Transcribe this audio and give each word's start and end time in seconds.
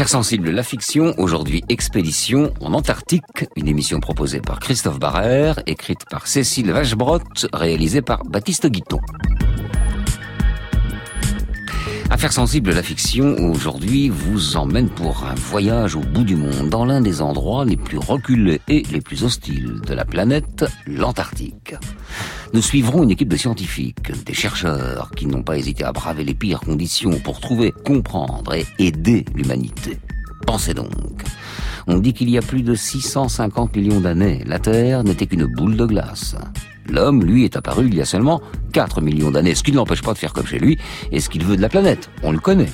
Affaires 0.00 0.08
sensibles, 0.08 0.48
la 0.48 0.62
fiction, 0.62 1.12
aujourd'hui 1.18 1.62
Expédition 1.68 2.54
en 2.62 2.72
Antarctique, 2.72 3.44
une 3.54 3.68
émission 3.68 4.00
proposée 4.00 4.40
par 4.40 4.58
Christophe 4.58 4.98
Barrère, 4.98 5.60
écrite 5.66 6.06
par 6.08 6.26
Cécile 6.26 6.72
Vachebrot, 6.72 7.20
réalisée 7.52 8.00
par 8.00 8.24
Baptiste 8.24 8.66
Guiton. 8.68 8.98
Affaires 12.08 12.32
sensibles, 12.32 12.72
la 12.72 12.82
fiction, 12.82 13.36
aujourd'hui, 13.40 14.08
vous 14.08 14.56
emmène 14.56 14.88
pour 14.88 15.26
un 15.26 15.34
voyage 15.34 15.96
au 15.96 16.00
bout 16.00 16.24
du 16.24 16.34
monde, 16.34 16.70
dans 16.70 16.86
l'un 16.86 17.02
des 17.02 17.20
endroits 17.20 17.66
les 17.66 17.76
plus 17.76 17.98
reculés 17.98 18.62
et 18.68 18.84
les 18.90 19.02
plus 19.02 19.22
hostiles 19.22 19.82
de 19.86 19.92
la 19.92 20.06
planète, 20.06 20.64
l'Antarctique. 20.86 21.74
Nous 22.52 22.62
suivrons 22.62 23.04
une 23.04 23.12
équipe 23.12 23.28
de 23.28 23.36
scientifiques, 23.36 24.10
des 24.26 24.34
chercheurs, 24.34 25.12
qui 25.16 25.26
n'ont 25.26 25.44
pas 25.44 25.56
hésité 25.56 25.84
à 25.84 25.92
braver 25.92 26.24
les 26.24 26.34
pires 26.34 26.58
conditions 26.58 27.20
pour 27.20 27.38
trouver, 27.38 27.72
comprendre 27.84 28.54
et 28.54 28.66
aider 28.78 29.24
l'humanité. 29.36 29.98
Pensez 30.46 30.74
donc. 30.74 30.90
On 31.86 31.98
dit 31.98 32.12
qu'il 32.12 32.28
y 32.28 32.38
a 32.38 32.42
plus 32.42 32.62
de 32.62 32.74
650 32.74 33.76
millions 33.76 34.00
d'années, 34.00 34.42
la 34.46 34.58
Terre 34.58 35.04
n'était 35.04 35.26
qu'une 35.26 35.46
boule 35.46 35.76
de 35.76 35.86
glace. 35.86 36.34
L'homme, 36.88 37.24
lui, 37.24 37.44
est 37.44 37.56
apparu 37.56 37.86
il 37.86 37.94
y 37.94 38.00
a 38.00 38.04
seulement 38.04 38.42
4 38.72 39.00
millions 39.00 39.30
d'années, 39.30 39.54
ce 39.54 39.62
qui 39.62 39.70
ne 39.70 39.76
l'empêche 39.76 40.02
pas 40.02 40.12
de 40.12 40.18
faire 40.18 40.32
comme 40.32 40.46
chez 40.46 40.58
lui 40.58 40.76
et 41.12 41.20
ce 41.20 41.28
qu'il 41.28 41.44
veut 41.44 41.56
de 41.56 41.62
la 41.62 41.68
planète. 41.68 42.10
On 42.24 42.32
le 42.32 42.40
connaît. 42.40 42.70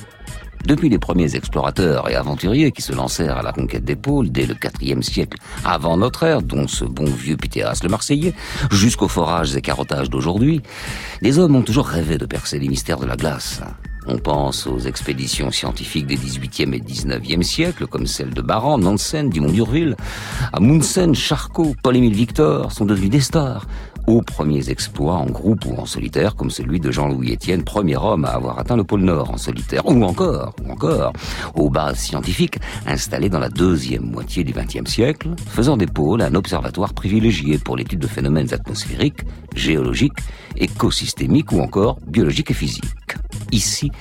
Depuis 0.65 0.89
les 0.89 0.99
premiers 0.99 1.35
explorateurs 1.35 2.09
et 2.09 2.15
aventuriers 2.15 2.71
qui 2.71 2.81
se 2.81 2.93
lancèrent 2.93 3.37
à 3.37 3.41
la 3.41 3.53
conquête 3.53 3.85
des 3.85 3.95
pôles 3.95 4.29
dès 4.29 4.45
le 4.45 4.55
IVe 4.81 5.01
siècle 5.01 5.37
avant 5.63 5.97
notre 5.97 6.23
ère, 6.23 6.41
dont 6.41 6.67
ce 6.67 6.85
bon 6.85 7.05
vieux 7.05 7.37
Pythéas 7.37 7.79
le 7.83 7.89
Marseillais, 7.89 8.33
jusqu'aux 8.71 9.07
forages 9.07 9.55
et 9.55 9.61
carottages 9.61 10.09
d'aujourd'hui, 10.09 10.61
les 11.21 11.39
hommes 11.39 11.55
ont 11.55 11.61
toujours 11.61 11.87
rêvé 11.87 12.17
de 12.17 12.25
percer 12.25 12.59
les 12.59 12.67
mystères 12.67 12.99
de 12.99 13.05
la 13.05 13.15
glace. 13.15 13.61
On 14.09 14.17
pense 14.17 14.67
aux 14.67 14.79
expéditions 14.79 15.51
scientifiques 15.51 16.07
des 16.07 16.15
18e 16.15 16.73
et 16.73 16.79
19e 16.79 17.41
siècles, 17.41 17.87
comme 17.87 18.07
celles 18.07 18.33
de 18.33 18.41
Baran, 18.41 18.77
Nansen, 18.77 19.29
Dumont 19.29 19.51
d'Urville. 19.51 19.97
Amundsen, 20.53 21.13
Charcot, 21.13 21.75
Paul-Émile 21.83 22.15
Victor 22.15 22.71
sont 22.71 22.85
devenus 22.85 23.09
des 23.09 23.19
stars 23.19 23.67
aux 24.07 24.21
premiers 24.21 24.69
exploits 24.69 25.15
en 25.15 25.25
groupe 25.25 25.65
ou 25.65 25.75
en 25.75 25.85
solitaire, 25.85 26.35
comme 26.35 26.49
celui 26.49 26.79
de 26.79 26.91
Jean-Louis 26.91 27.33
Étienne, 27.33 27.63
premier 27.63 27.97
homme 27.97 28.25
à 28.25 28.29
avoir 28.29 28.57
atteint 28.57 28.77
le 28.77 28.85
pôle 28.85 29.01
Nord 29.01 29.31
en 29.31 29.37
solitaire, 29.37 29.85
ou 29.85 30.01
encore, 30.03 30.55
ou 30.65 30.71
encore, 30.71 31.13
aux 31.55 31.69
bases 31.69 31.99
scientifiques 31.99 32.57
installées 32.85 33.29
dans 33.29 33.39
la 33.39 33.49
deuxième 33.49 34.09
moitié 34.09 34.43
du 34.43 34.53
XXe 34.53 34.89
siècle, 34.89 35.29
faisant 35.47 35.75
des 35.75 35.87
pôles 35.87 36.21
un 36.21 36.35
observatoire 36.35 36.93
privilégié 36.93 37.57
pour 37.57 37.75
l'étude 37.75 37.99
de 37.99 38.07
phénomènes 38.07 38.53
atmosphériques, 38.53 39.21
géologiques, 39.55 40.19
écosystémiques 40.55 41.51
ou 41.51 41.59
encore 41.59 41.99
biologiques 42.07 42.51
et 42.51 42.55
physiques. 42.55 43.17
Ici, 43.51 43.91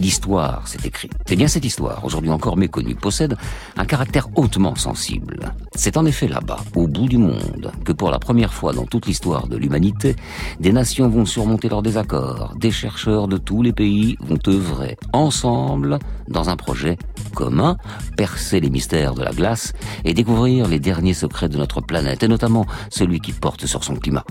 L'histoire 0.00 0.68
s'est 0.68 0.86
écrite. 0.86 1.12
C'est 1.26 1.34
bien 1.34 1.48
cette 1.48 1.64
histoire, 1.64 2.04
aujourd'hui 2.04 2.30
encore 2.30 2.56
méconnue, 2.56 2.94
possède 2.94 3.36
un 3.76 3.84
caractère 3.84 4.28
hautement 4.36 4.76
sensible. 4.76 5.52
C'est 5.74 5.96
en 5.96 6.06
effet 6.06 6.28
là-bas, 6.28 6.58
au 6.76 6.86
bout 6.86 7.08
du 7.08 7.18
monde, 7.18 7.72
que 7.84 7.92
pour 7.92 8.10
la 8.10 8.20
première 8.20 8.54
fois 8.54 8.72
dans 8.72 8.86
toute 8.86 9.06
l'histoire 9.06 9.48
de 9.48 9.56
l'humanité, 9.56 10.14
des 10.60 10.72
nations 10.72 11.08
vont 11.08 11.24
surmonter 11.24 11.68
leurs 11.68 11.82
désaccords, 11.82 12.54
des 12.56 12.70
chercheurs 12.70 13.26
de 13.26 13.38
tous 13.38 13.62
les 13.62 13.72
pays 13.72 14.16
vont 14.20 14.38
œuvrer 14.46 14.96
ensemble 15.12 15.98
dans 16.28 16.48
un 16.48 16.56
projet 16.56 16.96
commun, 17.34 17.76
percer 18.16 18.60
les 18.60 18.70
mystères 18.70 19.14
de 19.14 19.22
la 19.22 19.32
glace 19.32 19.72
et 20.04 20.14
découvrir 20.14 20.68
les 20.68 20.78
derniers 20.78 21.14
secrets 21.14 21.48
de 21.48 21.56
notre 21.56 21.80
planète, 21.80 22.22
et 22.22 22.28
notamment 22.28 22.66
celui 22.88 23.20
qui 23.20 23.32
porte 23.32 23.66
sur 23.66 23.82
son 23.82 23.96
climat 23.96 24.24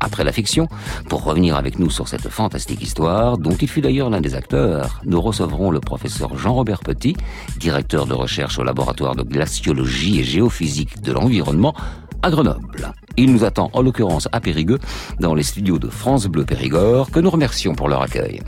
après 0.00 0.24
la 0.24 0.32
fiction, 0.32 0.66
pour 1.08 1.22
revenir 1.24 1.56
avec 1.56 1.78
nous 1.78 1.90
sur 1.90 2.08
cette 2.08 2.28
fantastique 2.28 2.82
histoire, 2.82 3.38
dont 3.38 3.54
il 3.54 3.68
fut 3.68 3.82
d'ailleurs 3.82 4.10
l'un 4.10 4.20
des 4.20 4.34
acteurs, 4.34 5.00
nous 5.04 5.20
recevrons 5.20 5.70
le 5.70 5.80
professeur 5.80 6.36
Jean-Robert 6.36 6.80
Petit, 6.80 7.16
directeur 7.58 8.06
de 8.06 8.14
recherche 8.14 8.58
au 8.58 8.64
laboratoire 8.64 9.14
de 9.14 9.22
glaciologie 9.22 10.20
et 10.20 10.24
géophysique 10.24 11.02
de 11.02 11.12
l'environnement 11.12 11.74
à 12.22 12.30
Grenoble. 12.30 12.92
Il 13.16 13.32
nous 13.32 13.44
attend 13.44 13.70
en 13.72 13.82
l'occurrence 13.82 14.28
à 14.32 14.40
Périgueux, 14.40 14.78
dans 15.20 15.34
les 15.34 15.42
studios 15.42 15.78
de 15.78 15.88
France 15.88 16.26
Bleu 16.26 16.44
Périgord, 16.44 17.10
que 17.10 17.20
nous 17.20 17.30
remercions 17.30 17.74
pour 17.74 17.88
leur 17.88 18.02
accueil. 18.02 18.40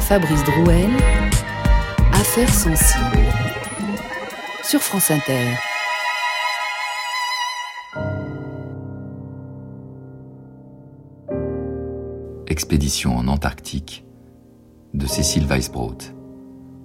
Fabrice 0.00 0.44
Drouel, 0.44 0.90
Affaires 2.12 2.52
sensibles, 2.52 3.32
sur 4.62 4.80
France 4.80 5.10
Inter. 5.10 5.56
Expédition 12.46 13.16
en 13.16 13.26
Antarctique 13.28 14.04
de 14.92 15.06
Cécile 15.06 15.46
Weisbrot. 15.46 15.96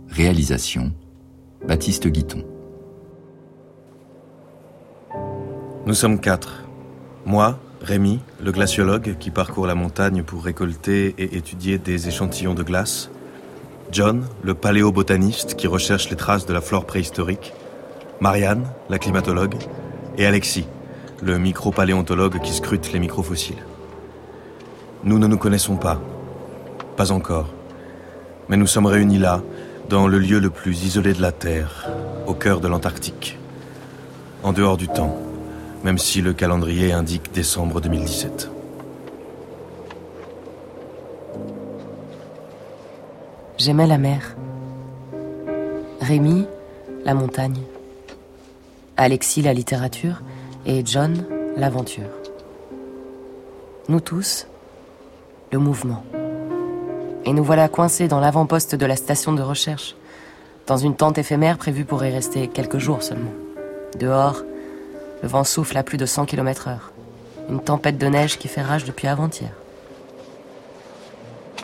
Réalisation 0.08 0.94
Baptiste 1.68 2.08
Guiton. 2.08 2.46
Nous 5.86 5.94
sommes 5.94 6.22
quatre. 6.22 6.64
Moi, 7.26 7.60
Rémi, 7.82 8.22
le 8.42 8.54
glaciologue 8.54 9.18
qui 9.20 9.32
parcourt 9.32 9.68
la 9.68 9.76
montagne 9.76 10.24
pour 10.24 10.46
récolter 10.46 11.14
et 11.18 11.36
étudier 11.36 11.78
des 11.78 12.08
échantillons 12.08 12.54
de 12.54 12.64
glace. 12.64 13.10
John, 13.92 14.26
le 14.44 14.54
paléobotaniste 14.54 15.56
qui 15.56 15.68
recherche 15.68 16.10
les 16.10 16.16
traces 16.16 16.46
de 16.46 16.54
la 16.54 16.62
flore 16.62 16.86
préhistorique. 16.86 17.52
Marianne, 18.22 18.66
la 18.90 18.98
climatologue. 18.98 19.56
Et 20.18 20.26
Alexis, 20.26 20.68
le 21.22 21.38
micropaléontologue 21.38 22.40
qui 22.40 22.54
scrute 22.54 22.94
les 22.94 23.00
microfossiles. 23.00 23.66
Nous 25.04 25.18
ne 25.18 25.28
nous 25.28 25.38
connaissons 25.38 25.78
pas. 25.78 26.02
Pas 26.98 27.12
encore. 27.12 27.48
Mais 28.50 28.58
nous 28.58 28.68
sommes 28.68 28.86
réunis 28.86 29.18
là, 29.18 29.42
dans 29.88 30.08
le 30.08 30.20
lieu 30.20 30.40
le 30.40 30.50
plus 30.50 30.84
isolé 30.84 31.14
de 31.14 31.22
la 31.22 31.32
Terre, 31.32 31.90
au 32.28 32.34
cœur 32.34 32.60
de 32.60 32.68
l'Antarctique. 32.68 33.38
En 34.44 34.52
dehors 34.52 34.76
du 34.76 34.88
temps, 34.88 35.18
même 35.84 35.98
si 35.98 36.22
le 36.22 36.34
calendrier 36.34 36.92
indique 36.92 37.32
décembre 37.32 37.80
2017. 37.80 38.50
J'aimais 43.58 43.88
la 43.88 43.98
mer. 43.98 44.36
Rémi, 46.02 46.46
la 47.06 47.14
montagne. 47.14 47.62
Alexis, 48.98 49.42
la 49.42 49.54
littérature. 49.54 50.22
Et 50.66 50.84
John, 50.86 51.26
l'aventure. 51.56 52.10
Nous 53.88 54.02
tous, 54.02 54.46
le 55.52 55.60
mouvement. 55.60 56.04
Et 57.26 57.34
nous 57.34 57.44
voilà 57.44 57.68
coincés 57.68 58.08
dans 58.08 58.20
l'avant-poste 58.20 58.76
de 58.76 58.86
la 58.86 58.96
station 58.96 59.34
de 59.34 59.42
recherche, 59.42 59.96
dans 60.68 60.78
une 60.78 60.96
tente 60.96 61.18
éphémère 61.18 61.58
prévue 61.58 61.86
pour 61.86 62.04
y 62.06 62.12
rester 62.12 62.48
quelques 62.48 62.78
jours 62.78 63.04
seulement. 63.04 63.34
Dehors, 64.00 64.44
le 65.22 65.28
vent 65.28 65.44
souffle 65.44 65.78
à 65.78 65.84
plus 65.84 65.98
de 65.98 66.06
100 66.06 66.26
km 66.26 66.68
heure. 66.68 66.92
Une 67.50 67.60
tempête 67.60 67.98
de 67.98 68.08
neige 68.08 68.38
qui 68.38 68.48
fait 68.48 68.62
rage 68.62 68.86
depuis 68.86 69.08
avant-hier. 69.08 69.52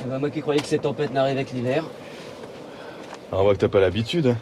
Eh 0.02 0.10
ben, 0.10 0.20
moi 0.20 0.30
qui 0.30 0.42
croyais 0.42 0.60
que 0.60 0.68
ces 0.68 0.80
tempêtes 0.80 1.14
n'arrivent 1.14 1.38
avec 1.38 1.52
l'hiver. 1.52 1.84
Ah, 3.32 3.38
on 3.40 3.44
voit 3.44 3.54
que 3.54 3.60
t'as 3.60 3.70
pas 3.70 3.80
l'habitude. 3.80 4.36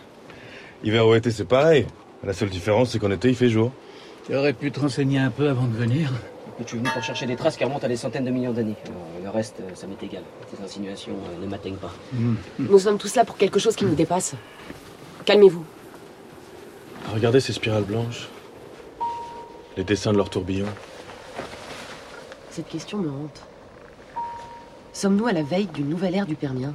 Hiver 0.84 1.08
ou 1.08 1.16
été, 1.16 1.32
c'est 1.32 1.46
pareil. 1.46 1.86
La 2.26 2.34
seule 2.34 2.50
différence, 2.50 2.92
c'est 2.92 3.00
qu'en 3.00 3.12
été, 3.12 3.30
il 3.30 3.36
fait 3.36 3.50
jour. 3.50 3.72
Tu 4.26 4.36
aurais 4.36 4.54
pu 4.54 4.72
te 4.72 4.80
renseigner 4.80 5.20
un 5.20 5.30
peu 5.30 5.50
avant 5.50 5.66
de 5.66 5.76
venir. 5.76 6.12
Je 6.64 6.70
suis 6.70 6.78
venu 6.78 6.90
pour 6.94 7.04
chercher 7.04 7.26
des 7.26 7.36
traces 7.36 7.58
qui 7.58 7.64
remontent 7.66 7.86
à 7.86 7.90
des 7.90 7.98
centaines 7.98 8.24
de 8.24 8.32
millions 8.32 8.54
d'années. 8.54 8.76
Le 9.22 9.30
reste, 9.30 9.58
euh, 9.60 9.76
ça 9.76 9.86
m'est 9.86 10.02
égal. 10.02 10.24
Ces 10.50 10.64
insinuations 10.64 11.12
euh, 11.12 11.44
ne 11.44 11.50
m'atteignent 11.50 11.76
pas. 11.76 11.92
Nous 12.58 12.80
sommes 12.80 12.98
tous 12.98 13.16
là 13.16 13.26
pour 13.26 13.38
quelque 13.38 13.60
chose 13.60 13.76
qui 13.76 13.86
nous 13.86 13.96
dépasse. 13.96 14.34
Calmez-vous. 15.26 15.66
Regardez 17.14 17.42
ces 17.42 17.52
spirales 17.52 17.84
blanches. 17.84 18.30
Les 19.76 19.84
dessins 19.84 20.14
de 20.14 20.18
leurs 20.18 20.30
tourbillons. 20.30 20.68
Cette 22.50 22.70
question 22.70 22.98
me 23.00 23.10
hante. 23.10 23.42
Sommes-nous 24.94 25.28
à 25.28 25.34
la 25.34 25.44
veille 25.44 25.68
d'une 25.68 25.90
nouvelle 25.90 26.16
ère 26.16 26.26
du 26.26 26.36
Permien 26.36 26.74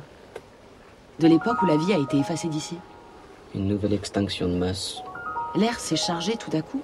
De 1.21 1.29
l'époque 1.29 1.63
où 1.63 1.67
la 1.67 1.77
vie 1.77 1.95
a 1.95 1.99
été 1.99 2.19
effacée 2.19 2.49
d'ici? 2.49 2.77
Une 3.55 3.69
nouvelle 3.69 3.95
extinction 3.95 4.49
de 4.49 4.55
masse. 4.55 4.97
L'air 5.55 5.81
s'est 5.81 5.97
chargé 5.97 6.37
tout 6.37 6.55
à 6.55 6.61
coup, 6.61 6.83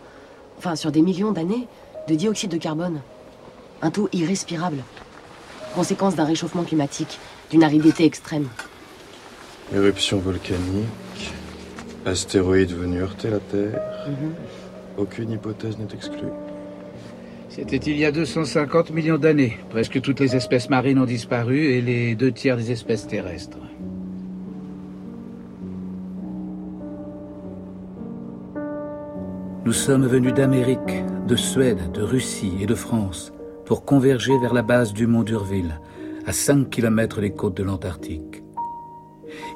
enfin 0.58 0.74
sur 0.74 0.90
des 0.90 1.02
millions 1.02 1.32
d'années, 1.32 1.68
de 2.08 2.14
dioxyde 2.14 2.50
de 2.50 2.58
carbone. 2.58 3.00
Un 3.82 3.90
taux 3.90 4.08
irrespirable. 4.12 4.78
Conséquence 5.74 6.14
d'un 6.16 6.24
réchauffement 6.24 6.64
climatique, 6.64 7.18
d'une 7.50 7.64
aridité 7.64 8.04
extrême. 8.04 8.48
Éruption 9.74 10.18
volcanique. 10.18 11.32
Astéroïde 12.06 12.72
venu 12.72 13.00
heurter 13.00 13.30
la 13.30 13.40
Terre. 13.40 13.80
Aucune 14.98 15.32
hypothèse 15.32 15.78
n'est 15.78 15.94
exclue. 15.94 16.28
C'était 17.48 17.76
il 17.76 17.96
y 17.96 18.04
a 18.04 18.12
250 18.12 18.90
millions 18.90 19.16
d'années. 19.16 19.56
Presque 19.70 20.00
toutes 20.00 20.20
les 20.20 20.36
espèces 20.36 20.68
marines 20.68 20.98
ont 20.98 21.04
disparu 21.04 21.66
et 21.66 21.80
les 21.80 22.14
deux 22.14 22.32
tiers 22.32 22.56
des 22.56 22.72
espèces 22.72 23.06
terrestres. 23.06 23.58
Nous 29.64 29.72
sommes 29.72 30.06
venus 30.06 30.34
d'Amérique, 30.34 31.04
de 31.26 31.36
Suède, 31.36 31.90
de 31.92 32.02
Russie 32.02 32.52
et 32.60 32.66
de 32.66 32.74
France 32.74 33.32
pour 33.64 33.84
converger 33.84 34.36
vers 34.38 34.52
la 34.52 34.62
base 34.62 34.92
du 34.92 35.06
mont 35.06 35.22
d'Urville, 35.22 35.80
à 36.26 36.32
5 36.32 36.68
km 36.68 37.20
des 37.20 37.32
côtes 37.32 37.56
de 37.56 37.62
l'Antarctique. 37.62 38.42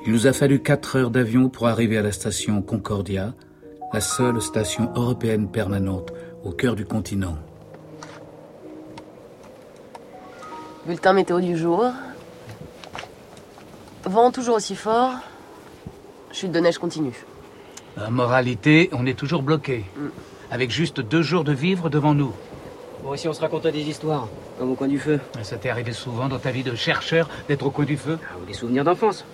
Il 0.06 0.12
nous 0.12 0.26
a 0.26 0.32
fallu 0.32 0.60
quatre 0.60 0.96
heures 0.96 1.10
d'avion 1.10 1.50
pour 1.50 1.68
arriver 1.68 1.98
à 1.98 2.02
la 2.02 2.12
station 2.12 2.62
Concordia, 2.62 3.34
la 3.92 4.00
seule 4.00 4.40
station 4.40 4.90
européenne 4.96 5.50
permanente 5.50 6.12
au 6.42 6.52
cœur 6.52 6.74
du 6.74 6.86
continent. 6.86 7.36
Bulletin 10.86 11.12
météo 11.12 11.40
du 11.40 11.56
jour. 11.56 11.84
Vent 14.04 14.30
toujours 14.30 14.56
aussi 14.56 14.74
fort. 14.74 15.12
Chute 16.32 16.52
de 16.52 16.60
neige 16.60 16.78
continue. 16.78 17.26
La 17.96 18.08
moralité, 18.08 18.88
on 18.92 19.04
est 19.04 19.18
toujours 19.18 19.42
bloqué. 19.42 19.84
Avec 20.50 20.70
juste 20.70 21.00
deux 21.00 21.22
jours 21.22 21.44
de 21.44 21.52
vivre 21.52 21.90
devant 21.90 22.14
nous. 22.14 22.32
Bon, 23.02 23.14
ici, 23.14 23.28
on 23.28 23.32
se 23.32 23.40
racontait 23.40 23.70
des 23.70 23.82
histoires, 23.82 24.28
comme 24.58 24.72
au 24.72 24.74
coin 24.74 24.88
du 24.88 24.98
feu. 24.98 25.20
Ça 25.42 25.56
t'est 25.56 25.68
arrivé 25.68 25.92
souvent 25.92 26.28
dans 26.28 26.38
ta 26.38 26.50
vie 26.50 26.62
de 26.62 26.74
chercheur 26.74 27.28
d'être 27.48 27.66
au 27.66 27.70
coin 27.70 27.84
du 27.84 27.96
feu? 27.96 28.18
Ah, 28.22 28.36
des 28.46 28.54
souvenirs 28.54 28.84
d'enfance. 28.84 29.24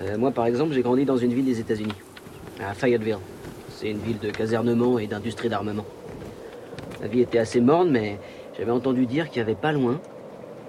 Euh, 0.00 0.16
moi, 0.16 0.30
par 0.30 0.46
exemple, 0.46 0.72
j'ai 0.72 0.82
grandi 0.82 1.04
dans 1.04 1.16
une 1.16 1.34
ville 1.34 1.44
des 1.44 1.60
États-Unis, 1.60 1.94
à 2.64 2.72
Fayetteville. 2.72 3.18
C'est 3.68 3.90
une 3.90 3.98
ville 3.98 4.18
de 4.18 4.30
casernement 4.30 4.98
et 4.98 5.06
d'industrie 5.06 5.48
d'armement. 5.48 5.84
La 7.00 7.08
vie 7.08 7.20
était 7.20 7.38
assez 7.38 7.60
morne, 7.60 7.90
mais 7.90 8.18
j'avais 8.56 8.70
entendu 8.70 9.06
dire 9.06 9.28
qu'il 9.28 9.38
y 9.38 9.42
avait 9.42 9.54
pas 9.54 9.72
loin 9.72 10.00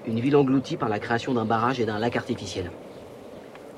une 0.08 0.20
ville 0.20 0.36
engloutie 0.36 0.78
par 0.78 0.90
la 0.90 1.00
création 1.00 1.34
d'un 1.34 1.46
barrage 1.46 1.80
et 1.80 1.86
d'un 1.86 2.00
lac 2.00 2.16
artificiel. 2.16 2.72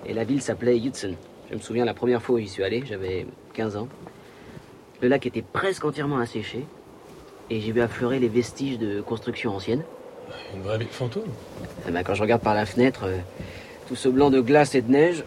Et 0.05 0.13
la 0.13 0.23
ville 0.23 0.41
s'appelait 0.41 0.77
Hudson. 0.77 1.15
Je 1.49 1.55
me 1.55 1.59
souviens 1.59 1.85
la 1.85 1.93
première 1.93 2.21
fois 2.21 2.35
où 2.35 2.39
j'y 2.39 2.47
suis 2.47 2.63
allé, 2.63 2.83
j'avais 2.87 3.27
15 3.53 3.77
ans. 3.77 3.87
Le 5.01 5.07
lac 5.07 5.25
était 5.25 5.41
presque 5.41 5.83
entièrement 5.83 6.17
asséché 6.17 6.65
et 7.49 7.59
j'ai 7.59 7.71
vu 7.71 7.81
affleurer 7.81 8.19
les 8.19 8.27
vestiges 8.27 8.79
de 8.79 9.01
constructions 9.01 9.55
anciennes. 9.55 9.83
Une 10.55 10.61
vraie 10.61 10.77
ville 10.77 10.87
fantôme 10.87 11.29
Eh 11.87 11.91
ben, 11.91 12.03
quand 12.03 12.15
je 12.15 12.21
regarde 12.21 12.41
par 12.41 12.55
la 12.55 12.65
fenêtre, 12.65 13.03
euh, 13.03 13.17
tout 13.87 13.95
ce 13.95 14.09
blanc 14.09 14.31
de 14.31 14.41
glace 14.41 14.73
et 14.73 14.81
de 14.81 14.91
neige, 14.91 15.23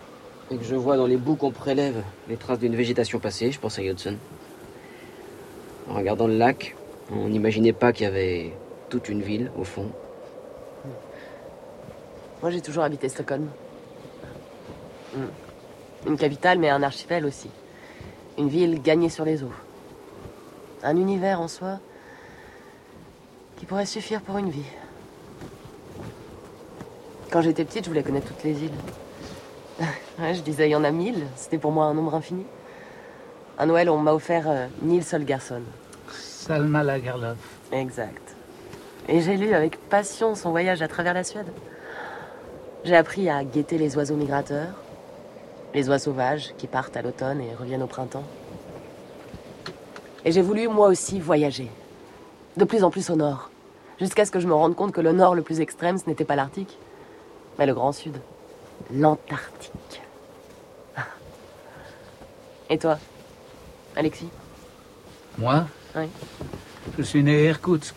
et 0.51 0.57
que 0.57 0.65
je 0.65 0.75
vois 0.75 0.97
dans 0.97 1.07
les 1.07 1.17
boues 1.17 1.37
qu'on 1.37 1.51
prélève 1.51 2.03
les 2.29 2.37
traces 2.37 2.59
d'une 2.59 2.75
végétation 2.75 3.19
passée, 3.19 3.53
je 3.53 3.61
pense 3.61 3.79
à 3.79 3.83
Hudson. 3.83 4.17
En 5.89 5.95
regardant 5.95 6.27
le 6.27 6.37
lac, 6.37 6.75
on 7.13 7.29
n'imaginait 7.29 7.73
pas 7.73 7.93
qu'il 7.93 8.05
y 8.05 8.07
avait 8.07 8.53
toute 8.89 9.09
une 9.09 9.23
ville 9.23 9.51
au 9.59 9.65
fond. 9.65 9.91
Moi, 12.43 12.51
j'ai 12.51 12.61
toujours 12.61 12.85
habité 12.85 13.09
Stockholm. 13.09 13.49
Une 16.07 16.17
capitale, 16.17 16.59
mais 16.59 16.71
un 16.71 16.83
archipel 16.83 17.27
aussi. 17.27 17.51
Une 18.39 18.49
ville 18.49 18.81
gagnée 18.81 19.09
sur 19.09 19.25
les 19.25 19.43
eaux. 19.43 19.53
Un 20.83 20.97
univers 20.97 21.41
en 21.41 21.49
soi 21.49 21.81
qui 23.57 23.67
pourrait 23.67 23.87
suffire 23.87 24.21
pour 24.21 24.39
une 24.39 24.51
vie. 24.51 24.71
Quand 27.31 27.43
j'étais 27.43 27.65
petite, 27.65 27.85
je 27.85 27.91
voulais 27.91 28.05
connaître 28.05 28.29
toutes 28.29 28.45
les 28.45 28.65
îles. 28.65 28.71
Ouais, 30.19 30.35
je 30.35 30.41
disais, 30.43 30.69
il 30.69 30.73
y 30.73 30.75
en 30.75 30.83
a 30.83 30.91
mille. 30.91 31.27
C'était 31.37 31.59
pour 31.59 31.71
moi 31.71 31.85
un 31.85 31.95
nombre 31.95 32.13
infini. 32.13 32.45
À 33.57 33.67
Noël, 33.67 33.89
on 33.89 33.99
m'a 33.99 34.13
offert 34.13 34.49
euh, 34.49 34.67
Nils 34.83 35.05
Holgersson. 35.13 35.63
Salma 36.11 36.83
Lagerlof. 36.83 37.37
Exact. 37.71 38.35
Et 39.09 39.21
j'ai 39.21 39.37
lu 39.37 39.55
avec 39.55 39.77
passion 39.89 40.35
son 40.35 40.51
voyage 40.51 40.83
à 40.83 40.89
travers 40.89 41.15
la 41.15 41.23
Suède. 41.23 41.47
J'ai 42.83 42.97
appris 42.97 43.29
à 43.29 43.45
guetter 43.45 43.79
les 43.79 43.97
oiseaux 43.97 44.17
migrateurs, 44.17 44.75
les 45.75 45.89
oies 45.89 45.99
sauvages 45.99 46.55
qui 46.59 46.67
partent 46.67 46.97
à 46.97 47.03
l'automne 47.03 47.41
et 47.41 47.55
reviennent 47.55 47.83
au 47.83 47.87
printemps. 47.87 48.25
Et 50.25 50.33
j'ai 50.33 50.43
voulu 50.43 50.69
moi 50.69 50.89
aussi 50.89 51.21
voyager, 51.21 51.71
de 52.57 52.65
plus 52.65 52.85
en 52.85 52.91
plus 52.91 53.11
au 53.11 53.17
nord, 53.17 53.51
jusqu'à 54.01 54.25
ce 54.25 54.31
que 54.31 54.41
je 54.41 54.47
me 54.47 54.55
rende 54.55 54.75
compte 54.75 54.93
que 54.93 55.01
le 55.01 55.13
nord 55.13 55.35
le 55.35 55.43
plus 55.43 55.61
extrême, 55.61 55.99
ce 55.99 56.07
n'était 56.07 56.25
pas 56.25 56.37
l'Arctique, 56.37 56.79
mais 57.59 57.67
le 57.67 57.75
Grand 57.75 57.93
Sud, 57.93 58.17
l'Antarctique. 58.93 60.03
Et 62.71 62.79
toi, 62.79 62.99
Alexis? 63.97 64.29
Moi? 65.39 65.67
Oui. 65.97 66.09
Je 66.99 67.03
suis 67.03 67.23
né 67.23 67.47
à 67.47 67.51
Irkoutsk. 67.51 67.95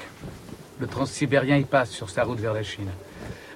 Le 0.79 0.87
transsibérien 0.87 1.57
y 1.57 1.63
passe 1.63 1.91
sur 1.91 2.09
sa 2.09 2.23
route 2.23 2.39
vers 2.39 2.53
la 2.53 2.63
Chine. 2.63 2.89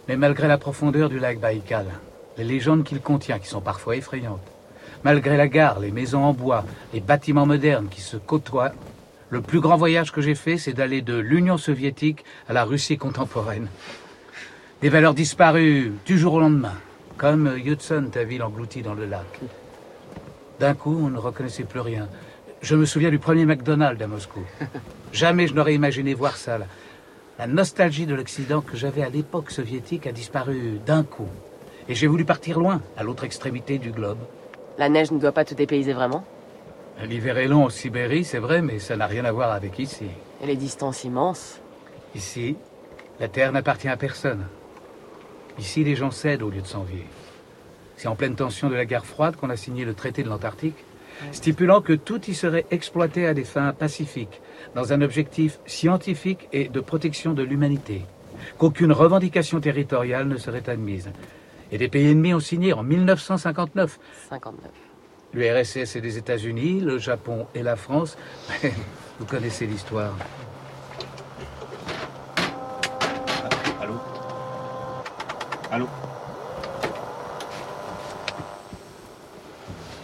Mais 0.08 0.16
malgré 0.16 0.48
la 0.48 0.58
profondeur 0.58 1.10
du 1.10 1.20
lac 1.20 1.40
Baïkal, 1.40 1.88
les 2.38 2.44
légendes 2.44 2.84
qu'il 2.84 3.02
contient, 3.02 3.40
qui 3.40 3.48
sont 3.48 3.62
parfois 3.62 3.96
effrayantes, 3.96 4.46
malgré 5.04 5.38
la 5.38 5.48
gare, 5.48 5.80
les 5.80 5.92
maisons 5.92 6.24
en 6.24 6.34
bois, 6.34 6.66
les 6.94 7.00
bâtiments 7.00 7.46
modernes 7.46 7.88
qui 7.90 8.02
se 8.02 8.18
côtoient, 8.18 8.74
le 9.30 9.42
plus 9.42 9.60
grand 9.60 9.78
voyage 9.78 10.12
que 10.12 10.22
j'ai 10.22 10.36
fait, 10.36 10.58
c'est 10.58 10.74
d'aller 10.74 11.02
de 11.02 11.18
l'Union 11.18 11.58
soviétique 11.58 12.24
à 12.48 12.54
la 12.54 12.64
Russie 12.64 12.98
contemporaine. 12.98 13.68
Des 14.82 14.90
valeurs 14.90 15.14
disparues 15.14 15.94
du 16.06 16.18
jour 16.18 16.36
au 16.36 16.40
lendemain, 16.40 16.76
comme 17.18 17.52
Hudson, 17.58 18.10
ta 18.12 18.24
ville 18.24 18.44
engloutie 18.44 18.82
dans 18.82 18.94
le 18.94 19.06
lac. 19.06 19.40
D'un 20.60 20.74
coup, 20.74 20.98
on 21.02 21.10
ne 21.10 21.18
reconnaissait 21.18 21.64
plus 21.64 21.80
rien. 21.80 22.08
Je 22.62 22.76
me 22.76 22.86
souviens 22.86 23.10
du 23.10 23.20
premier 23.20 23.46
McDonald's 23.46 24.02
à 24.02 24.08
Moscou. 24.08 24.42
Jamais 25.12 25.48
je 25.48 25.54
n'aurais 25.54 25.76
imaginé 25.76 26.14
voir 26.14 26.38
ça. 26.38 26.58
là. 26.58 26.66
La 27.38 27.48
nostalgie 27.48 28.06
de 28.06 28.16
l'Occident 28.16 28.62
que 28.62 28.78
j'avais 28.78 29.04
à 29.04 29.10
l'époque 29.10 29.52
soviétique 29.52 30.08
a 30.08 30.12
disparu 30.12 30.80
d'un 30.86 31.04
coup. 31.04 31.28
Et 31.88 31.96
j'ai 31.96 32.08
voulu 32.08 32.26
partir 32.26 32.60
loin, 32.60 32.82
à 32.98 33.04
l'autre 33.04 33.24
extrémité 33.24 33.78
du 33.78 33.92
globe. 33.92 34.18
La 34.78 34.90
neige 34.90 35.12
ne 35.12 35.20
doit 35.20 35.32
pas 35.32 35.46
te 35.46 35.54
dépayser 35.54 35.94
vraiment 35.94 36.26
L'hiver 37.04 37.38
est 37.38 37.48
long 37.48 37.66
en 37.66 37.70
Sibérie, 37.70 38.24
c'est 38.24 38.40
vrai, 38.40 38.62
mais 38.62 38.80
ça 38.80 38.96
n'a 38.96 39.06
rien 39.06 39.26
à 39.26 39.32
voir 39.32 39.52
avec 39.52 39.80
ici. 39.80 40.06
Et 40.42 40.48
les 40.48 40.56
distances 40.56 41.04
immenses 41.04 41.60
Ici, 42.16 42.56
la 43.20 43.28
Terre 43.28 43.52
n'appartient 43.52 43.90
à 43.90 43.98
personne. 43.98 44.46
Ici, 45.60 45.84
les 45.84 45.96
gens 45.96 46.12
cèdent 46.12 46.42
au 46.42 46.50
lieu 46.50 46.62
de 46.62 46.68
s'envier. 46.68 47.06
C'est 47.98 48.08
en 48.08 48.16
pleine 48.16 48.36
tension 48.36 48.70
de 48.70 48.76
la 48.76 48.86
guerre 48.86 49.06
froide 49.06 49.36
qu'on 49.36 49.50
a 49.50 49.58
signé 49.58 49.86
le 49.86 49.94
traité 49.94 50.24
de 50.24 50.30
l'Antarctique, 50.30 50.84
stipulant 51.32 51.82
que 51.82 51.94
tout 51.94 52.22
y 52.30 52.34
serait 52.34 52.66
exploité 52.72 53.28
à 53.28 53.34
des 53.34 53.44
fins 53.44 53.74
pacifiques, 53.74 54.42
dans 54.74 54.92
un 54.92 55.02
objectif 55.02 55.60
scientifique 55.66 56.48
et 56.52 56.68
de 56.68 56.80
protection 56.80 57.34
de 57.34 57.44
l'humanité, 57.44 58.02
qu'aucune 58.58 58.92
revendication 58.92 59.60
territoriale 59.60 60.28
ne 60.28 60.38
serait 60.38 60.70
admise. 60.70 61.10
Et 61.72 61.78
des 61.78 61.88
pays 61.88 62.12
ennemis 62.12 62.34
ont 62.34 62.40
signé 62.40 62.74
en 62.74 62.84
1959. 62.84 64.00
59. 64.30 64.72
L'URSS 65.34 65.96
et 65.96 66.02
les 66.02 66.18
États-Unis, 66.18 66.80
le 66.80 66.98
Japon 66.98 67.48
et 67.56 67.64
la 67.64 67.76
France. 67.76 68.18
Vous 69.20 69.26
connaissez 69.26 69.66
l'histoire. 69.66 70.14
Allô 73.82 73.94
Allô 75.72 75.88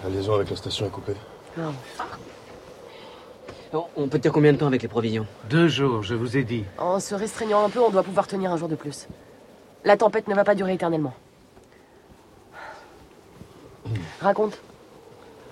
La 0.03 0.09
liaison 0.09 0.33
avec 0.35 0.49
la 0.49 0.55
station 0.55 0.87
est 0.87 0.89
coupée. 0.89 1.15
Non. 1.57 1.73
Bon, 3.71 3.85
on 3.95 4.09
peut 4.09 4.19
tenir 4.19 4.33
combien 4.33 4.51
de 4.51 4.57
temps 4.57 4.67
avec 4.67 4.81
les 4.81 4.87
provisions? 4.89 5.25
Deux 5.49 5.69
jours, 5.69 6.03
je 6.03 6.13
vous 6.13 6.35
ai 6.35 6.43
dit. 6.43 6.65
En 6.77 6.99
se 6.99 7.15
restreignant 7.15 7.63
un 7.63 7.69
peu, 7.69 7.79
on 7.79 7.89
doit 7.89 8.03
pouvoir 8.03 8.27
tenir 8.27 8.51
un 8.51 8.57
jour 8.57 8.67
de 8.67 8.75
plus. 8.75 9.07
La 9.85 9.95
tempête 9.95 10.27
ne 10.27 10.35
va 10.35 10.43
pas 10.43 10.55
durer 10.55 10.73
éternellement. 10.73 11.13
Raconte. 14.21 14.59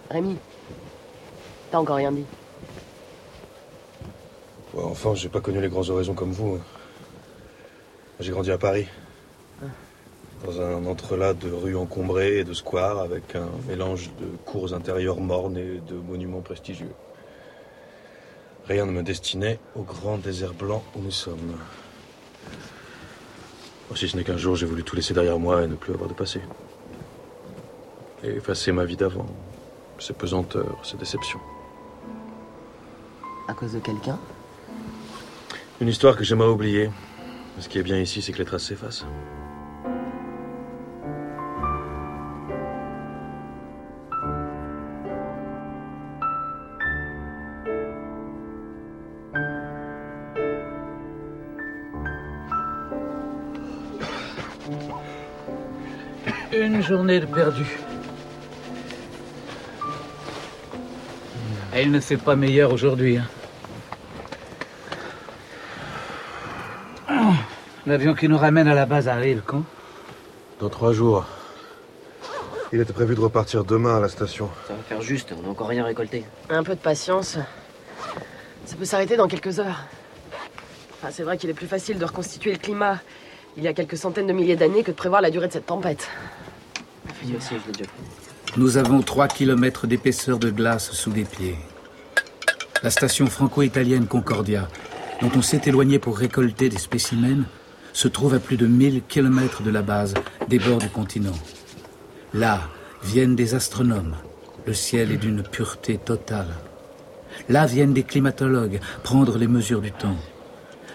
Rémi. 0.09 0.37
T'as 1.71 1.79
encore 1.79 1.97
rien 1.97 2.11
dit. 2.11 2.25
Ouais, 4.73 4.83
enfin, 4.83 5.15
j'ai 5.15 5.29
pas 5.29 5.41
connu 5.41 5.59
les 5.61 5.69
grands 5.69 5.87
horizons 5.89 6.13
comme 6.13 6.31
vous. 6.31 6.55
hein. 6.55 6.61
J'ai 8.19 8.31
grandi 8.31 8.51
à 8.51 8.57
Paris. 8.57 8.85
Dans 10.45 10.61
un 10.61 10.85
entrelac 10.85 11.37
de 11.39 11.51
rues 11.51 11.75
encombrées 11.75 12.39
et 12.39 12.43
de 12.43 12.53
squares 12.53 12.99
avec 12.99 13.35
un 13.35 13.49
mélange 13.67 14.09
de 14.19 14.25
cours 14.45 14.73
intérieures 14.73 15.19
mornes 15.19 15.57
et 15.57 15.81
de 15.85 15.95
monuments 15.95 16.41
prestigieux. 16.41 16.91
Rien 18.67 18.85
ne 18.85 18.91
me 18.91 19.03
destinait 19.03 19.59
au 19.75 19.81
grand 19.81 20.17
désert 20.17 20.53
blanc 20.53 20.83
où 20.95 21.01
nous 21.01 21.11
sommes. 21.11 21.57
Oh, 23.91 23.95
Si 23.95 24.07
ce 24.07 24.15
n'est 24.15 24.23
qu'un 24.23 24.37
jour, 24.37 24.55
j'ai 24.55 24.65
voulu 24.65 24.83
tout 24.83 24.95
laisser 24.95 25.13
derrière 25.13 25.39
moi 25.39 25.63
et 25.63 25.67
ne 25.67 25.75
plus 25.75 25.93
avoir 25.93 26.07
de 26.07 26.13
passé. 26.13 26.39
Et 28.23 28.35
effacer 28.35 28.71
ma 28.71 28.83
vie 28.83 28.97
d'avant. 28.97 29.25
Ses 29.97 30.13
pesanteurs, 30.13 30.77
ses 30.83 30.97
déceptions. 30.97 31.39
À 33.47 33.53
cause 33.53 33.73
de 33.73 33.79
quelqu'un? 33.79 34.19
Une 35.81 35.87
histoire 35.87 36.15
que 36.17 36.23
j'aimerais 36.23 36.49
oublier. 36.49 36.89
Ce 37.59 37.67
qui 37.69 37.79
est 37.79 37.83
bien 37.83 37.97
ici, 37.97 38.21
c'est 38.21 38.31
que 38.31 38.37
les 38.37 38.45
traces 38.45 38.63
s'effacent. 38.63 39.05
Une 56.51 56.81
journée 56.81 57.19
de 57.19 57.25
perdu. 57.25 57.65
Et 61.75 61.83
il 61.83 61.91
ne 61.91 61.99
fait 61.99 62.17
pas 62.17 62.35
meilleur 62.35 62.73
aujourd'hui. 62.73 63.17
hein. 63.17 63.27
L'avion 67.85 68.13
qui 68.13 68.27
nous 68.27 68.37
ramène 68.37 68.67
à 68.67 68.73
la 68.75 68.85
base 68.85 69.07
arrive 69.07 69.41
quand? 69.45 69.63
Dans 70.59 70.69
trois 70.69 70.93
jours. 70.93 71.25
Il 72.71 72.79
était 72.79 72.93
prévu 72.93 73.15
de 73.15 73.19
repartir 73.19 73.63
demain 73.63 73.97
à 73.97 73.99
la 73.99 74.09
station. 74.09 74.49
Ça 74.67 74.73
va 74.73 74.83
faire 74.83 75.01
juste, 75.01 75.33
on 75.37 75.41
n'a 75.41 75.49
encore 75.49 75.67
rien 75.69 75.83
récolté. 75.83 76.23
Un 76.49 76.63
peu 76.63 76.75
de 76.75 76.79
patience. 76.79 77.37
Ça 78.65 78.75
peut 78.75 78.85
s'arrêter 78.85 79.17
dans 79.17 79.27
quelques 79.27 79.59
heures. 79.59 79.85
Enfin, 81.01 81.09
c'est 81.11 81.23
vrai 81.23 81.37
qu'il 81.37 81.49
est 81.49 81.53
plus 81.55 81.67
facile 81.67 81.97
de 81.97 82.05
reconstituer 82.05 82.51
le 82.51 82.57
climat 82.59 82.99
il 83.57 83.63
y 83.63 83.67
a 83.67 83.73
quelques 83.73 83.97
centaines 83.97 84.27
de 84.27 84.33
milliers 84.33 84.55
d'années 84.55 84.83
que 84.83 84.91
de 84.91 84.95
prévoir 84.95 85.21
la 85.21 85.31
durée 85.31 85.47
de 85.47 85.53
cette 85.53 85.65
tempête. 85.65 86.07
Aussi, 87.23 87.31
je 87.49 87.53
l'ai 87.53 87.71
déjà 87.71 87.85
fait. 87.85 88.28
Nous 88.57 88.77
avons 88.77 89.01
3 89.01 89.27
km 89.27 89.85
d'épaisseur 89.85 90.39
de 90.39 90.49
glace 90.49 90.91
sous 90.91 91.11
les 91.11 91.23
pieds. 91.23 91.55
La 92.81 92.89
station 92.89 93.27
franco-italienne 93.27 94.07
Concordia, 94.07 94.67
dont 95.21 95.29
on 95.35 95.43
s'est 95.43 95.61
éloigné 95.67 95.99
pour 95.99 96.17
récolter 96.17 96.67
des 96.67 96.79
spécimens, 96.79 97.45
se 97.93 98.07
trouve 98.07 98.33
à 98.33 98.39
plus 98.39 98.57
de 98.57 98.65
1000 98.65 99.03
km 99.07 99.61
de 99.61 99.69
la 99.69 99.83
base, 99.83 100.15
des 100.47 100.57
bords 100.57 100.79
du 100.79 100.89
continent. 100.89 101.37
Là 102.33 102.61
viennent 103.03 103.35
des 103.35 103.53
astronomes. 103.53 104.15
Le 104.65 104.73
ciel 104.73 105.11
est 105.11 105.17
d'une 105.17 105.43
pureté 105.43 105.99
totale. 105.99 106.49
Là 107.49 107.67
viennent 107.67 107.93
des 107.93 108.03
climatologues 108.03 108.79
prendre 109.03 109.37
les 109.37 109.47
mesures 109.47 109.81
du 109.81 109.91
temps. 109.91 110.17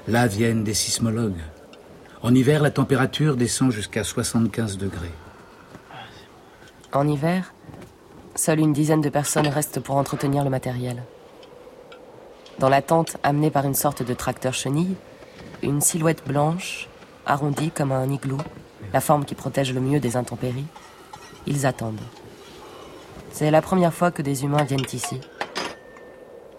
Là 0.08 0.26
viennent 0.26 0.64
des 0.64 0.74
sismologues. 0.74 1.42
En 2.20 2.34
hiver, 2.34 2.62
la 2.62 2.70
température 2.70 3.36
descend 3.36 3.70
jusqu'à 3.70 4.02
75 4.02 4.76
degrés. 4.76 5.14
En 6.94 7.08
hiver, 7.08 7.52
seule 8.36 8.60
une 8.60 8.72
dizaine 8.72 9.00
de 9.00 9.08
personnes 9.08 9.48
restent 9.48 9.80
pour 9.80 9.96
entretenir 9.96 10.44
le 10.44 10.50
matériel. 10.50 11.02
Dans 12.60 12.68
la 12.68 12.82
tente 12.82 13.16
amenée 13.24 13.50
par 13.50 13.64
une 13.64 13.74
sorte 13.74 14.04
de 14.04 14.14
tracteur 14.14 14.54
chenille, 14.54 14.94
une 15.60 15.80
silhouette 15.80 16.22
blanche, 16.24 16.88
arrondie 17.26 17.72
comme 17.72 17.90
un 17.90 18.08
igloo, 18.08 18.38
la 18.92 19.00
forme 19.00 19.24
qui 19.24 19.34
protège 19.34 19.74
le 19.74 19.80
mieux 19.80 19.98
des 19.98 20.16
intempéries, 20.16 20.66
ils 21.48 21.66
attendent. 21.66 22.00
C'est 23.32 23.50
la 23.50 23.60
première 23.60 23.92
fois 23.92 24.12
que 24.12 24.22
des 24.22 24.44
humains 24.44 24.62
viennent 24.62 24.86
ici, 24.92 25.20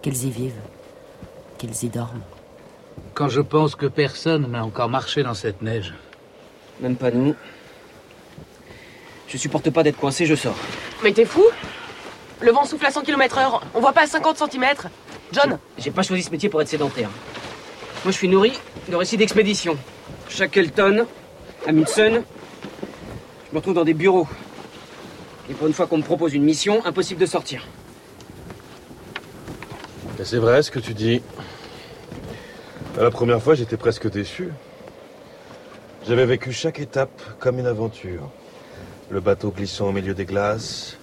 qu'ils 0.02 0.26
y 0.26 0.30
vivent, 0.30 0.60
qu'ils 1.56 1.84
y 1.84 1.88
dorment. 1.88 2.20
Quand 3.14 3.28
je 3.28 3.40
pense 3.40 3.74
que 3.74 3.86
personne 3.86 4.50
n'a 4.50 4.62
encore 4.62 4.90
marché 4.90 5.22
dans 5.22 5.32
cette 5.32 5.62
neige. 5.62 5.94
Même 6.82 6.96
pas 6.96 7.10
nous. 7.10 7.34
Je 9.28 9.36
supporte 9.36 9.70
pas 9.70 9.82
d'être 9.82 9.98
coincé, 9.98 10.26
je 10.26 10.34
sors. 10.34 10.56
Mais 11.02 11.12
t'es 11.12 11.24
fou? 11.24 11.44
Le 12.40 12.52
vent 12.52 12.64
souffle 12.64 12.86
à 12.86 12.90
100 12.90 13.02
km 13.02 13.38
heure, 13.38 13.62
on 13.74 13.80
voit 13.80 13.92
pas 13.92 14.02
à 14.02 14.06
50 14.06 14.36
cm. 14.50 14.64
John, 15.32 15.58
J'ai 15.78 15.90
pas 15.90 16.02
choisi 16.02 16.22
ce 16.22 16.30
métier 16.30 16.48
pour 16.48 16.62
être 16.62 16.68
sédentaire. 16.68 17.10
Moi, 18.04 18.12
je 18.12 18.16
suis 18.16 18.28
nourri 18.28 18.52
de 18.88 18.94
récits 18.94 19.16
d'expédition. 19.16 19.76
Shackleton, 20.28 21.06
Amundsen. 21.66 22.22
Je 22.22 23.52
me 23.52 23.56
retrouve 23.56 23.74
dans 23.74 23.84
des 23.84 23.94
bureaux. 23.94 24.28
Et 25.50 25.54
pour 25.54 25.66
une 25.66 25.72
fois 25.72 25.86
qu'on 25.86 25.98
me 25.98 26.02
propose 26.02 26.34
une 26.34 26.44
mission, 26.44 26.84
impossible 26.84 27.20
de 27.20 27.26
sortir. 27.26 27.66
Et 30.20 30.24
c'est 30.24 30.38
vrai 30.38 30.62
ce 30.62 30.70
que 30.70 30.78
tu 30.78 30.94
dis. 30.94 31.22
La 32.96 33.10
première 33.10 33.42
fois, 33.42 33.54
j'étais 33.54 33.76
presque 33.76 34.10
déçu. 34.10 34.50
J'avais 36.06 36.26
vécu 36.26 36.52
chaque 36.52 36.78
étape 36.80 37.20
comme 37.38 37.58
une 37.58 37.66
aventure. 37.66 38.30
Le 39.08 39.20
bateau 39.20 39.52
glissant 39.52 39.88
au 39.88 39.92
milieu 39.92 40.14
des 40.14 40.24
glaces, 40.24 40.96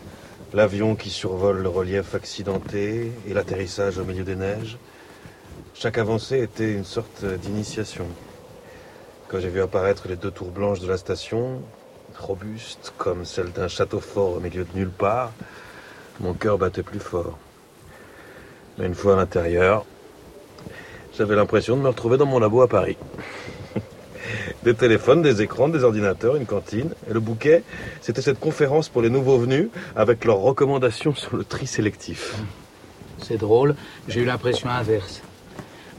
l'avion 0.54 0.96
qui 0.96 1.10
survole 1.10 1.62
le 1.62 1.70
relief 1.70 2.16
accidenté 2.16 3.14
et 3.26 3.34
l'atterrissage 3.34 3.98
au 3.98 4.04
milieu 4.04 4.26
des 4.26 4.36
neiges. 4.36 4.78
Chaque 5.74 5.98
avancée 5.98 6.42
était 6.42 6.74
une 6.74 6.84
sorte 6.84 7.24
d'initiation. 7.24 8.06
Quand 9.30 9.40
j'ai 9.40 9.48
vu 9.48 9.62
apparaître 9.62 10.10
les 10.10 10.18
deux 10.18 10.32
tours 10.32 10.52
blanches 10.52 10.82
de 10.82 10.88
la 10.88 10.98
station, 10.98 11.62
robustes 12.20 12.94
comme 12.98 13.24
celles 13.24 13.54
d'un 13.54 13.70
château 13.70 14.02
fort 14.02 14.36
au 14.36 14.40
milieu 14.42 14.66
de 14.66 14.78
nulle 14.78 14.92
part, 14.92 15.32
mon 16.20 16.34
cœur 16.34 16.58
battait 16.58 16.84
plus 16.84 17.00
fort. 17.00 17.38
Mais 18.78 18.86
une 18.86 18.96
fois 18.96 19.14
à 19.14 19.16
l'intérieur, 19.16 19.86
j'avais 21.18 21.38
l'impression 21.38 21.78
de 21.78 21.82
me 21.82 21.88
retrouver 21.88 22.18
dans 22.18 22.26
mon 22.26 22.40
labo 22.40 22.62
à 22.62 22.68
Paris. 22.68 22.98
Des 24.64 24.74
téléphones, 24.74 25.22
des 25.22 25.42
écrans, 25.42 25.68
des 25.68 25.84
ordinateurs, 25.84 26.38
une 26.38 26.46
cantine. 26.46 26.92
Et 27.10 27.14
le 27.14 27.20
bouquet, 27.20 27.64
c'était 28.02 28.22
cette 28.22 28.40
conférence 28.40 28.88
pour 28.88 29.02
les 29.02 29.10
nouveaux 29.10 29.38
venus 29.38 29.68
avec 29.96 30.24
leurs 30.24 30.40
recommandations 30.40 31.14
sur 31.14 31.36
le 31.36 31.44
tri 31.44 31.68
sélectif. 31.68 32.36
C'est 33.22 33.38
drôle, 33.38 33.76
j'ai 34.08 34.22
eu 34.22 34.26
l'impression 34.26 34.70
inverse. 34.70 35.22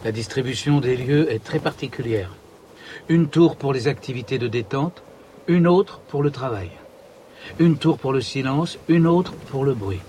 La 0.05 0.13
distribution 0.13 0.81
des 0.81 0.97
lieux 0.97 1.31
est 1.31 1.45
très 1.45 1.59
particulière. 1.59 2.31
Une 3.09 3.29
tour 3.29 3.57
pour 3.57 3.73
les 3.73 3.87
activités 3.87 4.39
de 4.39 4.49
détente, 4.49 5.03
une 5.47 5.67
autre 5.67 6.01
pour 6.09 6.23
le 6.23 6.31
travail. 6.31 6.71
Une 7.59 7.77
tour 7.77 7.99
pour 7.99 8.13
le 8.13 8.23
silence, 8.23 8.79
une 8.89 9.07
autre 9.07 9.33
pour 9.51 9.65
le 9.65 9.75
bruit. 9.75 10.01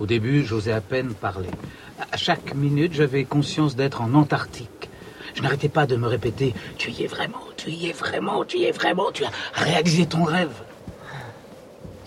Au 0.00 0.06
début, 0.06 0.44
j'osais 0.44 0.72
à 0.72 0.80
peine 0.80 1.14
parler. 1.14 1.48
À 2.12 2.16
chaque 2.16 2.54
minute, 2.54 2.92
j'avais 2.94 3.24
conscience 3.24 3.76
d'être 3.76 4.02
en 4.02 4.12
Antarctique. 4.14 4.90
Je 5.36 5.42
n'arrêtais 5.42 5.68
pas 5.68 5.86
de 5.86 5.96
me 5.96 6.06
répéter 6.08 6.54
Tu 6.78 6.90
y 6.90 7.04
es 7.04 7.06
vraiment, 7.06 7.42
tu 7.56 7.70
y 7.70 7.90
es 7.90 7.92
vraiment, 7.92 8.44
tu 8.44 8.56
y 8.56 8.64
es 8.64 8.72
vraiment, 8.72 9.12
tu 9.12 9.22
as 9.24 9.30
réalisé 9.52 10.06
ton 10.06 10.24
rêve. 10.24 10.54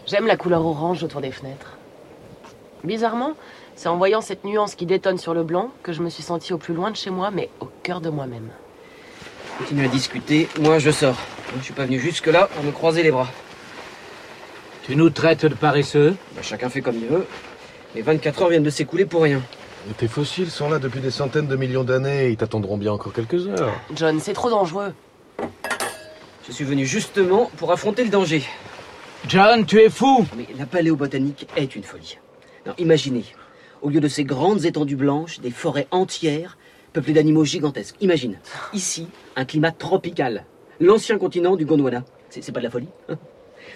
j'aime 0.07 0.25
la 0.25 0.35
couleur 0.35 0.65
orange 0.65 1.03
autour 1.03 1.21
des 1.21 1.31
fenêtres. 1.31 1.77
Bizarrement, 2.83 3.33
c'est 3.75 3.87
en 3.87 3.97
voyant 3.97 4.21
cette 4.21 4.45
nuance 4.45 4.73
qui 4.73 4.87
détonne 4.87 5.19
sur 5.19 5.35
le 5.35 5.43
blanc 5.43 5.69
que 5.83 5.93
je 5.93 6.01
me 6.01 6.09
suis 6.09 6.23
sentie 6.23 6.53
au 6.53 6.57
plus 6.57 6.73
loin 6.73 6.89
de 6.89 6.95
chez 6.95 7.11
moi, 7.11 7.29
mais 7.29 7.49
au 7.59 7.69
cœur 7.83 8.01
de 8.01 8.09
moi-même. 8.09 8.49
Continue 9.59 9.85
à 9.85 9.89
discuter, 9.89 10.49
moi 10.59 10.79
je 10.79 10.89
sors. 10.89 11.17
Je 11.57 11.63
suis 11.63 11.73
pas 11.73 11.85
venu 11.85 11.99
jusque-là 11.99 12.49
pour 12.55 12.63
me 12.63 12.71
croiser 12.71 13.03
les 13.03 13.11
bras. 13.11 13.27
Tu 14.83 14.95
nous 14.95 15.11
traites 15.11 15.45
de 15.45 15.53
paresseux 15.53 16.15
Bah, 16.35 16.41
chacun 16.41 16.69
fait 16.69 16.81
comme 16.81 16.95
il 16.95 17.07
veut. 17.07 17.27
Les 17.93 18.01
24 18.01 18.41
heures 18.41 18.49
viennent 18.49 18.63
de 18.63 18.69
s'écouler 18.71 19.05
pour 19.05 19.21
rien. 19.21 19.41
Et 19.87 19.93
tes 19.93 20.07
fossiles 20.07 20.49
sont 20.49 20.69
là 20.69 20.79
depuis 20.79 20.99
des 20.99 21.11
centaines 21.11 21.47
de 21.47 21.55
millions 21.55 21.83
d'années. 21.83 22.29
Ils 22.29 22.37
t'attendront 22.37 22.77
bien 22.77 22.91
encore 22.91 23.13
quelques 23.13 23.47
heures. 23.47 23.73
John, 23.95 24.19
c'est 24.19 24.33
trop 24.33 24.49
dangereux. 24.49 24.93
Je 26.47 26.51
suis 26.51 26.65
venu 26.65 26.85
justement 26.85 27.49
pour 27.57 27.71
affronter 27.71 28.03
le 28.03 28.09
danger. 28.09 28.43
John, 29.27 29.65
tu 29.65 29.79
es 29.79 29.89
fou 29.89 30.25
Mais 30.35 30.47
la 30.57 30.65
paléobotanique 30.65 31.47
est 31.55 31.75
une 31.75 31.83
folie. 31.83 32.17
Imaginez, 32.77 33.25
au 33.81 33.89
lieu 33.89 33.99
de 33.99 34.07
ces 34.07 34.23
grandes 34.23 34.65
étendues 34.65 34.95
blanches, 34.95 35.39
des 35.39 35.51
forêts 35.51 35.87
entières 35.91 36.57
peuplées 36.93 37.13
d'animaux 37.13 37.45
gigantesques. 37.45 37.95
Imagine, 38.01 38.39
ici, 38.73 39.07
un 39.35 39.45
climat 39.45 39.71
tropical. 39.71 40.45
L'ancien 40.79 41.17
continent 41.17 41.55
du 41.55 41.65
Gondwana. 41.65 42.03
C'est 42.29 42.43
c'est 42.43 42.51
pas 42.51 42.59
de 42.59 42.65
la 42.65 42.71
folie 42.71 42.89
hein? 43.09 43.17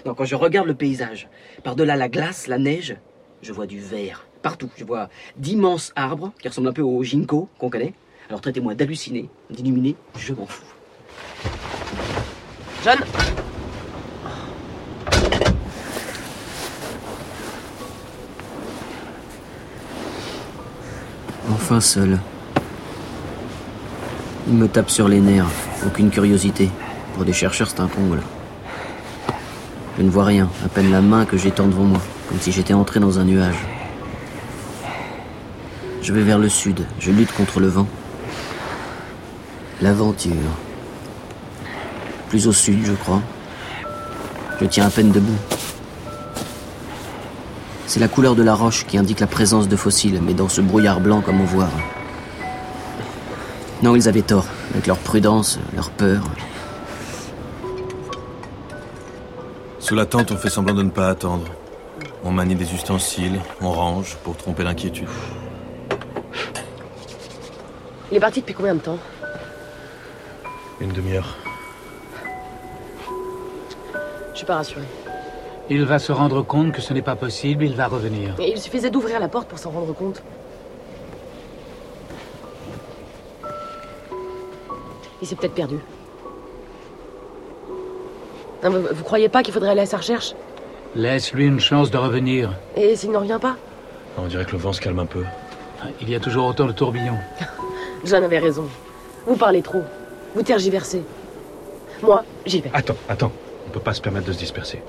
Non, 0.06 0.14
quand 0.14 0.26
je 0.26 0.36
regarde 0.36 0.68
le 0.68 0.74
paysage, 0.74 1.28
par-delà 1.64 1.96
la 1.96 2.10
glace, 2.10 2.48
la 2.48 2.58
neige, 2.58 2.96
je 3.42 3.52
vois 3.52 3.68
du 3.68 3.80
vert. 3.80 4.26
Partout, 4.44 4.70
je 4.76 4.84
vois 4.84 5.08
d'immenses 5.38 5.94
arbres 5.96 6.34
qui 6.42 6.50
ressemblent 6.50 6.68
un 6.68 6.74
peu 6.74 6.82
aux 6.82 7.02
ginkgo 7.02 7.48
qu'on 7.58 7.70
connaît. 7.70 7.94
Alors 8.28 8.42
traitez-moi 8.42 8.76
d'halluciné, 8.76 9.30
d'illuminé, 9.50 9.96
je 10.18 10.34
m'en 10.34 10.46
fous. 10.46 10.66
John 12.84 13.00
Enfin 21.50 21.80
seul. 21.80 22.20
Il 24.50 24.56
me 24.56 24.68
tape 24.68 24.90
sur 24.90 25.08
les 25.08 25.22
nerfs. 25.22 25.48
Aucune 25.88 26.10
curiosité. 26.10 26.70
Pour 27.14 27.24
des 27.24 27.32
chercheurs, 27.32 27.70
c'est 27.70 27.80
un 27.80 27.88
comble. 27.88 28.22
Je 29.98 30.04
ne 30.04 30.10
vois 30.10 30.26
rien, 30.26 30.50
à 30.66 30.68
peine 30.68 30.92
la 30.92 31.02
main 31.02 31.24
que 31.24 31.38
j'étends 31.38 31.68
devant 31.68 31.86
moi, 31.86 32.02
comme 32.28 32.40
si 32.42 32.52
j'étais 32.52 32.74
entré 32.74 33.00
dans 33.00 33.20
un 33.20 33.24
nuage. 33.24 33.83
Je 36.04 36.12
vais 36.12 36.22
vers 36.22 36.38
le 36.38 36.50
sud, 36.50 36.86
je 37.00 37.12
lutte 37.12 37.32
contre 37.32 37.62
le 37.62 37.68
vent. 37.68 37.88
L'aventure. 39.82 40.52
Plus 42.28 42.46
au 42.46 42.52
sud, 42.52 42.86
je 42.86 42.92
crois. 42.92 43.22
Je 44.60 44.66
tiens 44.66 44.86
à 44.86 44.90
peine 44.90 45.12
debout. 45.12 45.38
C'est 47.88 48.02
la 48.02 48.10
couleur 48.10 48.36
de 48.36 48.44
la 48.44 48.54
roche 48.54 48.86
qui 48.86 48.98
indique 48.98 49.22
la 49.22 49.28
présence 49.28 49.70
de 49.70 49.78
fossiles, 49.78 50.20
mais 50.22 50.34
dans 50.34 50.50
ce 50.50 50.60
brouillard 50.60 51.00
blanc 51.00 51.22
comme 51.22 51.40
on 51.40 51.46
voit. 51.46 51.70
Non, 53.82 53.96
ils 53.96 54.10
avaient 54.10 54.24
tort, 54.24 54.48
avec 54.74 54.88
leur 54.88 54.98
prudence, 54.98 55.58
leur 55.74 55.90
peur. 55.90 56.24
Sous 59.80 59.96
la 59.96 60.06
tente, 60.06 60.34
on 60.34 60.38
fait 60.38 60.50
semblant 60.50 60.74
de 60.74 60.84
ne 60.84 60.90
pas 60.90 61.08
attendre. 61.08 61.46
On 62.26 62.32
manie 62.32 62.56
des 62.56 62.74
ustensiles, 62.74 63.40
on 63.62 63.72
range 63.72 64.18
pour 64.26 64.36
tromper 64.36 64.66
l'inquiétude. 64.66 65.08
Il 68.14 68.18
est 68.18 68.20
parti 68.20 68.42
depuis 68.42 68.54
combien 68.54 68.76
de 68.76 68.80
temps 68.80 69.00
Une 70.80 70.92
demi-heure. 70.92 71.36
Je 74.34 74.38
suis 74.38 74.46
pas 74.46 74.58
rassurée. 74.58 74.86
Il 75.68 75.84
va 75.86 75.98
se 75.98 76.12
rendre 76.12 76.44
compte 76.44 76.74
que 76.74 76.82
ce 76.82 76.94
n'est 76.94 77.02
pas 77.02 77.16
possible, 77.16 77.66
il 77.66 77.74
va 77.74 77.88
revenir. 77.88 78.36
Et 78.40 78.52
il 78.52 78.60
suffisait 78.60 78.92
d'ouvrir 78.92 79.20
la 79.20 79.30
porte 79.30 79.48
pour 79.50 79.58
s'en 79.58 79.72
rendre 79.72 79.96
compte. 79.96 80.22
Il 85.20 85.28
s'est 85.28 85.36
peut-être 85.36 85.56
perdu. 85.56 85.78
Non, 88.64 88.70
mais 88.70 88.80
vous 88.92 89.04
croyez 89.04 89.28
pas 89.28 89.42
qu'il 89.42 89.56
faudrait 89.56 89.72
aller 89.72 89.82
à 89.82 89.88
sa 89.88 89.98
recherche? 89.98 90.36
Laisse-lui 90.94 91.48
une 91.48 91.60
chance 91.60 91.90
de 91.90 91.98
revenir. 91.98 92.54
Et 92.76 92.96
s'il 92.96 93.10
ne 93.10 93.18
revient 93.18 93.40
pas? 93.42 93.56
On 94.20 94.28
dirait 94.28 94.46
que 94.46 94.52
le 94.52 94.60
vent 94.60 94.72
se 94.72 94.82
calme 94.82 95.00
un 95.00 95.08
peu. 95.08 95.24
Il 96.00 96.12
y 96.12 96.14
a 96.14 96.20
toujours 96.20 96.46
autant 96.46 96.68
de 96.68 96.74
tourbillons. 96.74 97.18
John 98.06 98.24
avait 98.24 98.40
raison. 98.40 98.68
Vous 99.26 99.36
parlez 99.36 99.62
trop. 99.62 99.84
Vous 100.36 100.44
tergiversez. 100.44 101.04
Moi, 102.02 102.24
j'y 102.46 102.62
vais. 102.62 102.72
Attends, 102.74 102.96
attends. 103.08 103.32
On 103.68 103.72
peut 103.72 103.80
pas 103.80 103.94
se 103.94 104.02
permettre 104.02 104.28
de 104.28 104.34
se 104.34 104.40
disperser. 104.40 104.82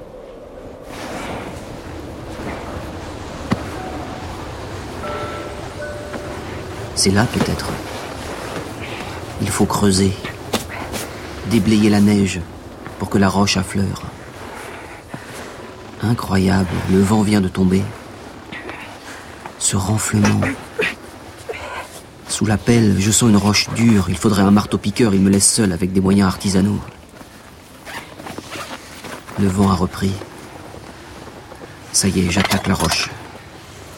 C'est 6.97 7.11
là 7.11 7.27
peut-être. 7.33 7.71
Il 9.41 9.49
faut 9.49 9.67
creuser, 9.67 10.13
déblayer 11.51 11.91
la 11.91 12.01
neige 12.01 12.41
pour 12.99 13.11
que 13.11 13.19
la 13.19 13.29
roche 13.29 13.57
affleure. 13.57 14.03
Incroyable, 16.03 16.69
le 16.91 17.01
vent 17.01 17.23
vient 17.23 17.41
de 17.41 17.49
tomber. 17.49 17.83
Ce 19.59 19.77
renflement. 19.77 20.41
Sous 22.35 22.47
la 22.47 22.59
pelle, 22.59 22.97
je 22.99 23.13
sens 23.13 23.31
une 23.31 23.37
roche 23.37 23.69
dure. 23.77 24.07
Il 24.09 24.17
faudrait 24.17 24.43
un 24.43 24.51
marteau-piqueur, 24.51 25.15
il 25.15 25.21
me 25.21 25.31
laisse 25.31 25.49
seul 25.49 25.71
avec 25.71 25.93
des 25.93 26.01
moyens 26.01 26.27
artisanaux. 26.27 26.81
Le 29.39 29.47
vent 29.47 29.71
a 29.71 29.75
repris. 29.75 30.11
Ça 31.93 32.09
y 32.09 32.19
est, 32.19 32.33
j'attaque 32.33 32.67
la 32.67 32.75
roche. 32.75 33.09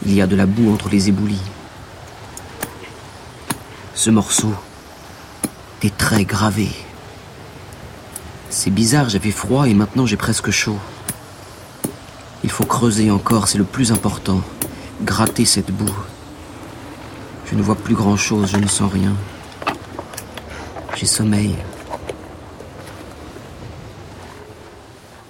Il 0.04 0.12
y 0.12 0.20
a 0.20 0.26
de 0.26 0.36
la 0.36 0.44
boue 0.44 0.70
entre 0.70 0.90
les 0.90 1.08
éboulis. 1.08 1.40
Ce 3.94 4.10
morceau, 4.10 4.52
des 5.80 5.88
traits 5.88 6.26
gravés. 6.26 6.76
C'est 8.50 8.68
bizarre, 8.68 9.08
j'avais 9.08 9.30
froid 9.30 9.66
et 9.66 9.72
maintenant 9.72 10.04
j'ai 10.04 10.18
presque 10.18 10.50
chaud. 10.50 10.76
Il 12.44 12.50
faut 12.50 12.66
creuser 12.66 13.10
encore, 13.10 13.48
c'est 13.48 13.56
le 13.56 13.64
plus 13.64 13.92
important. 13.92 14.42
Gratter 15.00 15.46
cette 15.46 15.70
boue. 15.70 15.96
Je 17.56 17.62
ne 17.62 17.64
vois 17.64 17.74
plus 17.74 17.94
grand-chose, 17.94 18.50
je 18.52 18.58
ne 18.58 18.66
sens 18.66 18.92
rien. 18.92 19.14
J'ai 20.94 21.06
sommeil. 21.06 21.56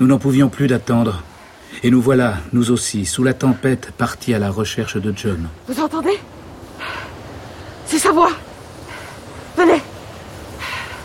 Nous 0.00 0.08
n'en 0.08 0.18
pouvions 0.18 0.48
plus 0.48 0.66
d'attendre. 0.66 1.22
Et 1.84 1.90
nous 1.92 2.02
voilà, 2.02 2.38
nous 2.52 2.72
aussi, 2.72 3.06
sous 3.06 3.22
la 3.22 3.32
tempête, 3.32 3.92
partis 3.92 4.34
à 4.34 4.40
la 4.40 4.50
recherche 4.50 4.96
de 4.96 5.14
John. 5.16 5.46
Vous 5.68 5.80
entendez? 5.80 6.18
C'est 7.86 8.00
sa 8.00 8.10
voix. 8.10 8.32
Venez. 9.56 9.80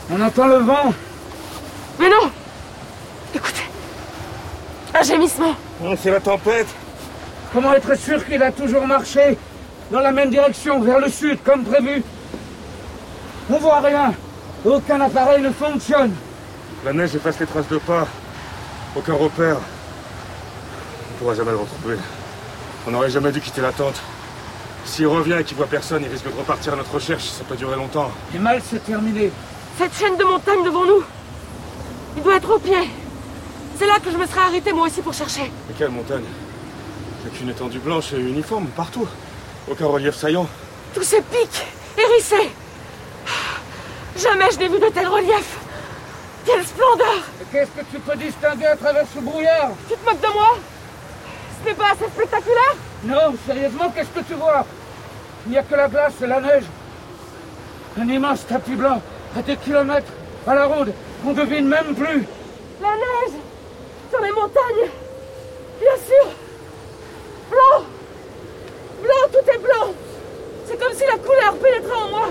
On 0.09 0.19
entend 0.19 0.47
le 0.47 0.57
vent. 0.57 0.91
Mais 1.99 2.09
non. 2.09 2.31
Écoutez. 3.35 3.67
Un 4.99 5.03
gémissement. 5.03 5.53
C'est 6.01 6.09
la 6.09 6.19
tempête. 6.19 6.69
Comment 7.53 7.75
être 7.75 7.95
sûr 7.95 8.25
qu'il 8.25 8.41
a 8.41 8.51
toujours 8.51 8.87
marché? 8.87 9.37
Dans 9.91 9.99
la 9.99 10.11
même 10.11 10.29
direction, 10.29 10.79
vers 10.81 10.99
le 10.99 11.09
sud, 11.09 11.43
comme 11.43 11.63
prévu 11.63 12.01
On 13.49 13.57
voit 13.57 13.81
rien. 13.81 14.13
Aucun 14.63 15.01
appareil 15.01 15.41
ne 15.41 15.51
fonctionne. 15.51 16.13
La 16.85 16.93
neige 16.93 17.15
efface 17.15 17.39
les 17.39 17.45
traces 17.45 17.67
de 17.67 17.77
pas. 17.77 18.07
Aucun 18.95 19.13
repère. 19.13 19.57
On 19.57 21.19
pourra 21.19 21.35
jamais 21.35 21.51
le 21.51 21.57
retrouver. 21.57 21.97
On 22.87 22.91
n'aurait 22.91 23.09
jamais 23.09 23.31
dû 23.31 23.41
quitter 23.41 23.61
la 23.61 23.71
tente. 23.71 24.01
S'il 24.85 25.07
revient 25.07 25.37
et 25.39 25.43
qu'il 25.43 25.57
voit 25.57 25.67
personne, 25.67 26.03
il 26.03 26.09
risque 26.09 26.25
de 26.25 26.37
repartir 26.37 26.73
à 26.73 26.75
notre 26.77 26.93
recherche. 26.93 27.25
Ça 27.25 27.43
peut 27.43 27.55
durer 27.55 27.75
longtemps. 27.75 28.09
Et 28.33 28.39
mal 28.39 28.61
se 28.61 28.77
terminer. 28.77 29.31
Cette 29.77 29.95
chaîne 29.95 30.17
de 30.17 30.23
montagnes 30.23 30.63
devant 30.63 30.85
nous 30.85 31.03
Il 32.17 32.23
doit 32.23 32.35
être 32.35 32.55
au 32.55 32.59
pied 32.59 32.89
C'est 33.77 33.87
là 33.87 33.99
que 34.03 34.11
je 34.11 34.17
me 34.17 34.25
serais 34.25 34.41
arrêté 34.41 34.73
moi 34.73 34.87
aussi 34.87 35.01
pour 35.01 35.13
chercher. 35.13 35.51
Mais 35.67 35.75
quelle 35.77 35.91
montagne? 35.91 36.23
C'est 37.23 37.37
qu'une 37.37 37.49
étendue 37.49 37.79
blanche 37.79 38.13
et 38.13 38.19
uniforme, 38.19 38.67
partout. 38.67 39.07
Aucun 39.69 39.85
relief 39.85 40.15
saillant. 40.15 40.47
Tous 40.93 41.03
ces 41.03 41.21
pics 41.21 41.65
hérissés. 41.97 42.51
Jamais 44.17 44.51
je 44.51 44.59
n'ai 44.59 44.67
vu 44.67 44.79
de 44.79 44.89
tel 44.89 45.07
relief 45.07 45.57
Quelle 46.45 46.65
splendeur. 46.65 47.23
Qu'est-ce 47.51 47.69
que 47.71 47.85
tu 47.91 47.99
peux 47.99 48.17
distinguer 48.17 48.65
à 48.65 48.75
travers 48.75 49.05
ce 49.13 49.19
brouillard? 49.19 49.71
Tu 49.87 49.95
te 49.95 50.05
moques 50.05 50.21
de 50.21 50.33
moi? 50.33 50.57
Ce 51.61 51.69
n'est 51.69 51.75
pas 51.75 51.91
assez 51.91 52.05
spectaculaire? 52.05 52.75
Non, 53.03 53.35
sérieusement, 53.45 53.89
qu'est-ce 53.95 54.09
que 54.09 54.25
tu 54.25 54.33
vois? 54.33 54.65
Il 55.45 55.51
n'y 55.51 55.57
a 55.57 55.63
que 55.63 55.75
la 55.75 55.87
glace 55.87 56.13
et 56.21 56.27
la 56.27 56.41
neige. 56.41 56.63
Un 57.99 58.07
immense 58.07 58.45
tapis 58.47 58.75
blanc, 58.75 59.01
à 59.37 59.41
des 59.41 59.57
kilomètres, 59.57 60.11
à 60.47 60.55
la 60.55 60.65
ronde, 60.65 60.93
qu'on 61.23 61.33
devine 61.33 61.67
même 61.67 61.93
plus. 61.95 62.25
La 62.81 62.89
neige 62.89 63.39
Sur 64.09 64.21
les 64.21 64.31
montagnes. 64.31 64.89
Bien 65.79 65.95
sûr. 66.05 66.31
Blanc, 67.49 67.85
tout 69.31 69.49
est 69.51 69.57
blanc. 69.57 69.93
C'est 70.65 70.77
comme 70.79 70.93
si 70.93 71.05
la 71.05 71.17
couleur 71.17 71.53
pénétrait 71.61 71.95
en 71.95 72.09
moi. 72.09 72.27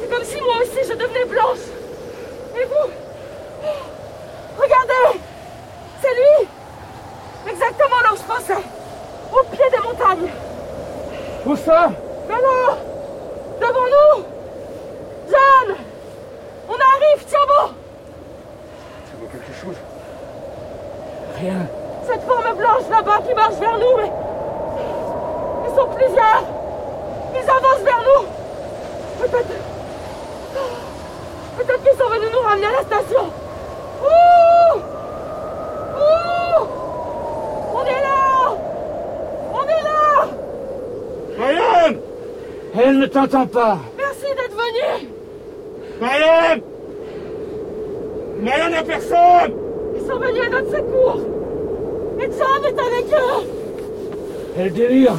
C'est 0.00 0.10
comme 0.10 0.24
si 0.24 0.40
moi 0.40 0.54
aussi 0.62 0.88
je 0.88 0.94
devenais 0.94 1.24
blanche 1.26 1.58
Et 2.58 2.64
vous 2.64 2.90
Regardez 4.58 5.20
C'est 6.02 6.14
lui. 6.14 6.48
Exactement 7.48 8.00
là 8.02 8.12
où 8.12 8.16
je 8.16 8.22
pensais 8.22 8.62
Au 9.32 9.44
pied 9.44 9.64
des 9.70 9.78
montagnes. 9.86 10.30
Où 11.46 11.56
ça? 11.56 11.90
Mais 12.28 12.34
là 12.34 12.76
Devant 13.60 13.86
nous 13.86 14.24
John 15.28 15.76
On 16.68 16.72
arrive, 16.72 17.24
tiens 17.26 17.38
bon. 17.48 17.72
Tu 19.10 19.16
vois 19.18 19.28
quelque 19.32 19.60
chose? 19.60 19.76
Rien. 21.40 21.66
Cette 22.06 22.22
forme 22.22 22.56
blanche 22.56 22.88
là-bas 22.90 23.20
qui 23.26 23.34
marche 23.34 23.54
vers 23.54 23.78
nous, 23.78 23.96
mais. 23.96 24.10
Sont 25.80 25.86
plusieurs. 25.86 26.44
Ils 27.32 27.50
avancent 27.50 27.84
vers 27.84 28.02
nous. 28.04 28.26
Peut-être. 29.18 29.48
Peut-être 31.56 31.82
qu'ils 31.82 31.98
sont 31.98 32.10
venus 32.10 32.28
nous 32.30 32.46
ramener 32.46 32.66
à 32.66 32.72
la 32.72 32.82
station. 32.82 33.32
Ouh. 34.02 34.76
Ouh. 35.96 36.66
On 37.74 37.84
est 37.86 38.02
là. 38.02 38.56
On 39.54 39.62
est 39.62 39.82
là. 39.82 40.28
Ryan! 41.38 41.96
Elle 42.78 42.98
ne 42.98 43.06
t'entend 43.06 43.46
pas. 43.46 43.78
Merci 43.96 44.26
d'être 44.36 44.52
venu 44.52 45.08
Ryan! 46.02 46.60
Ryan, 48.42 48.70
y 48.70 48.76
a 48.76 48.82
personne! 48.82 49.54
Ils 49.94 50.06
sont 50.06 50.18
venus 50.18 50.42
à 50.46 50.48
notre 50.50 50.70
secours. 50.72 51.20
Et 52.20 52.28
John 52.38 52.64
est 52.64 52.78
avec 52.78 53.06
eux 53.14 53.46
Elle 54.58 54.72
délire. 54.74 55.16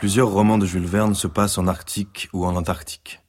Plusieurs 0.00 0.30
romans 0.30 0.56
de 0.56 0.64
Jules 0.64 0.86
Verne 0.86 1.14
se 1.14 1.26
passent 1.26 1.58
en 1.58 1.66
Arctique 1.66 2.30
ou 2.32 2.46
en 2.46 2.56
Antarctique. 2.56 3.20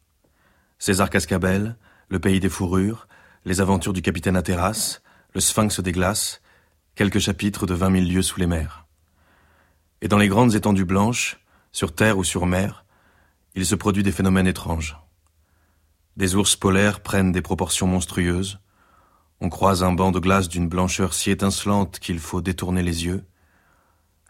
César 0.79 1.09
Cascabel, 1.09 1.75
Le 2.07 2.17
pays 2.17 2.39
des 2.39 2.47
fourrures, 2.47 3.09
Les 3.43 3.59
aventures 3.59 3.91
du 3.91 4.01
capitaine 4.01 4.37
Hatteras, 4.37 5.01
Le 5.35 5.41
sphinx 5.41 5.81
des 5.81 5.91
glaces, 5.91 6.41
quelques 6.95 7.19
chapitres 7.19 7.67
de 7.67 7.73
vingt 7.73 7.89
mille 7.89 8.11
lieues 8.11 8.21
sous 8.21 8.39
les 8.39 8.47
mers. 8.47 8.85
Et 10.01 10.07
dans 10.07 10.17
les 10.17 10.29
grandes 10.29 10.55
étendues 10.55 10.85
blanches, 10.85 11.41
sur 11.73 11.93
terre 11.93 12.17
ou 12.17 12.23
sur 12.23 12.45
mer, 12.45 12.85
il 13.55 13.65
se 13.65 13.75
produit 13.75 14.03
des 14.03 14.11
phénomènes 14.11 14.47
étranges. 14.47 14.97
Des 16.17 16.35
ours 16.35 16.55
polaires 16.55 17.01
prennent 17.01 17.31
des 17.31 17.41
proportions 17.41 17.87
monstrueuses, 17.87 18.59
on 19.43 19.49
croise 19.49 19.83
un 19.83 19.91
banc 19.91 20.11
de 20.11 20.19
glace 20.19 20.49
d'une 20.49 20.69
blancheur 20.69 21.15
si 21.15 21.31
étincelante 21.31 21.97
qu'il 21.99 22.19
faut 22.19 22.41
détourner 22.41 22.83
les 22.83 23.05
yeux. 23.05 23.25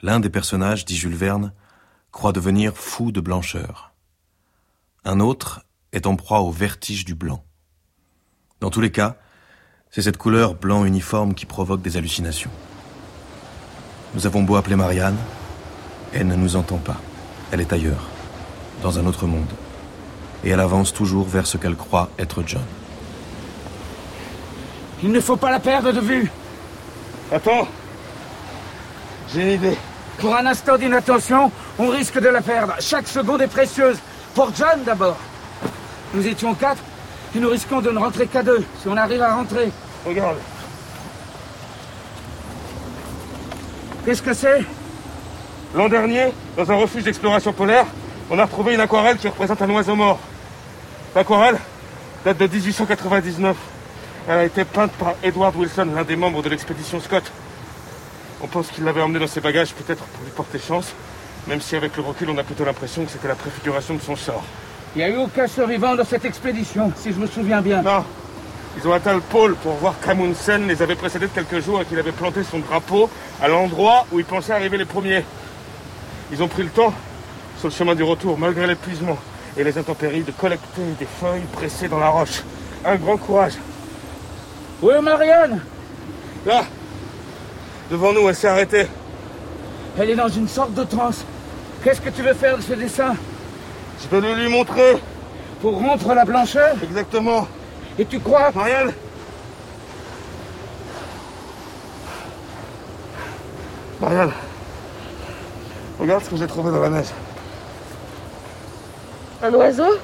L'un 0.01 0.21
des 0.21 0.29
personnages, 0.29 0.85
dit 0.85 0.95
Jules 0.95 1.15
Verne, 1.15 1.53
croit 2.11 2.31
devenir 2.31 2.77
fou 2.77 3.11
de 3.11 3.19
blancheur. 3.19 3.93
Un 5.03 5.19
autre 5.19 5.65
est 5.91 6.07
en 6.07 6.15
proie 6.15 6.39
au 6.39 6.49
vertige 6.49 7.03
du 7.03 7.13
blanc. 7.13 7.43
Dans 8.61 8.69
tous 8.69 8.79
les 8.79 8.91
cas, 8.91 9.17
c'est 9.89 10.01
cette 10.01 10.17
couleur 10.17 10.55
blanc 10.55 10.85
uniforme 10.85 11.33
qui 11.33 11.45
provoque 11.45 11.81
des 11.81 11.97
hallucinations. 11.97 12.51
Nous 14.13 14.25
avons 14.25 14.43
beau 14.43 14.55
appeler 14.55 14.77
Marianne, 14.77 15.17
elle 16.13 16.27
ne 16.27 16.35
nous 16.35 16.55
entend 16.55 16.77
pas. 16.77 17.01
Elle 17.51 17.59
est 17.59 17.73
ailleurs, 17.73 18.07
dans 18.81 18.99
un 18.99 19.05
autre 19.05 19.25
monde. 19.25 19.49
Et 20.43 20.49
elle 20.49 20.59
avance 20.59 20.93
toujours 20.93 21.27
vers 21.27 21.45
ce 21.45 21.57
qu'elle 21.57 21.75
croit 21.75 22.09
être 22.17 22.43
John. 22.45 22.61
Il 25.03 25.11
ne 25.11 25.19
faut 25.19 25.35
pas 25.35 25.51
la 25.51 25.59
perdre 25.59 25.91
de 25.91 25.99
vue. 25.99 26.31
Attends 27.31 27.67
J'ai 29.33 29.41
une 29.41 29.51
idée. 29.51 29.77
Pour 30.19 30.35
un 30.35 30.45
instant 30.45 30.77
d'inattention, 30.77 31.51
on 31.79 31.89
risque 31.89 32.19
de 32.19 32.27
la 32.27 32.41
perdre. 32.41 32.73
Chaque 32.79 33.07
seconde 33.07 33.41
est 33.41 33.47
précieuse. 33.47 33.97
Pour 34.35 34.51
John 34.55 34.83
d'abord. 34.85 35.17
Nous 36.13 36.27
étions 36.27 36.53
quatre 36.53 36.81
et 37.35 37.39
nous 37.39 37.49
risquons 37.49 37.81
de 37.81 37.89
ne 37.89 37.97
rentrer 37.97 38.27
qu'à 38.27 38.43
deux 38.43 38.63
si 38.81 38.87
on 38.87 38.97
arrive 38.97 39.21
à 39.21 39.35
rentrer. 39.35 39.71
Regarde, 40.05 40.37
Qu'est-ce 44.05 44.21
que 44.21 44.33
c'est? 44.33 44.65
L'an 45.75 45.87
dernier, 45.87 46.33
dans 46.57 46.69
un 46.71 46.75
refuge 46.75 47.03
d'exploration 47.03 47.53
polaire, 47.53 47.85
on 48.31 48.39
a 48.39 48.45
retrouvé 48.45 48.73
une 48.73 48.79
aquarelle 48.79 49.17
qui 49.17 49.27
représente 49.27 49.61
un 49.61 49.69
oiseau 49.69 49.95
mort. 49.95 50.17
L'aquarelle 51.13 51.57
date 52.23 52.37
de 52.37 52.47
1899. 52.47 53.57
Elle 54.29 54.37
a 54.37 54.45
été 54.45 54.63
peinte 54.63 54.91
par 54.93 55.15
Edward 55.21 55.53
Wilson, 55.55 55.89
l'un 55.93 56.03
des 56.03 56.15
membres 56.15 56.41
de 56.41 56.47
l'expédition 56.47 57.01
Scott. 57.01 57.29
On 58.41 58.47
pense 58.47 58.69
qu'il 58.69 58.85
l'avait 58.85 59.01
emmenée 59.01 59.19
dans 59.19 59.27
ses 59.27 59.41
bagages 59.41 59.73
peut-être 59.73 60.03
pour 60.03 60.23
lui 60.23 60.31
porter 60.31 60.59
chance, 60.59 60.93
même 61.47 61.59
si 61.59 61.75
avec 61.75 61.97
le 61.97 62.03
recul 62.03 62.29
on 62.29 62.37
a 62.37 62.43
plutôt 62.43 62.63
l'impression 62.63 63.03
que 63.03 63.11
c'était 63.11 63.27
la 63.27 63.35
préfiguration 63.35 63.95
de 63.95 64.01
son 64.01 64.15
sort. 64.15 64.43
Il 64.95 64.99
n'y 64.99 65.03
a 65.03 65.09
eu 65.09 65.17
aucun 65.17 65.47
survivant 65.47 65.95
dans 65.95 66.05
cette 66.05 66.23
expédition, 66.23 66.93
si 66.95 67.11
je 67.11 67.19
me 67.19 67.27
souviens 67.27 67.61
bien. 67.61 67.81
Non. 67.81 68.05
Ils 68.77 68.87
ont 68.87 68.93
atteint 68.93 69.13
le 69.13 69.19
pôle 69.19 69.55
pour 69.55 69.73
voir 69.73 69.95
qu'Amundsen 69.99 70.67
les 70.69 70.81
avait 70.81 70.95
précédés 70.95 71.27
de 71.27 71.33
quelques 71.33 71.59
jours 71.59 71.81
et 71.81 71.85
qu'il 71.85 71.99
avait 71.99 72.13
planté 72.13 72.43
son 72.43 72.59
drapeau 72.59 73.09
à 73.41 73.49
l'endroit 73.49 74.05
où 74.13 74.19
ils 74.19 74.25
pensaient 74.25 74.53
arriver 74.53 74.77
les 74.77 74.85
premiers. 74.85 75.25
Ils 76.31 76.41
ont 76.41 76.47
pris 76.47 76.63
le 76.63 76.69
temps, 76.69 76.93
sur 77.61 77.69
le 77.69 77.75
chemin 77.75 77.93
du 77.93 78.01
retour, 78.01 78.39
malgré 78.39 78.65
l'épuisement 78.65 79.17
et 79.55 79.63
les 79.63 79.77
intempéries, 79.77 80.23
de 80.23 80.31
collecter 80.31 80.81
des 80.97 81.05
feuilles 81.05 81.45
pressées 81.53 81.87
dans 81.87 81.99
la 81.99 82.09
roche. 82.09 82.41
Un 82.83 82.95
grand 82.95 83.17
courage. 83.17 83.53
Est 84.81 85.01
Marianne 85.01 85.61
Là, 86.47 86.63
devant 87.91 88.13
nous, 88.13 88.27
elle 88.27 88.35
s'est 88.35 88.47
arrêtée. 88.47 88.87
Elle 89.95 90.09
est 90.09 90.15
dans 90.15 90.27
une 90.27 90.47
sorte 90.47 90.73
de 90.73 90.83
transe. 90.83 91.23
Qu'est-ce 91.83 92.01
que 92.01 92.09
tu 92.09 92.23
veux 92.23 92.33
faire 92.33 92.57
de 92.57 92.63
ce 92.63 92.73
dessin 92.73 93.13
Je 94.01 94.07
vais 94.07 94.27
le 94.27 94.33
lui 94.41 94.49
montrer. 94.49 94.97
Pour 95.61 95.77
rompre 95.77 96.15
la 96.15 96.25
blancheur 96.25 96.75
Exactement. 96.81 97.47
Et 97.99 98.05
tu 98.05 98.19
crois 98.19 98.49
Marianne 98.55 98.91
Marianne 104.01 104.31
Regarde 105.99 106.23
ce 106.23 106.29
que 106.31 106.37
j'ai 106.37 106.47
trouvé 106.47 106.71
dans 106.71 106.81
la 106.81 106.89
neige. 106.89 107.09
Un 109.43 109.53
oiseau 109.53 109.97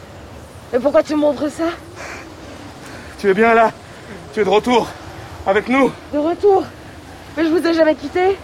Et 0.73 0.80
pourquoi 0.80 1.04
tu 1.04 1.15
montres 1.15 1.50
ça 1.52 1.65
Tu 3.19 3.30
es 3.30 3.34
bien 3.34 3.54
là. 3.54 3.71
Tu 4.34 4.41
es 4.41 4.43
de 4.43 4.50
retour. 4.50 4.88
Avec 5.45 5.69
nous. 5.69 5.91
De 6.12 6.17
retour 6.17 6.63
Mais 7.36 7.43
je 7.45 7.50
vous 7.50 7.65
ai 7.65 7.73
jamais 7.73 7.95
quitté. 7.95 8.38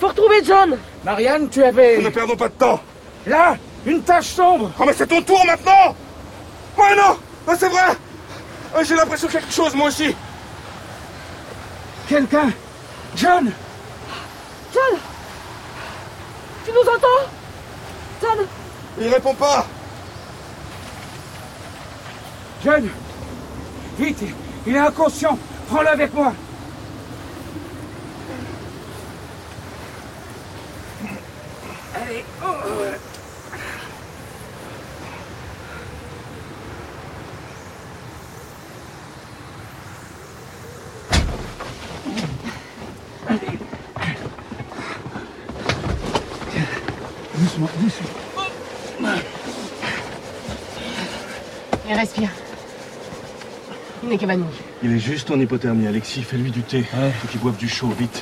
Faut 0.00 0.08
retrouver 0.08 0.42
John. 0.44 0.78
Marianne, 1.04 1.48
tu 1.48 1.62
avais... 1.62 1.98
Ne 1.98 2.08
perdons 2.08 2.36
pas 2.36 2.48
de 2.48 2.54
temps. 2.54 2.80
Là 3.26 3.56
Une 3.84 4.02
tache 4.02 4.28
sombre. 4.28 4.70
Oh 4.80 4.84
mais 4.86 4.94
c'est 4.94 5.06
ton 5.06 5.20
tour 5.22 5.44
maintenant. 5.46 5.94
Ouais 6.78 6.96
non. 6.96 7.16
Non 7.46 7.54
c'est 7.58 7.68
vrai. 7.68 7.96
Oh, 8.74 8.80
J'ai 8.82 8.96
l'impression 8.96 9.26
de 9.28 9.32
quelque 9.32 9.52
chose 9.52 9.74
moi 9.74 9.88
aussi. 9.88 10.16
Quelqu'un. 12.08 12.50
John. 13.14 13.52
John 14.72 14.98
Tu 16.64 16.70
nous 16.72 16.80
entends 16.90 17.28
John 18.22 18.46
Il 18.98 19.08
répond 19.08 19.34
pas 19.34 19.66
John 22.64 22.88
Vite 23.98 24.24
Il 24.66 24.74
est 24.74 24.78
inconscient 24.78 25.38
Prends-le 25.68 25.88
avec 25.88 26.14
moi 26.14 26.32
Allez 31.94 32.24
oh. 32.44 32.46
Doucement, 47.34 47.68
doucement. 47.80 48.08
Il 51.88 51.94
respire. 51.94 52.30
Il 54.12 54.16
n'est 54.16 54.18
qu'évanoui. 54.18 54.44
Il 54.82 54.92
est 54.92 54.98
juste 54.98 55.30
en 55.30 55.40
hypothermie, 55.40 55.86
Alexis. 55.86 56.20
Fais-lui 56.20 56.50
du 56.50 56.60
thé. 56.60 56.82
Faut 56.82 57.28
qu'il 57.28 57.40
boive 57.40 57.56
du 57.56 57.66
chaud, 57.66 57.88
vite. 57.98 58.20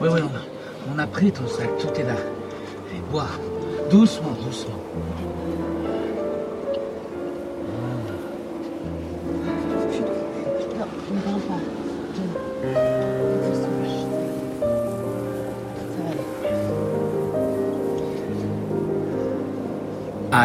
Oui, 0.00 0.08
oui, 0.08 0.08
on 0.08 0.14
a, 0.14 0.94
on 0.94 0.98
a 0.98 1.06
pris 1.06 1.30
ton 1.30 1.46
sac, 1.46 1.68
tout 1.78 1.88
est 2.00 2.04
là. 2.04 2.14
Allez, 2.90 3.02
bois. 3.10 3.28
Doucement, 3.90 4.32
doucement. 4.42 4.80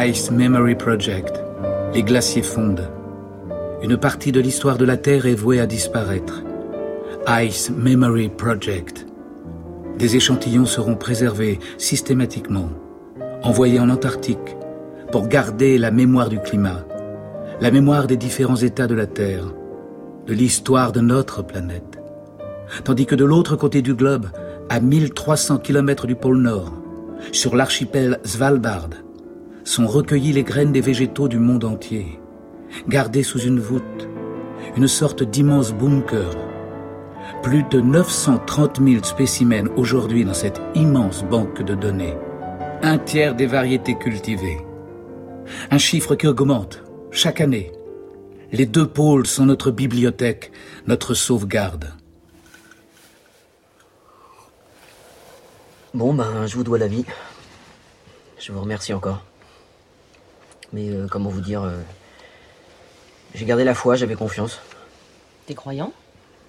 Ice 0.03 0.31
Memory 0.31 0.73
Project. 0.75 1.43
Les 1.93 2.01
glaciers 2.01 2.41
fondent. 2.41 2.89
Une 3.83 3.97
partie 3.97 4.31
de 4.31 4.39
l'histoire 4.39 4.79
de 4.79 4.85
la 4.85 4.97
Terre 4.97 5.27
est 5.27 5.35
vouée 5.35 5.59
à 5.59 5.67
disparaître. 5.67 6.41
Ice 7.27 7.69
Memory 7.69 8.29
Project. 8.29 9.05
Des 9.99 10.15
échantillons 10.15 10.65
seront 10.65 10.95
préservés 10.95 11.59
systématiquement, 11.77 12.69
envoyés 13.43 13.79
en 13.79 13.89
Antarctique, 13.89 14.57
pour 15.11 15.27
garder 15.27 15.77
la 15.77 15.91
mémoire 15.91 16.29
du 16.29 16.39
climat, 16.39 16.83
la 17.59 17.69
mémoire 17.69 18.07
des 18.07 18.17
différents 18.17 18.55
états 18.55 18.87
de 18.87 18.95
la 18.95 19.05
Terre, 19.05 19.53
de 20.25 20.33
l'histoire 20.33 20.93
de 20.93 21.01
notre 21.01 21.43
planète. 21.43 21.99
Tandis 22.85 23.05
que 23.05 23.15
de 23.15 23.25
l'autre 23.25 23.55
côté 23.55 23.83
du 23.83 23.93
globe, 23.93 24.27
à 24.67 24.79
1300 24.79 25.59
km 25.59 26.07
du 26.07 26.15
pôle 26.15 26.37
Nord, 26.37 26.73
sur 27.31 27.55
l'archipel 27.55 28.19
Svalbard, 28.23 28.89
sont 29.63 29.87
recueillies 29.87 30.33
les 30.33 30.43
graines 30.43 30.71
des 30.71 30.81
végétaux 30.81 31.27
du 31.27 31.39
monde 31.39 31.63
entier, 31.63 32.19
gardées 32.87 33.23
sous 33.23 33.39
une 33.39 33.59
voûte, 33.59 34.07
une 34.75 34.87
sorte 34.87 35.23
d'immense 35.23 35.73
bunker. 35.73 36.35
Plus 37.43 37.63
de 37.63 37.81
930 37.81 38.79
000 38.83 39.03
spécimens 39.03 39.69
aujourd'hui 39.75 40.25
dans 40.25 40.33
cette 40.33 40.61
immense 40.75 41.23
banque 41.23 41.61
de 41.61 41.75
données. 41.75 42.15
Un 42.83 42.97
tiers 42.97 43.35
des 43.35 43.45
variétés 43.45 43.97
cultivées. 43.97 44.59
Un 45.69 45.77
chiffre 45.77 46.15
qui 46.15 46.27
augmente 46.27 46.83
chaque 47.11 47.41
année. 47.41 47.71
Les 48.51 48.65
deux 48.65 48.87
pôles 48.87 49.27
sont 49.27 49.45
notre 49.45 49.71
bibliothèque, 49.71 50.51
notre 50.87 51.13
sauvegarde. 51.13 51.93
Bon, 55.93 56.13
ben, 56.13 56.47
je 56.47 56.55
vous 56.55 56.63
dois 56.63 56.77
la 56.77 56.87
vie. 56.87 57.05
Je 58.39 58.51
vous 58.51 58.61
remercie 58.61 58.93
encore. 58.93 59.23
Mais 60.73 60.89
euh, 60.89 61.07
comment 61.09 61.29
vous 61.29 61.41
dire 61.41 61.63
euh, 61.63 61.77
J'ai 63.33 63.45
gardé 63.45 63.63
la 63.63 63.73
foi, 63.73 63.95
j'avais 63.95 64.15
confiance. 64.15 64.59
T'es 65.45 65.55
croyant? 65.55 65.93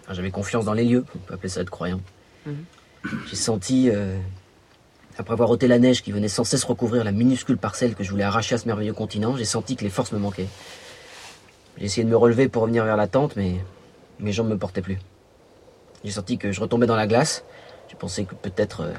Enfin, 0.05 0.15
j'avais 0.15 0.31
confiance 0.31 0.65
dans 0.65 0.75
les 0.75 0.85
lieux, 0.85 1.05
on 1.15 1.19
peut 1.19 1.35
appeler 1.35 1.49
ça 1.49 1.61
être 1.61 1.71
croyant. 1.71 2.01
Mhm. 2.47 2.65
J'ai 3.29 3.37
senti, 3.37 3.91
euh, 3.91 4.17
après 5.19 5.33
avoir 5.33 5.51
ôté 5.51 5.67
la 5.67 5.79
neige 5.79 6.03
qui 6.03 6.13
venait 6.13 6.29
sans 6.29 6.45
cesse 6.45 6.65
recouvrir 6.65 7.05
la 7.05 7.13
minuscule 7.13 7.59
parcelle 7.59 7.95
que 7.95 8.05
je 8.05 8.11
voulais 8.11 8.25
arracher 8.25 8.55
à 8.55 8.59
ce 8.59 8.67
merveilleux 8.67 8.93
continent, 8.93 9.37
j'ai 9.37 9.45
senti 9.45 9.77
que 9.77 9.85
les 9.85 9.91
forces 9.91 10.13
me 10.13 10.19
manquaient. 10.19 10.49
J'ai 11.79 11.87
essayé 11.87 12.05
de 12.05 12.11
me 12.11 12.17
relever 12.17 12.49
pour 12.49 12.63
revenir 12.63 12.85
vers 12.85 12.97
la 12.97 13.07
tente, 13.07 13.35
mais 13.37 13.57
mes 14.21 14.33
jambes 14.33 14.49
ne 14.49 14.55
me 14.55 14.59
portaient 14.59 14.83
plus. 14.83 14.99
J'ai 16.05 16.11
senti 16.11 16.39
que 16.39 16.53
je 16.53 16.61
retombais 16.61 16.87
dans 16.87 16.97
la 16.97 17.07
glace. 17.07 17.45
J'ai 17.89 17.97
pensé 17.97 18.25
que 18.25 18.35
peut-être 18.35 18.83
euh, 18.83 18.93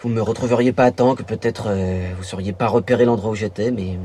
vous 0.00 0.08
ne 0.08 0.14
me 0.14 0.22
retrouveriez 0.22 0.72
pas 0.72 0.84
à 0.84 0.90
temps, 0.90 1.14
que 1.14 1.22
peut-être 1.22 1.66
euh, 1.68 2.12
vous 2.16 2.24
sauriez 2.24 2.52
pas 2.52 2.66
repérer 2.68 3.04
l'endroit 3.04 3.30
où 3.30 3.34
j'étais, 3.34 3.70
mais 3.70 3.98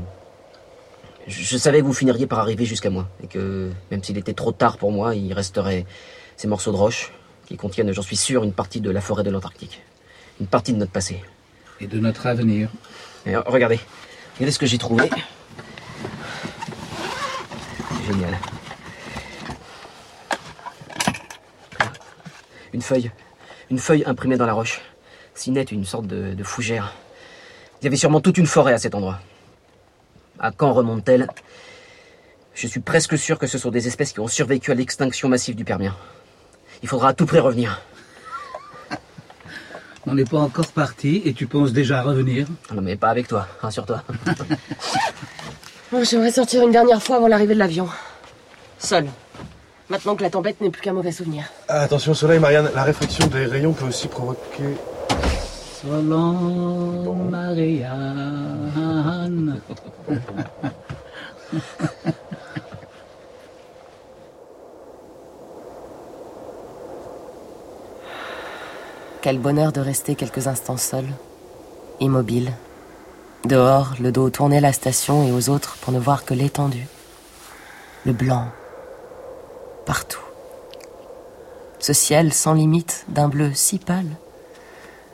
je, 1.26 1.42
je 1.42 1.56
savais 1.56 1.80
que 1.80 1.84
vous 1.84 1.92
finiriez 1.92 2.26
par 2.26 2.38
arriver 2.38 2.64
jusqu'à 2.64 2.90
moi, 2.90 3.08
et 3.22 3.26
que 3.26 3.70
même 3.90 4.02
s'il 4.02 4.18
était 4.18 4.32
trop 4.32 4.52
tard 4.52 4.78
pour 4.78 4.90
moi, 4.90 5.14
il 5.14 5.32
resterait 5.32 5.86
ces 6.36 6.48
morceaux 6.48 6.72
de 6.72 6.76
roche 6.76 7.12
qui 7.46 7.56
contiennent, 7.56 7.92
j'en 7.92 8.02
suis 8.02 8.16
sûr, 8.16 8.44
une 8.44 8.52
partie 8.52 8.80
de 8.80 8.90
la 8.90 9.00
forêt 9.00 9.22
de 9.22 9.30
l'Antarctique, 9.30 9.82
une 10.40 10.46
partie 10.46 10.72
de 10.72 10.78
notre 10.78 10.92
passé. 10.92 11.22
Et 11.80 11.86
de 11.86 11.98
notre 11.98 12.26
avenir. 12.26 12.70
Et, 13.26 13.34
euh, 13.34 13.42
regardez, 13.46 13.80
regardez 14.34 14.52
ce 14.52 14.58
que 14.58 14.66
j'ai 14.66 14.78
trouvé. 14.78 15.10
C'est 17.90 18.12
génial. 18.12 18.38
Une 22.72 22.82
feuille. 22.82 23.10
Une 23.70 23.78
feuille 23.78 24.04
imprimée 24.06 24.36
dans 24.36 24.46
la 24.46 24.54
roche. 24.54 24.80
Si 25.34 25.50
nette, 25.50 25.72
une 25.72 25.84
sorte 25.84 26.06
de, 26.06 26.34
de 26.34 26.44
fougère. 26.44 26.94
Il 27.80 27.84
y 27.84 27.88
avait 27.88 27.96
sûrement 27.96 28.20
toute 28.20 28.38
une 28.38 28.46
forêt 28.46 28.72
à 28.72 28.78
cet 28.78 28.94
endroit. 28.94 29.18
À 30.38 30.50
quand 30.50 30.72
remonte-t-elle? 30.72 31.28
Je 32.54 32.66
suis 32.66 32.80
presque 32.80 33.16
sûr 33.16 33.38
que 33.38 33.46
ce 33.46 33.58
sont 33.58 33.70
des 33.70 33.86
espèces 33.86 34.12
qui 34.12 34.20
ont 34.20 34.28
survécu 34.28 34.70
à 34.70 34.74
l'extinction 34.74 35.28
massive 35.28 35.56
du 35.56 35.64
Permien. 35.64 35.96
Il 36.82 36.88
faudra 36.88 37.08
à 37.08 37.12
tout 37.14 37.26
prix 37.26 37.38
revenir. 37.38 37.80
On 40.06 40.14
n'est 40.14 40.24
pas 40.24 40.38
encore 40.38 40.66
parti 40.68 41.22
et 41.24 41.32
tu 41.32 41.46
penses 41.46 41.72
déjà 41.72 42.02
revenir? 42.02 42.46
Non 42.74 42.82
mais 42.82 42.96
pas 42.96 43.08
avec 43.08 43.28
toi, 43.28 43.48
rassure-toi. 43.60 44.02
J'aimerais 46.02 46.32
sortir 46.32 46.62
une 46.62 46.72
dernière 46.72 47.02
fois 47.02 47.16
avant 47.16 47.28
l'arrivée 47.28 47.54
de 47.54 47.58
l'avion. 47.58 47.88
Seul. 48.78 49.06
Maintenant 49.88 50.16
que 50.16 50.22
la 50.22 50.30
tempête 50.30 50.60
n'est 50.60 50.70
plus 50.70 50.82
qu'un 50.82 50.94
mauvais 50.94 51.12
souvenir. 51.12 51.44
Ah, 51.68 51.82
attention 51.82 52.12
au 52.12 52.14
soleil, 52.14 52.38
Marianne. 52.38 52.70
La 52.74 52.82
réflexion 52.82 53.26
des 53.26 53.44
rayons 53.44 53.72
peut 53.72 53.84
aussi 53.86 54.08
provoquer. 54.08 54.76
Solon 55.82 57.14
Marianne. 57.28 57.90
Quel 69.20 69.38
bonheur 69.38 69.72
de 69.72 69.80
rester 69.80 70.14
quelques 70.14 70.46
instants 70.46 70.76
seul, 70.76 71.04
immobile. 71.98 72.52
Dehors, 73.44 73.94
le 73.98 74.12
dos 74.12 74.30
tourné 74.30 74.58
à 74.58 74.60
la 74.60 74.72
station 74.72 75.24
et 75.24 75.32
aux 75.32 75.48
autres 75.48 75.76
pour 75.80 75.92
ne 75.92 75.98
voir 75.98 76.24
que 76.24 76.34
l'étendue. 76.34 76.86
Le 78.06 78.12
blanc. 78.12 78.46
Partout. 79.84 80.22
Ce 81.80 81.92
ciel 81.92 82.32
sans 82.32 82.54
limite, 82.54 83.04
d'un 83.08 83.28
bleu 83.28 83.50
si 83.52 83.80
pâle. 83.80 84.06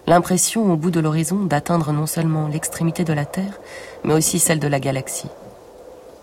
L'impression 0.09 0.73
au 0.73 0.77
bout 0.79 0.91
de 0.91 1.01
l'horizon 1.01 1.45
d'atteindre 1.45 1.93
non 1.93 2.07
seulement 2.07 2.49
l'extrémité 2.49 3.05
de 3.05 3.13
la 3.13 3.27
Terre, 3.27 3.61
mais 4.05 4.15
aussi 4.15 4.39
celle 4.39 4.59
de 4.59 4.67
la 4.67 4.81
galaxie. 4.81 5.29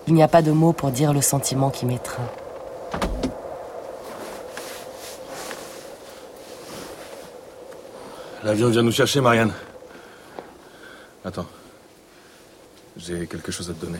Il 0.07 0.15
n'y 0.15 0.23
a 0.23 0.27
pas 0.27 0.41
de 0.41 0.51
mots 0.51 0.73
pour 0.73 0.89
dire 0.89 1.13
le 1.13 1.21
sentiment 1.21 1.69
qui 1.69 1.85
m'étreint. 1.85 2.27
L'avion 8.43 8.69
vient 8.69 8.81
nous 8.81 8.91
chercher, 8.91 9.21
Marianne. 9.21 9.53
Attends. 11.23 11.45
J'ai 12.97 13.27
quelque 13.27 13.51
chose 13.51 13.69
à 13.69 13.73
te 13.75 13.85
donner. 13.85 13.99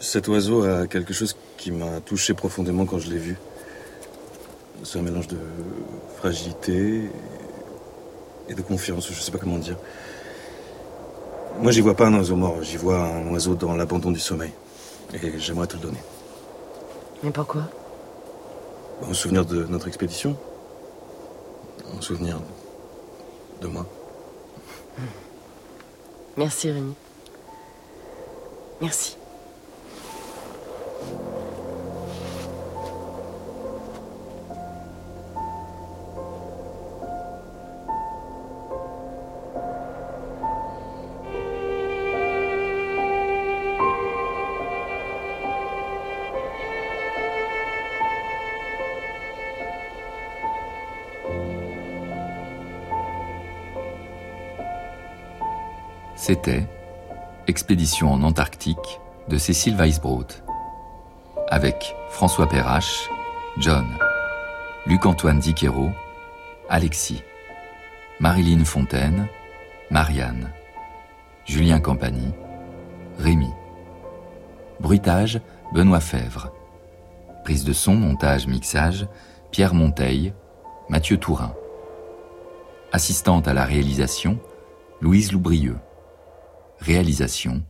Cet 0.00 0.26
oiseau 0.26 0.64
a 0.64 0.88
quelque 0.88 1.14
chose 1.14 1.36
qui 1.58 1.70
m'a 1.70 2.00
touché 2.00 2.34
profondément 2.34 2.86
quand 2.86 2.98
je 2.98 3.08
l'ai 3.08 3.18
vu. 3.18 3.36
C'est 4.84 4.98
un 4.98 5.02
mélange 5.02 5.28
de 5.28 5.38
fragilité 6.18 7.10
et 8.48 8.54
de 8.54 8.62
confiance, 8.62 9.08
je 9.10 9.18
sais 9.18 9.32
pas 9.32 9.38
comment 9.38 9.56
dire. 9.56 9.76
Moi, 11.60 11.72
j'y 11.72 11.80
vois 11.80 11.94
pas 11.94 12.06
un 12.06 12.14
oiseau 12.14 12.36
mort, 12.36 12.62
j'y 12.62 12.76
vois 12.76 12.98
un 12.98 13.26
oiseau 13.32 13.54
dans 13.54 13.74
l'abandon 13.74 14.10
du 14.10 14.20
sommeil. 14.20 14.52
Et 15.14 15.38
j'aimerais 15.38 15.66
te 15.66 15.74
le 15.74 15.80
donner. 15.80 16.02
Mais 17.22 17.30
pourquoi? 17.30 17.62
En 19.02 19.14
souvenir 19.14 19.46
de 19.46 19.64
notre 19.64 19.88
expédition. 19.88 20.36
En 21.96 22.00
souvenir 22.02 22.38
de 23.62 23.66
moi. 23.68 23.86
Merci 26.36 26.70
Rémi. 26.70 26.94
Merci. 28.82 29.16
C'était 56.16 56.66
Expédition 57.48 58.12
en 58.12 58.22
Antarctique 58.22 59.00
de 59.28 59.36
Cécile 59.36 59.76
Weisbrot, 59.76 60.26
avec 61.48 61.94
François 62.08 62.48
Perrache, 62.48 63.10
John, 63.58 63.86
Luc-Antoine 64.86 65.40
Diquero, 65.40 65.90
Alexis, 66.68 67.22
Marilyn 68.20 68.64
Fontaine, 68.64 69.28
Marianne, 69.90 70.52
Julien 71.44 71.80
Campagny, 71.80 72.32
Rémi. 73.18 73.50
Bruitage, 74.80 75.40
Benoît 75.72 76.00
Fèvre. 76.00 76.52
Prise 77.42 77.64
de 77.64 77.72
son, 77.72 77.94
montage, 77.94 78.46
mixage, 78.46 79.06
Pierre 79.50 79.74
Monteil, 79.74 80.32
Mathieu 80.88 81.18
Tourin. 81.18 81.54
Assistante 82.92 83.48
à 83.48 83.52
la 83.52 83.64
réalisation, 83.64 84.38
Louise 85.00 85.32
Loubrieux. 85.32 85.76
Réalisation, 86.84 87.62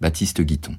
Baptiste 0.00 0.40
Guiton. 0.40 0.78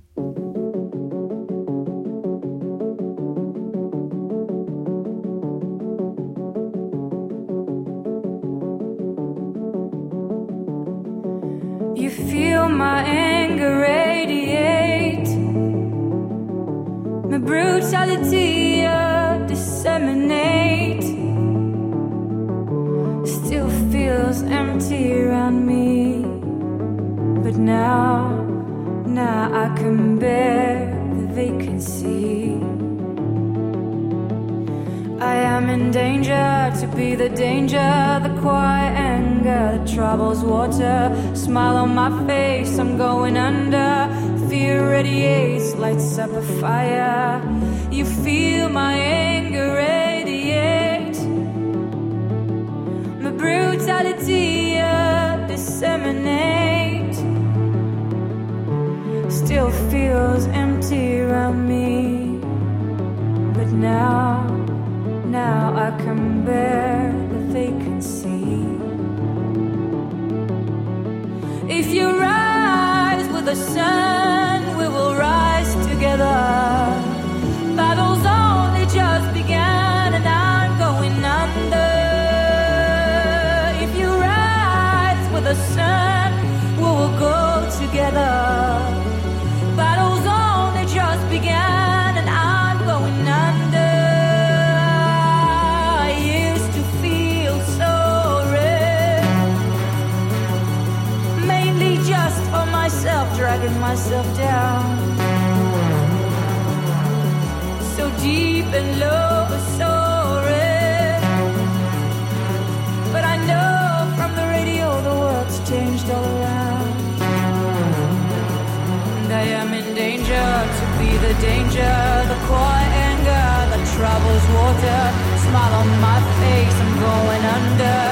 The 121.81 122.37
quiet 122.47 122.91
anger 123.07 123.49
that 123.71 123.83
troubles 123.95 124.45
water. 124.57 125.01
Smile 125.45 125.73
on 125.81 125.89
my 126.01 126.19
face, 126.39 126.75
I'm 126.83 126.93
going 126.99 127.43
under. 127.45 128.08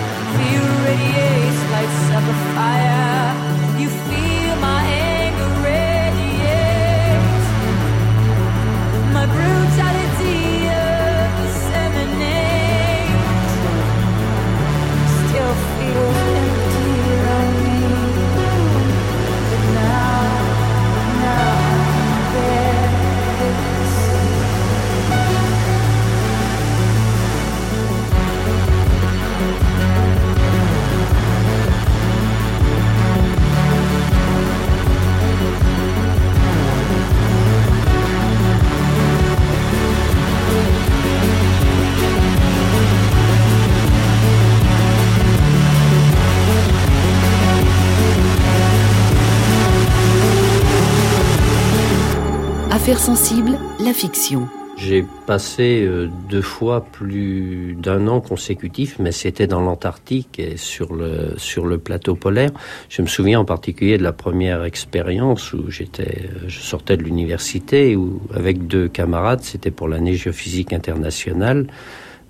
Sensibles, 52.95 53.59
la 53.81 53.91
fiction. 53.91 54.47
J'ai 54.77 55.03
passé 55.25 55.83
euh, 55.85 56.07
deux 56.29 56.41
fois 56.41 56.85
plus 56.85 57.75
d'un 57.77 58.07
an 58.07 58.21
consécutif, 58.21 58.97
mais 58.97 59.11
c'était 59.11 59.45
dans 59.45 59.59
l'Antarctique 59.59 60.39
et 60.39 60.55
sur 60.55 60.93
le, 60.93 61.33
sur 61.35 61.65
le 61.65 61.79
plateau 61.79 62.15
polaire. 62.15 62.51
Je 62.87 63.01
me 63.01 63.07
souviens 63.07 63.41
en 63.41 63.45
particulier 63.45 63.97
de 63.97 64.03
la 64.03 64.13
première 64.13 64.63
expérience 64.63 65.51
où 65.51 65.69
j'étais, 65.69 66.29
euh, 66.29 66.45
je 66.47 66.59
sortais 66.59 66.95
de 66.95 67.03
l'université 67.03 67.97
où, 67.97 68.21
avec 68.33 68.67
deux 68.67 68.87
camarades, 68.87 69.41
c'était 69.41 69.71
pour 69.71 69.89
l'année 69.89 70.13
géophysique 70.13 70.71
internationale, 70.71 71.67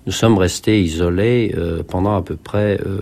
nous 0.06 0.12
sommes 0.12 0.38
restés 0.38 0.82
isolés 0.82 1.54
euh, 1.56 1.84
pendant 1.86 2.16
à 2.16 2.22
peu 2.22 2.34
près 2.34 2.80
euh, 2.84 3.00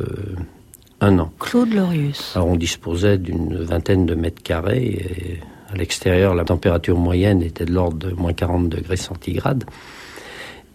un 1.00 1.18
an. 1.18 1.32
Claude 1.38 1.72
Lorius. 1.72 2.32
Alors 2.36 2.48
on 2.48 2.56
disposait 2.56 3.16
d'une 3.16 3.56
vingtaine 3.62 4.04
de 4.04 4.14
mètres 4.14 4.42
carrés 4.42 4.84
et 4.84 5.40
à 5.72 5.76
l'extérieur 5.76 6.34
la 6.34 6.44
température 6.44 6.98
moyenne 6.98 7.42
était 7.42 7.64
de 7.64 7.72
l'ordre 7.72 7.96
de 7.96 8.14
moins 8.14 8.32
40 8.32 8.68
degrés 8.68 8.96
centigrades. 8.96 9.64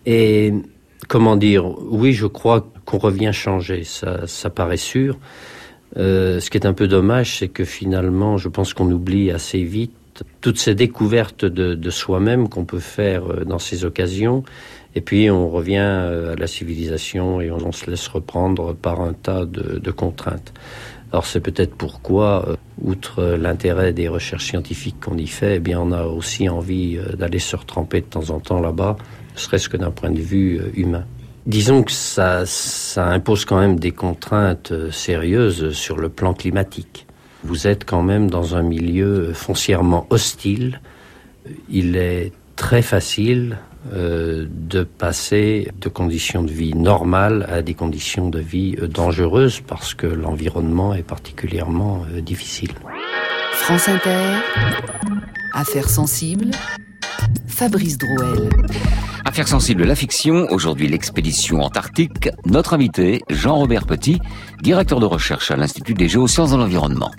Et 0.05 0.53
comment 1.07 1.35
dire, 1.35 1.65
oui 1.91 2.13
je 2.13 2.27
crois 2.27 2.67
qu'on 2.85 2.97
revient 2.97 3.31
changer, 3.33 3.83
ça, 3.83 4.27
ça 4.27 4.49
paraît 4.49 4.77
sûr. 4.77 5.17
Euh, 5.97 6.39
ce 6.39 6.49
qui 6.49 6.57
est 6.57 6.65
un 6.65 6.73
peu 6.73 6.87
dommage, 6.87 7.39
c'est 7.39 7.49
que 7.49 7.65
finalement 7.65 8.37
je 8.37 8.49
pense 8.49 8.73
qu'on 8.73 8.89
oublie 8.91 9.31
assez 9.31 9.63
vite 9.63 9.93
toutes 10.41 10.59
ces 10.59 10.75
découvertes 10.75 11.45
de, 11.45 11.89
soi-même 11.89 12.49
qu'on 12.49 12.65
peut 12.65 12.79
faire 12.79 13.25
euh, 13.31 13.45
dans 13.45 13.59
ces 13.59 13.85
occasions. 13.85 14.43
Et 14.93 15.01
puis 15.01 15.29
on 15.29 15.49
revient 15.49 15.79
euh, 15.79 16.33
à 16.33 16.35
la 16.35 16.47
civilisation 16.47 17.41
et 17.41 17.49
on, 17.49 17.71
se 17.71 17.89
laisse 17.89 18.07
reprendre 18.07 18.73
par 18.73 19.01
un 19.01 19.13
tas 19.13 19.45
de 19.45 19.91
contraintes. 19.91 20.53
Alors 21.11 21.25
c'est 21.25 21.41
peut-être 21.41 21.75
pourquoi, 21.75 22.45
euh, 22.47 22.55
outre 22.81 23.23
l'intérêt 23.23 23.93
des 23.93 24.07
recherches 24.07 24.45
scientifiques 24.45 24.99
qu'on 25.01 25.17
y 25.17 25.27
fait, 25.27 25.57
eh 25.57 25.59
bien 25.59 25.79
on 25.79 25.91
a 25.91 26.03
aussi 26.03 26.47
envie 26.47 26.97
euh, 26.97 27.15
d'aller 27.15 27.39
se 27.39 27.55
retremper 27.55 28.01
de 28.01 28.05
temps 28.05 28.29
en 28.29 28.39
temps 28.39 28.61
là-bas, 28.61 28.97
serait-ce 29.35 29.69
que 29.69 29.77
d'un 29.77 29.91
point 29.91 30.11
de 30.11 30.21
vue 30.21 30.59
euh, 30.59 30.71
humain. 30.75 31.05
Disons 31.45 31.83
que 31.83 31.91
ça, 31.91 32.45
ça 32.45 33.07
impose 33.07 33.45
quand 33.45 33.59
même 33.59 33.79
des 33.79 33.91
contraintes 33.91 34.71
euh, 34.71 34.91
sérieuses 34.91 35.71
sur 35.71 35.97
le 35.97 36.09
plan 36.09 36.33
climatique. 36.33 37.07
Vous 37.43 37.67
êtes 37.67 37.85
quand 37.85 38.03
même 38.03 38.29
dans 38.29 38.55
un 38.55 38.61
milieu 38.61 39.33
foncièrement 39.33 40.05
hostile. 40.11 40.79
Il 41.69 41.95
est 41.95 42.31
très 42.55 42.83
facile 42.83 43.57
euh, 43.93 44.45
de 44.47 44.83
passer 44.83 45.71
de 45.81 45.89
conditions 45.89 46.43
de 46.43 46.51
vie 46.51 46.75
normales 46.75 47.47
à 47.49 47.63
des 47.63 47.73
conditions 47.73 48.29
de 48.29 48.39
vie 48.39 48.75
euh, 48.79 48.87
dangereuses 48.87 49.59
parce 49.61 49.95
que 49.95 50.05
l'environnement 50.05 50.93
est 50.93 51.01
particulièrement 51.01 52.05
euh, 52.13 52.21
difficile. 52.21 52.69
France 53.53 53.89
Inter, 53.89 54.37
Affaires 55.53 55.89
sensibles, 55.89 56.51
Fabrice 57.47 57.97
Drouel. 57.97 58.49
Affaires 59.25 59.47
sensibles, 59.47 59.83
la 59.83 59.95
fiction, 59.95 60.45
aujourd'hui 60.51 60.87
l'expédition 60.87 61.61
antarctique. 61.61 62.29
Notre 62.45 62.75
invité, 62.75 63.21
Jean-Robert 63.31 63.87
Petit, 63.87 64.19
directeur 64.61 64.99
de 64.99 65.05
recherche 65.07 65.49
à 65.49 65.55
l'Institut 65.55 65.95
des 65.95 66.07
géosciences 66.07 66.51
de 66.51 66.57
l'environnement. 66.57 67.11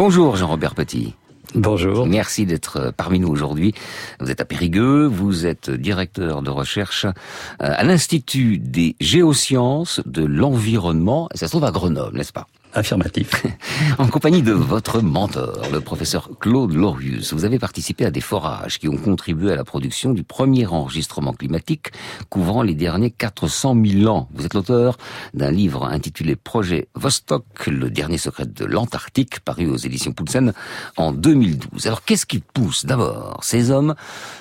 Bonjour 0.00 0.34
Jean-Robert 0.34 0.74
Petit. 0.74 1.14
Bonjour. 1.54 2.06
Merci 2.06 2.46
d'être 2.46 2.90
parmi 2.96 3.20
nous 3.20 3.28
aujourd'hui. 3.28 3.74
Vous 4.18 4.30
êtes 4.30 4.40
à 4.40 4.46
Périgueux, 4.46 5.04
vous 5.04 5.44
êtes 5.44 5.68
directeur 5.68 6.40
de 6.40 6.48
recherche 6.48 7.04
euh, 7.04 7.10
à 7.58 7.84
l'Institut 7.84 8.56
des 8.56 8.96
géosciences 8.98 10.00
de 10.06 10.24
l'environnement. 10.24 11.28
Ça 11.34 11.48
se 11.48 11.52
trouve 11.52 11.66
à 11.66 11.70
Grenoble, 11.70 12.16
n'est-ce 12.16 12.32
pas? 12.32 12.46
Affirmatif. 12.72 13.44
en 13.98 14.06
compagnie 14.06 14.42
de 14.42 14.52
votre 14.52 15.02
mentor, 15.02 15.62
le 15.72 15.80
professeur 15.80 16.30
Claude 16.38 16.72
Lorius, 16.72 17.32
vous 17.32 17.44
avez 17.44 17.58
participé 17.58 18.04
à 18.04 18.12
des 18.12 18.20
forages 18.20 18.78
qui 18.78 18.88
ont 18.88 18.96
contribué 18.96 19.52
à 19.52 19.56
la 19.56 19.64
production 19.64 20.12
du 20.12 20.22
premier 20.22 20.66
enregistrement 20.66 21.32
climatique 21.32 21.88
couvrant 22.28 22.62
les 22.62 22.74
derniers 22.74 23.10
400 23.10 23.76
000 23.84 24.06
ans. 24.06 24.28
Vous 24.34 24.46
êtes 24.46 24.54
l'auteur 24.54 24.98
d'un 25.34 25.50
livre 25.50 25.84
intitulé 25.84 26.36
Projet 26.36 26.88
Vostok, 26.94 27.66
le 27.66 27.90
dernier 27.90 28.18
secret 28.18 28.46
de 28.46 28.64
l'Antarctique, 28.64 29.40
paru 29.40 29.66
aux 29.66 29.76
éditions 29.76 30.12
Poulsen 30.12 30.52
en 30.96 31.12
2012. 31.12 31.88
Alors 31.88 32.04
qu'est-ce 32.04 32.26
qui 32.26 32.38
pousse 32.38 32.86
d'abord 32.86 33.40
ces 33.42 33.72
hommes, 33.72 33.96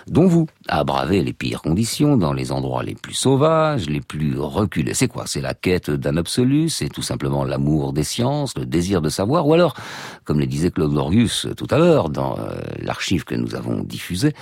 dont 0.08 0.28
vous, 0.28 0.48
à 0.69 0.84
braver 0.84 1.21
les 1.23 1.34
pires 1.34 1.62
conditions 1.62 2.15
dans 2.15 2.34
les 2.34 2.51
endroits 2.51 2.84
les 2.84 2.95
plus 2.95 3.13
sauvages, 3.13 3.89
les 3.89 4.01
plus 4.01 4.38
reculés 4.39 4.93
C'est 4.93 5.08
quoi? 5.08 5.25
C'est 5.25 5.41
la 5.41 5.53
quête 5.53 5.89
d'un 5.89 6.17
absolu? 6.17 6.69
C'est 6.69 6.89
tout 6.89 7.01
simplement 7.01 7.43
l'amour 7.43 7.93
des 7.93 8.03
sciences 8.03 8.58
le 8.58 8.65
désir 8.65 9.01
de 9.01 9.10
savoir, 9.10 9.47
ou 9.47 9.53
alors, 9.53 9.75
comme 10.23 10.39
le 10.39 10.45
disait 10.45 10.71
Claude 10.71 10.93
Lorius 10.93 11.47
tout 11.58 11.67
à 11.71 11.77
l'heure 11.77 12.10
dans 12.10 12.38
euh, 12.38 12.60
l'archive 12.82 13.25
que 13.25 13.36
nous 13.36 13.55
avons 13.55 13.84
diffusée, 13.84 14.34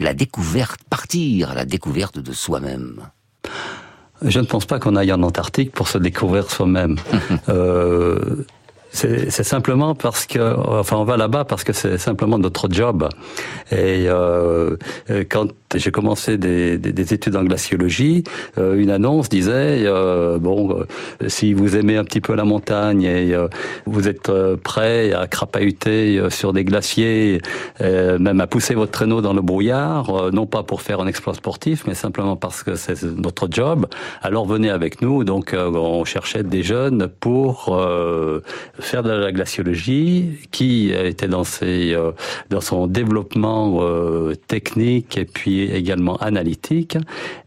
la 0.00 0.14
découverte, 0.14 0.80
partir 0.90 1.50
à 1.50 1.54
la 1.54 1.64
découverte 1.64 2.18
de 2.18 2.32
soi-même. 2.32 3.08
Je 4.24 4.38
ne 4.38 4.46
pense 4.46 4.66
pas 4.66 4.78
qu'on 4.78 4.96
aille 4.96 5.12
en 5.12 5.22
Antarctique 5.22 5.72
pour 5.72 5.88
se 5.88 5.98
découvrir 5.98 6.50
soi-même. 6.50 6.96
euh, 7.48 8.44
c'est 8.92 9.42
simplement 9.42 9.94
parce 9.94 10.26
que, 10.26 10.54
enfin, 10.68 10.96
on 10.98 11.04
va 11.04 11.16
là-bas 11.16 11.44
parce 11.44 11.64
que 11.64 11.72
c'est 11.72 11.98
simplement 11.98 12.38
notre 12.38 12.68
job. 12.70 13.08
Et 13.70 14.04
euh, 14.06 14.76
quand 15.30 15.48
j'ai 15.74 15.90
commencé 15.90 16.38
des, 16.38 16.78
des, 16.78 16.92
des, 16.92 17.14
études 17.14 17.36
en 17.36 17.44
glaciologie, 17.44 18.24
euh, 18.58 18.74
une 18.76 18.90
annonce 18.90 19.28
disait 19.28 19.84
euh, 19.86 20.38
bon, 20.38 20.70
euh, 20.70 21.28
si 21.28 21.54
vous 21.54 21.76
aimez 21.76 21.96
un 21.96 22.04
petit 22.04 22.20
peu 22.20 22.34
la 22.34 22.44
montagne 22.44 23.02
et 23.02 23.34
vous 23.86 24.08
êtes 24.08 24.30
prêt 24.62 25.12
à 25.12 25.26
crapahuter 25.26 26.20
sur 26.30 26.52
des 26.52 26.64
glaciers, 26.64 27.40
même 27.80 28.40
à 28.40 28.46
pousser 28.46 28.74
votre 28.74 28.92
traîneau 28.92 29.20
dans 29.20 29.32
le 29.32 29.42
brouillard, 29.42 30.30
non 30.32 30.46
pas 30.46 30.62
pour 30.62 30.82
faire 30.82 31.00
un 31.00 31.06
exploit 31.06 31.34
sportif, 31.34 31.84
mais 31.86 31.94
simplement 31.94 32.36
parce 32.36 32.62
que 32.62 32.74
c'est 32.74 33.02
notre 33.02 33.48
job, 33.50 33.86
alors 34.22 34.46
venez 34.46 34.70
avec 34.70 35.02
nous. 35.02 35.24
Donc, 35.24 35.54
on 35.56 36.04
cherchait 36.04 36.42
des 36.42 36.62
jeunes 36.62 37.08
pour 37.20 37.76
faire 38.82 39.02
de 39.02 39.10
la 39.10 39.32
glaciologie, 39.32 40.48
qui 40.50 40.90
était 40.90 41.28
dans, 41.28 41.44
ses, 41.44 41.94
euh, 41.94 42.12
dans 42.50 42.60
son 42.60 42.86
développement 42.86 43.78
euh, 43.80 44.34
technique 44.48 45.16
et 45.18 45.24
puis 45.24 45.62
également 45.62 46.16
analytique. 46.16 46.96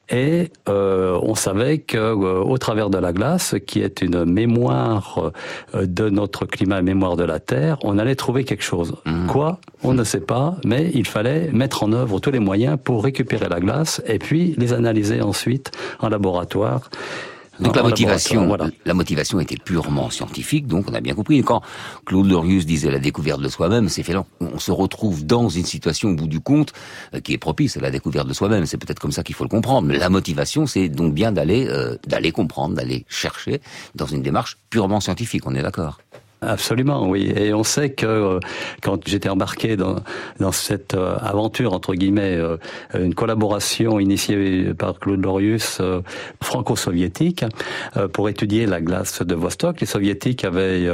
Et 0.09 0.51
euh, 0.69 1.19
on 1.23 1.33
savait 1.33 1.79
que 1.79 1.97
euh, 1.97 2.43
au 2.43 2.57
travers 2.57 2.89
de 2.89 2.97
la 2.97 3.11
glace, 3.11 3.55
qui 3.65 3.81
est 3.81 4.01
une 4.01 4.23
mémoire 4.25 5.31
euh, 5.73 5.85
de 5.87 6.09
notre 6.09 6.45
climat, 6.45 6.81
mémoire 6.81 7.15
de 7.15 7.23
la 7.23 7.39
Terre, 7.39 7.77
on 7.83 7.97
allait 7.97 8.15
trouver 8.15 8.43
quelque 8.43 8.63
chose. 8.63 8.95
Mmh. 9.05 9.27
Quoi? 9.27 9.59
On 9.83 9.93
ne 9.93 10.03
sait 10.03 10.19
pas, 10.19 10.57
mais 10.63 10.91
il 10.93 11.07
fallait 11.07 11.49
mettre 11.51 11.83
en 11.83 11.91
œuvre 11.91 12.19
tous 12.19 12.31
les 12.31 12.39
moyens 12.39 12.77
pour 12.83 13.03
récupérer 13.03 13.49
la 13.49 13.59
glace 13.59 14.01
et 14.05 14.19
puis 14.19 14.53
les 14.57 14.73
analyser 14.73 15.21
ensuite 15.21 15.71
en 15.99 16.09
laboratoire. 16.09 16.89
Donc 17.59 17.75
la 17.75 17.83
motivation, 17.83 18.47
voilà. 18.47 18.69
la 18.85 18.93
motivation 18.93 19.39
était 19.39 19.57
purement 19.57 20.09
scientifique, 20.09 20.67
donc 20.67 20.89
on 20.89 20.93
a 20.93 21.01
bien 21.01 21.13
compris. 21.13 21.41
Quand 21.43 21.61
Claude 22.05 22.27
Lorius 22.27 22.65
disait 22.65 22.91
la 22.91 22.99
découverte 22.99 23.41
de 23.41 23.49
soi-même, 23.49 23.89
c'est 23.89 24.03
fait 24.03 24.15
on 24.39 24.59
se 24.59 24.71
retrouve 24.71 25.25
dans 25.25 25.49
une 25.49 25.65
situation 25.65 26.09
au 26.09 26.15
bout 26.15 26.27
du 26.27 26.39
compte 26.39 26.73
euh, 27.13 27.19
qui 27.19 27.33
est 27.33 27.37
propice 27.37 27.77
à 27.77 27.79
la 27.81 27.91
découverte 27.91 28.27
de 28.27 28.33
soi-même. 28.33 28.65
C'est 28.65 28.77
peut-être 28.77 28.99
comme 28.99 29.11
ça 29.11 29.23
qu'il 29.23 29.35
faut 29.35 29.43
le 29.43 29.49
comprendre. 29.49 29.87
Mais 29.87 29.97
la 29.97 30.09
motivation, 30.09 30.65
c'est 30.65 30.89
donc 30.89 31.13
bien 31.13 31.31
d'aller 31.31 31.67
euh, 31.67 31.97
d'aller 32.07 32.31
comprendre, 32.31 32.75
d'aller 32.75 33.05
chercher 33.09 33.61
dans 33.95 34.05
une 34.05 34.21
démarche 34.21 34.57
purement 34.69 34.99
scientifique. 34.99 35.43
On 35.45 35.55
est 35.55 35.63
d'accord. 35.63 35.99
Absolument, 36.41 37.07
oui. 37.07 37.31
Et 37.35 37.53
on 37.53 37.63
sait 37.63 37.89
que 37.91 38.05
euh, 38.05 38.39
quand 38.83 39.07
j'étais 39.07 39.29
embarqué 39.29 39.77
dans, 39.77 39.95
dans 40.39 40.51
cette 40.51 40.93
euh, 40.93 41.15
aventure, 41.21 41.73
entre 41.73 41.95
guillemets, 41.95 42.35
euh, 42.35 42.57
une 42.93 43.15
collaboration 43.15 43.99
initiée 43.99 44.73
par 44.73 44.99
Claude 44.99 45.23
Lorius, 45.23 45.81
franco-soviétique, 46.41 47.45
pour 48.13 48.29
étudier 48.29 48.65
la 48.65 48.81
glace 48.81 49.21
de 49.21 49.35
Vostok, 49.35 49.81
les 49.81 49.87
soviétiques 49.87 50.43
avaient 50.43 50.87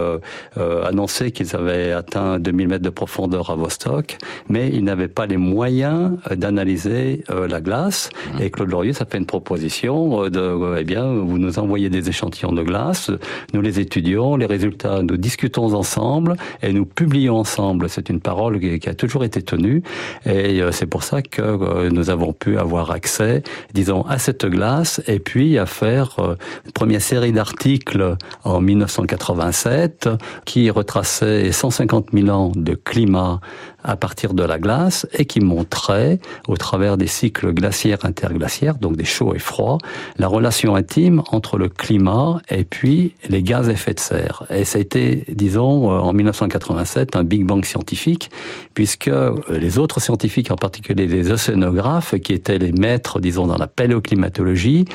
annoncé 0.58 1.32
qu'ils 1.32 1.56
avaient 1.56 1.92
atteint 1.92 2.40
2000 2.40 2.68
mètres 2.68 2.84
de 2.84 2.90
profondeur 2.90 3.50
à 3.50 3.56
Vostok, 3.56 4.18
mais 4.50 4.70
ils 4.70 4.84
n'avaient 4.84 5.08
pas 5.08 5.26
les 5.26 5.38
moyens 5.38 6.18
d'analyser 6.30 7.24
la 7.30 7.62
glace. 7.62 8.10
Mmh. 8.34 8.42
Et 8.42 8.52
Claude 8.52 8.70
Lorius 8.70 9.02
a 9.02 9.06
fait 9.06 9.18
une 9.18 9.26
proposition 9.26 10.30
de, 10.30 10.78
eh 10.80 10.84
bien, 10.84 11.14
vous 11.14 11.38
nous 11.38 11.60
envoyez 11.60 11.90
des 11.90 12.10
échantillons 12.10 12.52
de 12.52 12.64
glace, 12.64 13.12
nous 13.54 13.62
les 13.62 13.80
étudions, 13.80 14.36
les 14.36 14.46
résultats 14.46 15.02
nous 15.02 15.18
discutons 15.18 15.41
discutons 15.42 15.74
ensemble 15.74 16.36
et 16.62 16.72
nous 16.72 16.86
publions 16.86 17.38
ensemble. 17.38 17.90
C'est 17.90 18.10
une 18.10 18.20
parole 18.20 18.60
qui 18.60 18.88
a 18.88 18.94
toujours 18.94 19.24
été 19.24 19.42
tenue 19.42 19.82
et 20.28 20.62
c'est 20.72 20.86
pour 20.86 21.02
ça 21.02 21.24
que 21.24 21.90
nous 21.90 22.12
avons 22.12 22.32
pu 22.32 22.60
avoir 22.60 22.92
accès, 22.92 23.42
disons, 23.74 24.04
à 24.04 24.20
cette 24.20 24.46
glace 24.46 25.02
et 25.08 25.18
puis 25.18 25.58
à 25.58 25.66
faire 25.66 26.18
une 26.66 26.72
première 26.74 27.02
série 27.02 27.32
d'articles 27.32 28.18
en 28.44 28.62
1987 28.62 30.10
qui 30.46 30.70
retraçait 30.70 31.52
150 31.52 32.10
000 32.14 32.30
ans 32.30 32.52
de 32.56 32.76
climat 32.76 33.40
à 33.84 33.96
partir 33.96 34.34
de 34.34 34.44
la 34.44 34.60
glace 34.60 35.08
et 35.14 35.26
qui 35.26 35.40
montrait, 35.40 36.20
au 36.48 36.58
travers 36.58 36.98
des 36.98 37.08
cycles 37.08 37.54
glaciaires 37.54 38.06
interglaciaires, 38.06 38.76
donc 38.76 38.96
des 38.96 39.06
chauds 39.06 39.34
et 39.34 39.40
froids, 39.40 39.78
la 40.18 40.28
relation 40.28 40.76
intime 40.76 41.24
entre 41.32 41.58
le 41.58 41.70
climat 41.70 42.42
et 42.50 42.64
puis 42.64 43.16
les 43.30 43.44
gaz 43.44 43.70
à 43.70 43.74
effet 43.74 43.94
de 43.94 44.00
serre. 44.00 44.46
Et 44.50 44.66
ça 44.66 44.78
a 44.78 44.82
été, 44.82 45.26
disons, 45.30 45.92
euh, 45.92 46.00
en 46.00 46.14
1987, 46.14 47.16
un 47.16 47.24
Big 47.24 47.46
Bang 47.46 47.66
scientifique, 47.66 48.32
puisque 48.74 49.12
les 49.50 49.78
autres 49.78 50.00
scientifiques, 50.00 50.52
en 50.52 50.56
particulier 50.56 51.08
les 51.08 51.32
océanographes, 51.32 52.16
qui 52.20 52.34
étaient 52.34 52.58
les 52.58 52.72
maîtres, 52.72 53.20
disons, 53.20 53.48
dans 53.48 53.58
la 53.58 53.68
paléoclimatologie, 53.68 54.86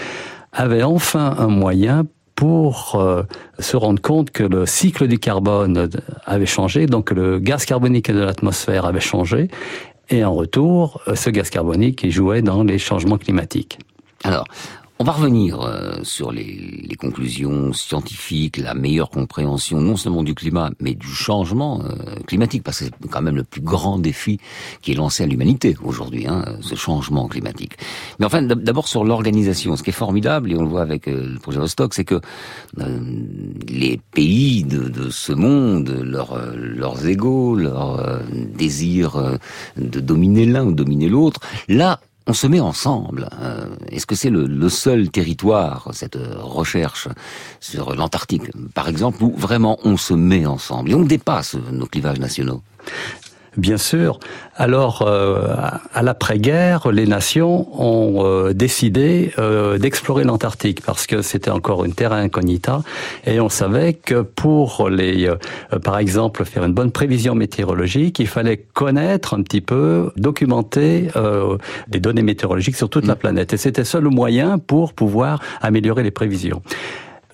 avaient 0.52 0.82
enfin 0.82 1.34
un 1.38 1.48
moyen 1.48 2.06
pour 2.36 2.94
euh, 2.94 3.22
se 3.58 3.76
rendre 3.76 4.00
compte 4.00 4.30
que 4.30 4.44
le 4.44 4.66
cycle 4.66 5.08
du 5.08 5.18
carbone 5.18 5.90
avait 6.26 6.46
changé, 6.46 6.86
donc 6.86 7.10
le 7.10 7.38
gaz 7.40 7.64
carbonique 7.64 8.10
de 8.10 8.20
l'atmosphère 8.20 8.84
avait 8.84 9.00
changé, 9.00 9.48
et 10.10 10.24
en 10.24 10.34
retour, 10.34 11.00
euh, 11.08 11.16
ce 11.16 11.30
gaz 11.30 11.50
carbonique 11.50 12.08
jouait 12.10 12.42
dans 12.42 12.62
les 12.62 12.78
changements 12.78 13.18
climatiques. 13.18 13.78
On 14.98 15.04
va 15.04 15.12
revenir 15.12 15.60
euh, 15.60 15.98
sur 16.04 16.32
les, 16.32 16.82
les, 16.88 16.96
conclusions 16.96 17.74
scientifiques, 17.74 18.56
la 18.56 18.72
meilleure 18.72 19.10
compréhension 19.10 19.78
non 19.80 19.96
seulement 19.96 20.22
du 20.22 20.34
climat, 20.34 20.70
mais 20.80 20.94
du 20.94 21.06
changement 21.06 21.82
euh, 21.82 22.16
climatique, 22.26 22.62
parce 22.62 22.78
que 22.78 22.84
c'est 22.86 23.08
quand 23.10 23.20
même 23.20 23.36
le 23.36 23.44
plus 23.44 23.60
grand 23.60 23.98
défi 23.98 24.38
qui 24.80 24.92
est 24.92 24.94
lancé 24.94 25.22
à 25.22 25.26
l'humanité 25.26 25.76
aujourd'hui, 25.84 26.26
hein, 26.26 26.44
ce 26.62 26.74
changement 26.76 27.28
climatique. 27.28 27.76
Mais 28.18 28.26
enfin, 28.26 28.40
d'abord 28.42 28.88
sur 28.88 29.04
l'organisation, 29.04 29.76
ce 29.76 29.82
qui 29.82 29.90
est 29.90 29.92
formidable, 29.92 30.50
et 30.50 30.56
on 30.56 30.62
le 30.62 30.68
voit 30.68 30.82
avec 30.82 31.08
euh, 31.08 31.34
le 31.34 31.38
projet 31.40 31.58
Vostok, 31.58 31.92
c'est 31.92 32.04
que 32.04 32.20
les 33.68 34.00
pays 34.12 34.64
de, 34.64 34.88
de, 34.88 35.10
ce 35.10 35.32
monde, 35.32 35.90
leur, 36.02 36.38
leurs 36.54 37.06
égaux, 37.06 37.54
leur 37.54 38.22
désir 38.54 39.38
de 39.76 40.00
dominer 40.00 40.46
l'un 40.46 40.64
ou 40.64 40.72
dominer 40.72 41.08
l'autre, 41.08 41.40
là, 41.68 42.00
on 42.26 42.32
se 42.32 42.46
met 42.46 42.60
ensemble. 42.60 43.28
Euh, 43.40 43.66
est-ce 43.90 44.06
que 44.06 44.14
c'est 44.14 44.30
le, 44.30 44.68
seul 44.68 45.10
territoire, 45.10 45.88
cette 45.92 46.18
recherche 46.38 47.08
sur 47.60 47.94
l'Antarctique, 47.94 48.50
par 48.74 48.88
exemple, 48.88 49.22
où 49.22 49.34
vraiment 49.36 49.78
on 49.84 49.96
se 49.96 50.14
met 50.14 50.46
ensemble 50.46 50.90
et 50.90 50.94
on 50.94 51.02
dépasse 51.02 51.56
nos 51.72 51.86
clivages 51.86 52.18
nationaux? 52.18 52.62
Bien 53.56 53.78
sûr. 53.78 54.18
Alors, 54.56 55.02
euh, 55.02 55.54
à 55.94 56.02
l'après-guerre, 56.02 56.90
les 56.90 57.06
nations 57.06 57.68
ont 57.80 58.24
euh, 58.24 58.52
décidé 58.52 59.32
euh, 59.38 59.78
d'explorer 59.78 60.24
l'Antarctique 60.24 60.82
parce 60.84 61.06
que 61.06 61.22
c'était 61.22 61.50
encore 61.50 61.84
une 61.84 61.94
terre 61.94 62.12
incognita 62.12 62.82
et 63.24 63.40
on 63.40 63.48
savait 63.48 63.94
que 63.94 64.20
pour 64.20 64.90
les, 64.90 65.30
par 65.84 65.98
exemple, 65.98 66.44
faire 66.44 66.64
une 66.64 66.74
bonne 66.74 66.90
prévision 66.90 67.34
météorologique, 67.34 68.18
il 68.18 68.26
fallait 68.26 68.58
connaître 68.58 69.34
un 69.34 69.42
petit 69.42 69.62
peu, 69.62 70.12
documenter 70.16 71.08
des 71.88 72.00
données 72.00 72.22
météorologiques 72.22 72.76
sur 72.76 72.90
toute 72.90 73.06
la 73.06 73.14
mm. 73.14 73.18
planète. 73.18 73.52
Et 73.54 73.56
c'était 73.56 73.84
seul 73.84 74.04
le 74.04 74.10
moyen 74.10 74.58
pour 74.58 74.92
pouvoir 74.92 75.40
améliorer 75.62 76.02
les 76.02 76.10
prévisions. 76.10 76.62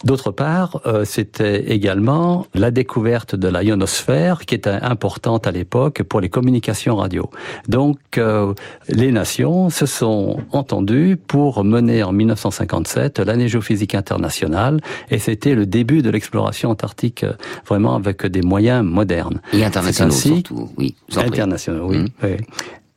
D'autre 0.05 0.32
part, 0.32 0.80
euh, 0.86 1.05
c'était 1.05 1.72
également 1.72 2.46
la 2.55 2.70
découverte 2.70 3.36
de 3.36 3.48
la 3.48 3.62
ionosphère 3.62 4.46
qui 4.46 4.55
était 4.55 4.70
importante 4.70 5.46
à 5.46 5.53
l'époque 5.53 6.03
pour 6.03 6.20
les 6.20 6.28
communications 6.28 6.96
radio. 6.96 7.30
Donc, 7.68 7.98
euh, 8.18 8.53
les 8.88 9.12
nations 9.12 9.70
se 9.70 9.86
sont 9.86 10.40
entendues 10.50 11.16
pour 11.16 11.64
mener 11.64 12.03
en 12.03 12.12
1957 12.12 13.20
l'année 13.20 13.48
géophysique 13.48 13.94
internationale 13.94 14.80
et 15.11 15.18
c'était 15.18 15.55
le 15.55 15.66
début 15.66 16.03
de 16.03 16.11
l'exploration 16.11 16.70
antarctique 16.70 17.24
euh, 17.24 17.34
vraiment 17.66 17.94
avec 17.94 18.26
des 18.26 18.42
moyens 18.42 18.84
modernes. 18.84 19.40
Et 19.53 19.64
internationaux 19.64 20.12
surtout, 20.12 20.68
oui. 20.78 20.94
Internationaux, 21.16 21.88
oui. 21.88 21.98
Mmh. 21.98 22.09
oui. 22.24 22.36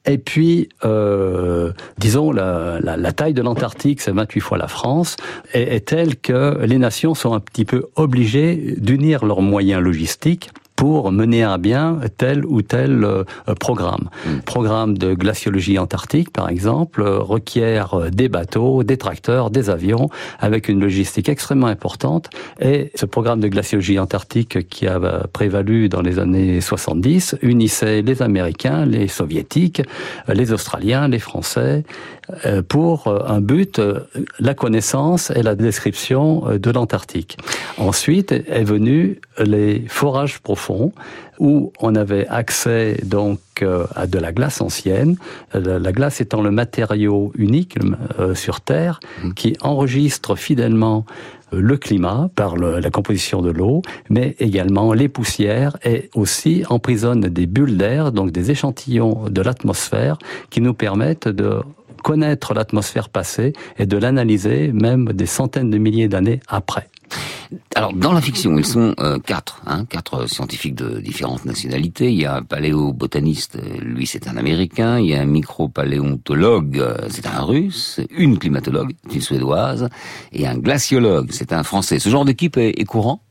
Et 0.08 0.18
puis, 0.18 0.70
euh, 0.84 1.72
disons, 1.98 2.32
la, 2.32 2.80
la, 2.80 3.12
taille 3.12 3.34
de 3.34 3.42
l'Antarctique, 3.42 4.02
c'est 4.02 4.12
28 4.12 4.40
fois 4.40 4.58
la 4.58 4.68
France, 4.68 5.18
est, 5.54 5.76
est 5.76 5.88
telle 5.88 6.16
que 6.16 6.64
les 6.64 6.78
nations 6.78 7.16
sont 7.16 7.34
un 7.34 7.40
petit 7.40 7.66
peu 7.66 7.88
obligées 7.96 8.76
d'unir 8.78 9.26
leurs 9.26 9.42
moyens 9.42 9.82
logistiques 9.82 10.50
pour 10.76 11.12
mener 11.12 11.44
à 11.44 11.58
bien 11.58 12.00
tel 12.18 12.46
ou 12.46 12.62
tel 12.62 13.04
euh, 13.04 13.24
programme. 13.60 14.10
Mm. 14.26 14.40
Programme 14.40 14.98
de 14.98 15.14
glaciologie 15.14 15.80
antarctique, 15.80 16.32
par 16.32 16.50
exemple, 16.50 17.02
euh, 17.02 17.20
requiert 17.20 17.94
euh, 17.94 18.10
des 18.10 18.30
bateaux, 18.30 18.84
des 18.84 18.98
tracteurs, 18.98 19.50
des 19.50 19.70
avions, 19.70 20.10
avec 20.40 20.68
une 20.68 20.82
logistique 20.82 21.30
extrêmement 21.30 21.68
importante. 21.68 22.30
Et 22.60 22.92
ce 22.96 23.06
programme 23.06 23.40
de 23.40 23.48
glaciologie 23.48 24.00
antarctique 24.00 24.70
qui 24.70 24.88
a 24.88 25.00
prévalu 25.32 25.90
dans 25.90 26.02
les 26.02 26.20
années 26.20 26.62
70 26.62 27.38
unissait 27.42 28.02
les 28.02 28.22
Américains, 28.22 28.86
les 28.86 29.08
Soviétiques, 29.08 29.82
les 30.28 30.52
Australiens, 30.52 31.08
les 31.08 31.20
Français, 31.20 31.84
pour 32.68 33.08
un 33.08 33.40
but, 33.40 33.80
la 34.40 34.54
connaissance 34.54 35.32
et 35.32 35.44
la 35.44 35.56
description 35.56 36.44
de 36.58 36.72
l'Antarctique. 36.72 37.38
Ensuite 37.78 38.32
est 38.32 38.64
venu 38.64 39.20
les 39.38 39.84
forages 39.88 40.40
profonds 40.40 40.65
où 41.40 41.72
on 41.80 41.96
avait 41.96 42.28
accès 42.28 42.98
donc 43.04 43.40
euh, 43.62 43.86
à 43.96 44.08
de 44.08 44.20
la 44.20 44.32
glace 44.32 44.62
ancienne, 44.62 45.18
la 45.54 45.92
glace 45.92 46.22
étant 46.22 46.42
le 46.42 46.52
matériau 46.52 47.32
unique 47.36 47.78
euh, 48.20 48.36
sur 48.36 48.62
Terre 48.62 49.00
mmh. 49.24 49.34
qui 49.34 49.58
enregistre 49.62 50.36
fidèlement 50.36 51.06
euh, 51.54 51.62
le 51.62 51.78
climat 51.78 52.30
par 52.36 52.56
la 52.58 52.90
composition 52.90 53.42
de 53.42 53.52
l'eau, 53.52 53.82
mais 54.10 54.36
également 54.40 54.94
les 54.94 55.10
poussières 55.10 55.78
et 55.84 56.10
aussi 56.16 56.64
emprisonne 56.70 57.22
des 57.22 57.46
bulles 57.46 57.78
d'air, 57.78 58.12
donc 58.12 58.32
des 58.32 58.52
échantillons 58.52 59.30
de 59.30 59.42
l'atmosphère 59.42 60.18
qui 60.50 60.62
nous 60.62 60.74
permettent 60.74 61.28
de 61.28 61.62
connaître 62.04 62.54
l'atmosphère 62.54 63.10
passée 63.10 63.54
et 63.80 63.86
de 63.88 63.98
l'analyser 63.98 64.72
même 64.72 65.12
des 65.14 65.26
centaines 65.26 65.72
de 65.72 65.78
milliers 65.80 66.08
d'années 66.08 66.40
après. 66.48 66.88
Alors, 67.76 67.94
dans 67.94 68.12
la 68.12 68.22
fiction, 68.22 68.58
ils 68.58 68.66
sont 68.66 68.96
euh, 69.00 69.20
quatre, 69.20 69.62
hein, 69.66 69.86
quatre 69.86 70.28
scientifiques 70.28 70.76
de 70.76 71.00
différentes 71.00 71.46
nationalités. 71.46 72.12
Il 72.12 72.20
y 72.20 72.26
a 72.26 72.36
un 72.36 72.42
paléobotaniste, 72.42 73.58
lui 73.82 74.08
c'est 74.08 74.28
un 74.28 74.38
Américain. 74.38 75.00
Il 75.00 75.08
y 75.08 75.16
a 75.16 75.22
un 75.22 75.26
micropaléontologue, 75.26 76.80
euh, 76.80 76.98
c'est 77.10 77.28
un 77.28 77.42
Russe. 77.42 78.00
Une 78.10 78.38
climatologue, 78.38 78.94
une 79.14 79.22
Suédoise. 79.22 79.90
Et 80.32 80.48
un 80.48 80.58
glaciologue, 80.58 81.30
c'est 81.32 81.54
un 81.54 81.64
Français. 81.64 82.00
Ce 82.00 82.10
genre 82.10 82.26
d'équipe 82.26 82.58
est 82.58 82.86
courant 82.86 83.25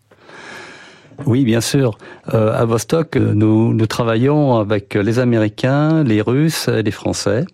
oui, 1.27 1.45
bien 1.45 1.61
sûr. 1.61 1.99
Euh, 2.33 2.53
à 2.53 2.65
Vostok, 2.65 3.17
nous, 3.17 3.73
nous 3.73 3.87
travaillons 3.87 4.57
avec 4.57 4.95
les 4.95 5.19
Américains, 5.19 6.03
les 6.05 6.21
Russes 6.21 6.69
et 6.69 6.83
les 6.83 6.91
Français. 6.91 7.45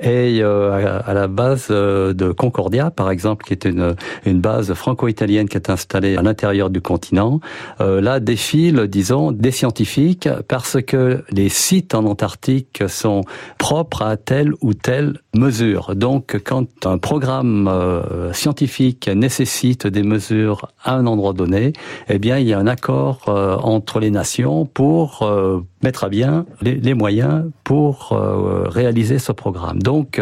Et 0.00 0.40
euh, 0.42 1.00
à, 1.04 1.14
la 1.14 1.28
base 1.28 1.68
euh, 1.70 2.12
de 2.12 2.32
Concordia, 2.32 2.90
par 2.90 3.10
exemple, 3.10 3.44
qui 3.44 3.52
est 3.52 3.64
une, 3.64 3.94
une 4.26 4.40
base 4.40 4.74
franco-italienne 4.74 5.48
qui 5.48 5.56
est 5.56 5.70
installée 5.70 6.16
à 6.16 6.22
l'intérieur 6.22 6.70
du 6.70 6.80
continent, 6.80 7.40
euh, 7.80 8.00
là 8.00 8.18
défilent, 8.18 8.88
disons, 8.88 9.32
des 9.32 9.52
scientifiques 9.52 10.28
parce 10.48 10.82
que 10.82 11.24
les 11.30 11.48
sites 11.48 11.94
en 11.94 12.04
Antarctique 12.04 12.82
sont 12.88 13.22
propres 13.58 14.02
à 14.02 14.16
telle 14.16 14.52
ou 14.60 14.74
telle 14.74 15.20
mesure. 15.34 15.94
Donc, 15.94 16.40
quand 16.44 16.86
un 16.86 16.98
programme 16.98 17.68
euh, 17.68 18.32
scientifique 18.32 19.08
nécessite 19.08 19.86
des 19.86 20.02
mesures 20.02 20.68
à 20.82 20.94
un 20.94 21.06
endroit 21.06 21.32
donné, 21.32 21.72
eh 22.08 22.18
bien, 22.18 22.38
il 22.38 22.48
y 22.48 22.52
a 22.52 22.58
un 22.58 22.66
accord 22.66 23.01
euh, 23.28 23.56
entre 23.56 24.00
les 24.00 24.10
nations 24.10 24.66
pour 24.66 25.22
euh, 25.22 25.60
mettre 25.82 26.04
à 26.04 26.08
bien 26.08 26.46
les, 26.60 26.94
moyens 26.94 27.50
pour 27.64 28.12
euh, 28.12 28.64
réaliser 28.68 29.18
ce 29.18 29.32
programme. 29.32 29.82
Donc, 29.82 30.20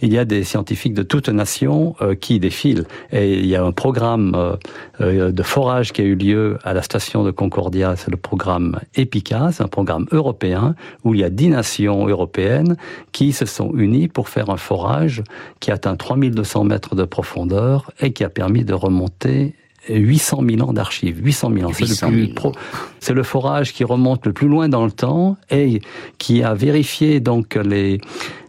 il 0.00 0.12
y 0.12 0.18
a 0.18 0.24
des 0.24 0.44
scientifiques 0.44 0.94
de 0.94 1.02
toutes 1.02 1.28
nations 1.28 1.94
qui 2.20 2.40
défilent. 2.40 2.84
Et 3.12 3.38
il 3.38 3.46
y 3.46 3.56
a 3.56 3.62
un 3.62 3.72
programme 3.72 4.56
de 5.00 5.42
forage 5.42 5.92
qui 5.92 6.00
a 6.00 6.04
eu 6.04 6.14
lieu 6.14 6.58
à 6.64 6.72
la 6.72 6.82
station 6.82 7.24
de 7.24 7.30
Concordia, 7.30 7.94
c'est 7.96 8.10
le 8.10 8.16
programme 8.16 8.80
EPICA, 8.94 9.50
c'est 9.52 9.62
un 9.62 9.68
programme 9.68 10.06
européen 10.12 10.74
où 11.04 11.14
il 11.14 11.20
y 11.20 11.24
a 11.24 11.30
dix 11.30 11.48
nations 11.48 12.06
européennes 12.06 12.76
qui 13.12 13.32
se 13.32 13.44
sont 13.44 13.72
unies 13.74 14.08
pour 14.08 14.28
faire 14.28 14.50
un 14.50 14.56
forage 14.56 15.22
qui 15.60 15.70
atteint 15.70 15.96
3200 15.96 16.64
mètres 16.64 16.94
de 16.94 17.04
profondeur 17.04 17.90
et 18.00 18.12
qui 18.12 18.24
a 18.24 18.30
permis 18.30 18.64
de 18.64 18.74
remonter 18.74 19.54
800 19.88 20.42
000 20.48 20.68
ans 20.68 20.72
d'archives. 20.72 21.20
800 21.22 21.50
000 21.54 21.70
ans. 21.70 21.72
C'est 21.74 22.06
le, 22.08 22.52
c'est 23.00 23.14
le 23.14 23.22
forage 23.22 23.72
qui 23.72 23.84
remonte 23.84 24.26
le 24.26 24.32
plus 24.32 24.48
loin 24.48 24.68
dans 24.68 24.84
le 24.84 24.92
temps 24.92 25.36
et 25.50 25.80
qui 26.18 26.42
a 26.42 26.54
vérifié 26.54 27.20
donc 27.20 27.56
les, 27.56 28.00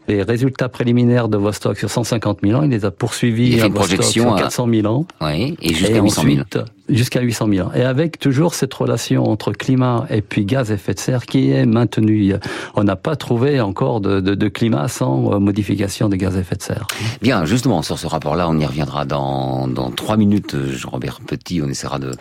les 0.08 0.24
résultats 0.24 0.70
préliminaires 0.70 1.30
de 1.30 1.38
Vostok 1.38 1.78
sur 1.78 1.90
150 1.90 2.40
000 2.44 2.60
ans. 2.60 2.64
Il 2.64 2.72
les 2.72 2.86
a 2.86 2.92
poursuivis 2.92 3.62
à 3.62 3.68
Vostok 3.68 4.04
sur 4.04 4.36
400 4.36 4.68
000 4.70 4.88
ans. 4.88 5.06
Oui, 5.22 5.56
et 5.62 5.74
jusqu'à 5.74 6.02
800 6.02 6.24
000. 6.24 6.66
jusqu'à 6.90 7.22
800 7.22 7.48
000 7.54 7.68
ans. 7.68 7.72
Et 7.74 7.84
avec 7.84 8.20
toujours 8.20 8.54
cette 8.54 8.74
relation 8.74 9.24
entre 9.26 9.52
climat 9.52 10.06
et 10.10 10.22
puis 10.22 10.46
gaz 10.46 10.72
à 10.72 10.76
effet 10.76 10.94
de 10.94 11.00
serre 11.00 11.26
qui 11.26 11.52
est 11.52 11.66
maintenue. 11.66 12.36
On 12.76 12.84
n'a 12.84 12.96
pas 12.96 13.16
trouvé 13.16 13.62
encore 13.62 14.02
de, 14.02 14.20
de, 14.20 14.36
de, 14.36 14.48
climat 14.48 14.88
sans 14.88 15.34
euh, 15.34 15.40
modification 15.40 16.10
des 16.10 16.18
gaz 16.18 16.36
à 16.36 16.40
effet 16.40 16.56
de 16.56 16.64
serre. 16.64 16.88
Bien, 17.22 17.46
justement, 17.46 17.82
sur 17.82 17.98
ce 18.00 18.08
rapport-là, 18.08 18.50
on 18.50 18.60
y 18.60 18.66
reviendra 18.66 19.06
dans, 19.06 19.68
dans 19.68 19.92
trois 19.92 20.18
minutes, 20.18 20.56
Jean-Robert 20.72 21.20
Petit. 21.26 21.62
On 21.62 21.70
essaiera 21.70 22.00
de 22.00 22.12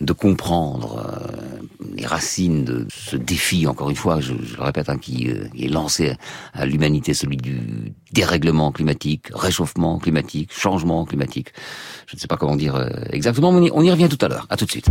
de 0.00 0.12
comprendre 0.12 0.98
euh, 0.98 1.62
les 1.94 2.06
racines 2.06 2.64
de 2.64 2.86
ce 2.90 3.16
défi, 3.16 3.66
encore 3.66 3.90
une 3.90 3.96
fois, 3.96 4.20
je, 4.20 4.34
je 4.42 4.56
le 4.56 4.62
répète, 4.62 4.88
hein, 4.88 4.98
qui, 4.98 5.28
euh, 5.30 5.46
est 5.58 5.68
lancé 5.68 6.14
à 6.52 6.66
l'humanité, 6.66 7.14
celui 7.14 7.36
du 7.36 7.92
dérèglement 8.12 8.72
climatique, 8.72 9.28
réchauffement 9.34 9.98
climatique, 9.98 10.52
changement 10.52 11.04
climatique. 11.04 11.52
Je 12.06 12.16
ne 12.16 12.20
sais 12.20 12.28
pas 12.28 12.36
comment 12.36 12.56
dire 12.56 12.76
euh, 12.76 12.88
exactement, 13.10 13.52
mais 13.52 13.70
on 13.72 13.82
y, 13.82 13.90
revient 13.90 14.08
tout 14.08 14.22
à 14.24 14.28
l'heure. 14.28 14.46
À 14.50 14.56
tout 14.56 14.66
de 14.66 14.70
suite. 14.70 14.88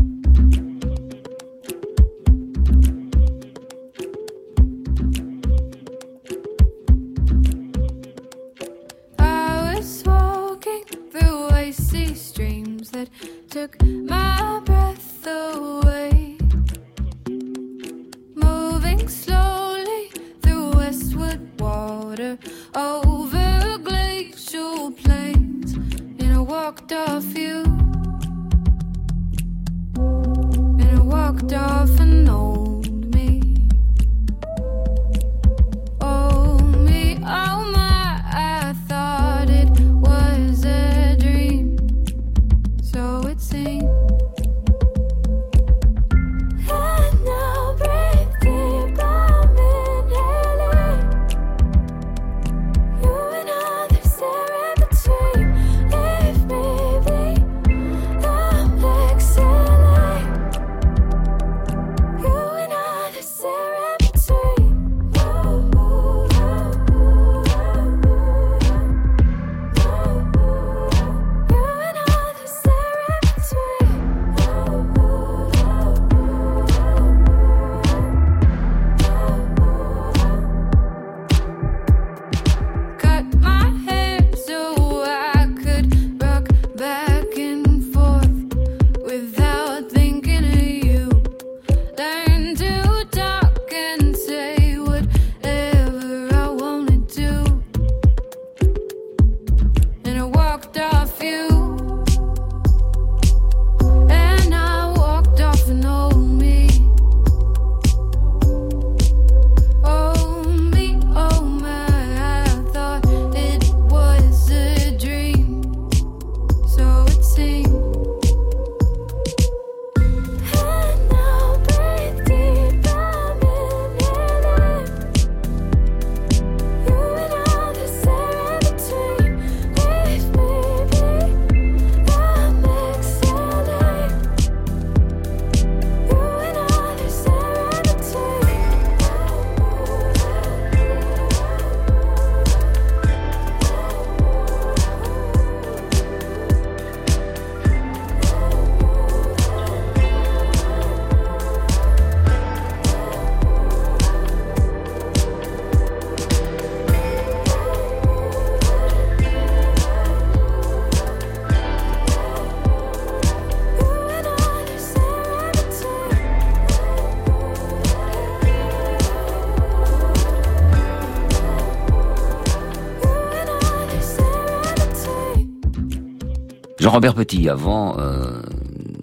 Jean-Robert 176.95 177.15
Petit, 177.15 177.49
avant 177.49 177.99
euh, 177.99 178.41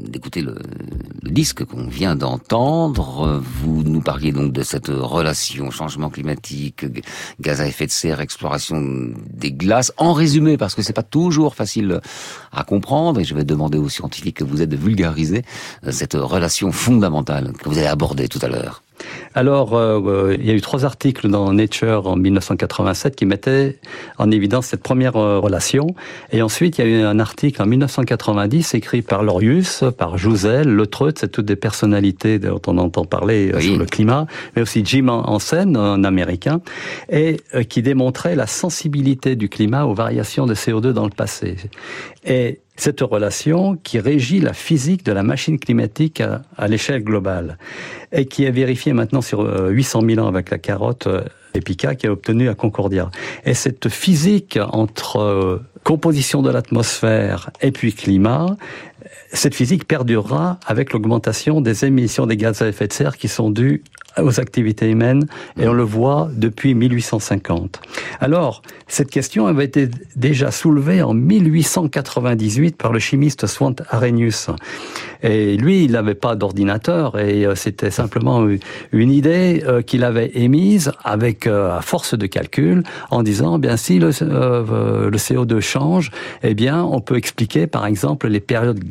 d'écouter 0.00 0.40
le, 0.40 0.56
le 1.22 1.30
disque 1.30 1.66
qu'on 1.66 1.88
vient 1.88 2.16
d'entendre, 2.16 3.42
vous 3.44 3.82
nous 3.82 4.00
parliez 4.00 4.32
donc 4.32 4.50
de 4.50 4.62
cette 4.62 4.88
relation 4.88 5.70
changement 5.70 6.08
climatique, 6.08 6.86
gaz 7.38 7.60
à 7.60 7.66
effet 7.66 7.84
de 7.84 7.90
serre, 7.90 8.22
exploration 8.22 9.12
des 9.30 9.52
glaces. 9.52 9.92
En 9.98 10.14
résumé, 10.14 10.56
parce 10.56 10.74
que 10.74 10.80
c'est 10.80 10.94
pas 10.94 11.02
toujours 11.02 11.54
facile 11.54 12.00
à 12.50 12.64
comprendre, 12.64 13.20
et 13.20 13.24
je 13.24 13.34
vais 13.34 13.44
demander 13.44 13.76
aux 13.76 13.90
scientifiques 13.90 14.38
que 14.38 14.44
vous 14.44 14.62
êtes 14.62 14.70
de 14.70 14.76
vulgariser 14.76 15.42
euh, 15.86 15.92
cette 15.92 16.14
relation 16.14 16.72
fondamentale 16.72 17.52
que 17.52 17.68
vous 17.68 17.76
avez 17.76 17.88
abordée 17.88 18.26
tout 18.26 18.40
à 18.40 18.48
l'heure. 18.48 18.82
Alors, 19.34 19.74
euh, 19.74 20.00
euh, 20.04 20.36
il 20.38 20.46
y 20.46 20.50
a 20.50 20.54
eu 20.54 20.60
trois 20.60 20.84
articles 20.84 21.28
dans 21.28 21.52
Nature 21.52 22.06
en 22.06 22.16
1987 22.16 23.16
qui 23.16 23.26
mettaient 23.26 23.78
en 24.18 24.30
évidence 24.30 24.66
cette 24.66 24.82
première 24.82 25.16
euh, 25.16 25.38
relation. 25.38 25.86
Et 26.32 26.42
ensuite, 26.42 26.78
il 26.78 26.84
y 26.86 26.88
a 26.88 26.90
eu 26.90 27.02
un 27.02 27.18
article 27.18 27.62
en 27.62 27.66
1990 27.66 28.74
écrit 28.74 29.02
par 29.02 29.22
Lorius, 29.22 29.84
par 29.96 30.18
Jouzel, 30.18 30.68
Le 30.68 30.86
Treut, 30.86 31.14
c'est 31.16 31.30
toutes 31.30 31.46
des 31.46 31.56
personnalités 31.56 32.38
dont 32.38 32.60
on 32.66 32.76
entend 32.78 33.04
parler 33.04 33.52
euh, 33.52 33.60
sur 33.60 33.78
le 33.78 33.86
climat, 33.86 34.26
mais 34.54 34.62
aussi 34.62 34.82
Jim 34.84 35.08
Hansen, 35.08 35.76
un 35.76 36.04
américain, 36.04 36.60
et 37.10 37.38
qui 37.68 37.82
démontrait 37.82 38.36
la 38.36 38.46
sensibilité 38.46 39.36
du 39.36 39.48
climat 39.48 39.84
aux 39.84 39.94
variations 39.94 40.46
de 40.46 40.54
CO2 40.54 40.92
dans 40.92 41.04
le 41.04 41.10
passé. 41.10 41.56
Et 42.24 42.60
cette 42.82 43.00
relation 43.00 43.76
qui 43.76 44.00
régit 44.00 44.40
la 44.40 44.52
physique 44.52 45.04
de 45.04 45.12
la 45.12 45.22
machine 45.22 45.56
climatique 45.60 46.20
à, 46.20 46.66
l'échelle 46.66 47.04
globale 47.04 47.56
et 48.10 48.26
qui 48.26 48.44
est 48.44 48.50
vérifiée 48.50 48.92
maintenant 48.92 49.20
sur 49.20 49.42
euh, 49.42 49.68
800 49.68 50.00
000 50.04 50.26
ans 50.26 50.26
avec 50.26 50.50
la 50.50 50.58
carotte 50.58 51.06
euh, 51.06 51.22
Epica 51.54 51.94
qui 51.94 52.08
a 52.08 52.12
obtenu 52.12 52.48
à 52.48 52.54
Concordia. 52.56 53.12
Et 53.44 53.54
cette 53.54 53.88
physique 53.88 54.58
entre 54.72 55.18
euh, 55.18 55.62
composition 55.84 56.42
de 56.42 56.50
l'atmosphère 56.50 57.50
et 57.60 57.70
puis 57.70 57.92
climat, 57.92 58.56
cette 59.32 59.54
physique 59.54 59.86
perdurera 59.86 60.58
avec 60.66 60.92
l'augmentation 60.92 61.60
des 61.60 61.84
émissions 61.84 62.26
des 62.26 62.36
gaz 62.36 62.62
à 62.62 62.68
effet 62.68 62.86
de 62.86 62.92
serre 62.92 63.16
qui 63.16 63.28
sont 63.28 63.50
dues 63.50 63.82
aux 64.18 64.40
activités 64.40 64.90
humaines 64.90 65.26
et 65.58 65.66
on 65.68 65.72
le 65.72 65.82
voit 65.82 66.28
depuis 66.34 66.74
1850. 66.74 67.80
Alors, 68.20 68.62
cette 68.86 69.10
question 69.10 69.46
avait 69.46 69.64
été 69.64 69.88
déjà 70.16 70.50
soulevée 70.50 71.02
en 71.02 71.14
1898 71.14 72.76
par 72.76 72.92
le 72.92 72.98
chimiste 72.98 73.46
Swant 73.46 73.76
Arrhenius. 73.88 74.48
Et 75.22 75.56
lui, 75.56 75.84
il 75.84 75.92
n'avait 75.92 76.14
pas 76.14 76.34
d'ordinateur 76.34 77.18
et 77.18 77.46
euh, 77.46 77.54
c'était 77.54 77.90
simplement 77.90 78.46
une 78.92 79.10
idée 79.10 79.62
euh, 79.66 79.80
qu'il 79.80 80.04
avait 80.04 80.32
émise 80.34 80.92
avec 81.04 81.46
euh, 81.46 81.76
à 81.76 81.80
force 81.80 82.14
de 82.18 82.26
calcul 82.26 82.82
en 83.10 83.22
disant, 83.22 83.56
eh 83.56 83.60
bien 83.60 83.76
si 83.76 83.98
le, 83.98 84.08
le 84.08 85.16
CO2 85.16 85.60
change, 85.60 86.10
eh 86.42 86.54
bien 86.54 86.82
on 86.82 87.00
peut 87.00 87.16
expliquer 87.16 87.66
par 87.66 87.86
exemple 87.86 88.28
les 88.28 88.40
périodes 88.40 88.82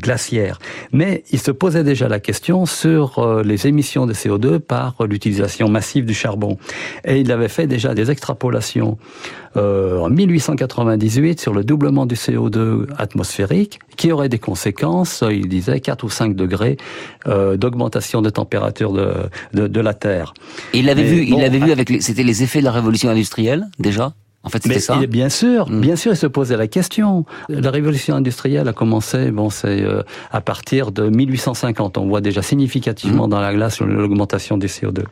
Mais 0.91 1.23
il 1.31 1.39
se 1.39 1.51
posait 1.51 1.83
déjà 1.83 2.07
la 2.07 2.19
question 2.19 2.65
sur 2.65 3.41
les 3.43 3.67
émissions 3.67 4.05
de 4.05 4.13
CO2 4.13 4.59
par 4.59 4.95
l'utilisation 5.07 5.69
massive 5.69 6.05
du 6.05 6.13
charbon. 6.13 6.57
Et 7.05 7.19
il 7.19 7.31
avait 7.31 7.49
fait 7.49 7.67
déjà 7.67 7.93
des 7.93 8.11
extrapolations 8.11 8.97
euh, 9.57 9.99
en 9.99 10.09
1898 10.09 11.39
sur 11.39 11.53
le 11.53 11.63
doublement 11.63 12.05
du 12.05 12.15
CO2 12.15 12.87
atmosphérique, 12.97 13.79
qui 13.97 14.11
aurait 14.11 14.29
des 14.29 14.39
conséquences, 14.39 15.23
il 15.29 15.49
disait 15.49 15.81
4 15.81 16.03
ou 16.03 16.09
5 16.09 16.35
degrés 16.35 16.77
euh, 17.27 17.57
d'augmentation 17.57 18.21
de 18.21 18.29
température 18.29 18.93
de, 18.93 19.13
de, 19.53 19.67
de, 19.67 19.81
la 19.81 19.93
Terre. 19.93 20.33
Et 20.73 20.79
il 20.79 20.85
l'avait 20.85 21.03
vu, 21.03 21.23
il 21.23 21.37
l'avait 21.37 21.59
vu 21.59 21.71
avec, 21.71 22.01
c'était 22.01 22.23
les 22.23 22.43
effets 22.43 22.59
de 22.59 22.65
la 22.65 22.71
révolution 22.71 23.09
industrielle 23.09 23.67
déjà? 23.77 24.13
En 24.43 24.49
fait, 24.49 24.63
c'était 24.63 24.79
ça. 24.79 24.97
Bien 25.07 25.29
sûr, 25.29 25.69
mm. 25.69 25.81
bien 25.81 25.95
sûr, 25.95 26.13
il 26.13 26.17
se 26.17 26.25
posait 26.25 26.57
la 26.57 26.67
question. 26.67 27.25
La 27.47 27.69
révolution 27.69 28.15
industrielle 28.15 28.67
a 28.67 28.73
commencé, 28.73 29.29
bon, 29.29 29.51
c'est 29.51 29.83
euh, 29.83 30.01
à 30.31 30.41
partir 30.41 30.91
de 30.91 31.09
1850. 31.09 31.99
On 31.99 32.07
voit 32.07 32.21
déjà 32.21 32.41
significativement 32.41 33.27
mm. 33.27 33.29
dans 33.29 33.39
la 33.39 33.53
glace 33.53 33.79
l'augmentation 33.81 34.57
du 34.57 34.65
CO2. 34.65 35.03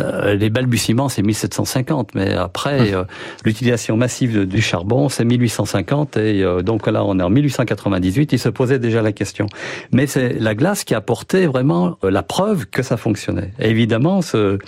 Euh, 0.00 0.34
les 0.34 0.50
balbutiements, 0.50 1.08
c'est 1.08 1.22
1750, 1.22 2.16
mais 2.16 2.34
après, 2.34 2.90
mm. 2.90 2.94
euh, 2.94 3.04
l'utilisation 3.44 3.96
massive 3.96 4.44
du 4.44 4.60
charbon, 4.60 5.08
c'est 5.08 5.24
1850, 5.24 6.16
et 6.16 6.44
donc 6.64 6.88
là, 6.88 7.04
on 7.04 7.20
est 7.20 7.22
en 7.22 7.30
1898. 7.30 8.32
Il 8.32 8.38
se 8.38 8.48
posait 8.48 8.80
déjà 8.80 9.02
la 9.02 9.12
question. 9.12 9.46
Mais 9.92 10.08
c'est 10.08 10.40
la 10.40 10.56
glace 10.56 10.82
qui 10.82 10.94
a 10.94 10.98
apporté 10.98 11.46
vraiment 11.46 11.96
la 12.02 12.22
preuve 12.22 12.66
que 12.66 12.82
ça 12.82 12.96
fonctionnait. 12.96 13.52
Et 13.60 13.70
évidemment, 13.70 14.20
ce, 14.20 14.58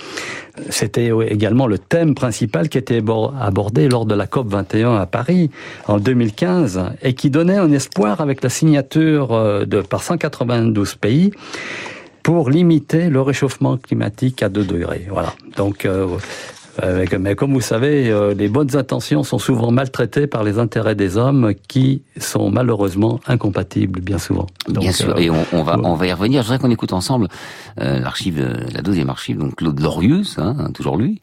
c'était 0.70 1.11
également 1.28 1.66
le 1.66 1.78
thème 1.78 2.14
principal 2.14 2.68
qui 2.68 2.78
était 2.78 3.02
abordé 3.40 3.88
de 4.05 4.14
la 4.14 4.26
COP 4.26 4.49
21 4.49 4.97
à 4.97 5.07
Paris 5.07 5.51
en 5.86 5.99
2015 5.99 6.82
et 7.03 7.14
qui 7.14 7.30
donnait 7.30 7.57
un 7.57 7.72
espoir 7.72 8.20
avec 8.20 8.42
la 8.42 8.51
signature 8.51 9.32
euh, 9.32 9.64
de 9.64 9.80
par 9.80 10.03
192 10.03 10.97
pays 10.97 11.30
pour 12.22 12.51
limiter 12.51 13.09
le 13.09 13.22
réchauffement 13.22 13.76
climatique 13.76 14.42
à 14.42 14.49
2 14.49 14.64
degrés. 14.64 15.07
Voilà. 15.09 15.32
Donc 15.57 15.84
euh, 15.84 16.07
mais 17.18 17.35
comme 17.35 17.53
vous 17.53 17.61
savez, 17.61 18.11
euh, 18.11 18.35
les 18.35 18.49
bonnes 18.49 18.77
intentions 18.77 19.22
sont 19.22 19.39
souvent 19.39 19.70
maltraitées 19.70 20.27
par 20.27 20.45
les 20.45 20.59
intérêts 20.59 20.95
des 20.95 21.16
hommes 21.16 21.55
qui 21.68 22.03
sont 22.18 22.51
malheureusement 22.51 23.20
incompatibles 23.27 24.01
bien 24.01 24.18
souvent. 24.18 24.47
bien 24.68 24.93
sûr, 24.93 25.16
euh, 25.16 25.20
et 25.20 25.31
on, 25.31 25.62
va 25.62 25.79
on 25.83 25.95
va 25.95 26.07
y 26.07 26.12
revenir. 26.12 26.43
Je 26.43 26.49
voudrais 26.49 26.59
qu'on 26.59 26.70
écoute 26.70 26.93
ensemble 26.93 27.29
euh, 27.81 27.99
l'archive, 28.01 28.47
la 28.72 28.83
deuxième 28.83 29.11
archive, 29.11 29.39
donc 29.39 29.57
Claude 29.57 29.81
Lorius, 29.81 30.39
hein, 30.39 30.70
toujours 30.74 30.97
lui, 30.97 31.20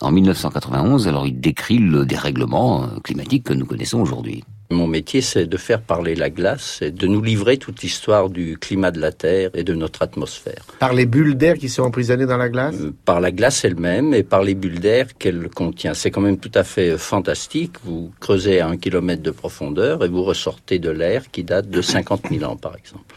en 0.00 0.10
1991. 0.10 1.08
Alors 1.08 1.26
il 1.26 1.40
décrit 1.40 1.78
le 1.78 2.04
dérèglement 2.04 2.86
climatique 3.02 3.44
que 3.44 3.54
nous 3.54 3.66
connaissons 3.66 4.00
aujourd'hui. 4.00 4.44
Mon 4.70 4.86
métier, 4.86 5.22
c'est 5.22 5.46
de 5.46 5.56
faire 5.56 5.80
parler 5.80 6.14
la 6.14 6.28
glace 6.28 6.80
et 6.82 6.90
de 6.90 7.06
nous 7.06 7.22
livrer 7.22 7.56
toute 7.56 7.80
l'histoire 7.80 8.28
du 8.28 8.58
climat 8.58 8.90
de 8.90 9.00
la 9.00 9.12
Terre 9.12 9.50
et 9.54 9.64
de 9.64 9.74
notre 9.74 10.02
atmosphère. 10.02 10.62
Par 10.78 10.92
les 10.92 11.06
bulles 11.06 11.36
d'air 11.36 11.56
qui 11.56 11.70
sont 11.70 11.84
emprisonnées 11.84 12.26
dans 12.26 12.36
la 12.36 12.50
glace? 12.50 12.74
Euh, 12.78 12.92
Par 13.06 13.20
la 13.20 13.32
glace 13.32 13.64
elle-même 13.64 14.12
et 14.12 14.22
par 14.22 14.42
les 14.42 14.54
bulles 14.54 14.80
d'air 14.80 15.06
qu'elle 15.18 15.48
contient. 15.48 15.94
C'est 15.94 16.10
quand 16.10 16.20
même 16.20 16.36
tout 16.38 16.52
à 16.54 16.64
fait 16.64 16.90
euh, 16.90 16.98
fantastique. 16.98 17.76
Vous 17.82 18.12
creusez 18.20 18.60
à 18.60 18.68
un 18.68 18.76
kilomètre 18.76 19.22
de 19.22 19.30
profondeur 19.30 20.04
et 20.04 20.08
vous 20.08 20.22
ressortez 20.22 20.78
de 20.78 20.90
l'air 20.90 21.30
qui 21.30 21.44
date 21.44 21.70
de 21.70 21.80
50 21.80 22.28
000 22.30 22.44
ans, 22.44 22.56
par 22.56 22.76
exemple. 22.76 23.14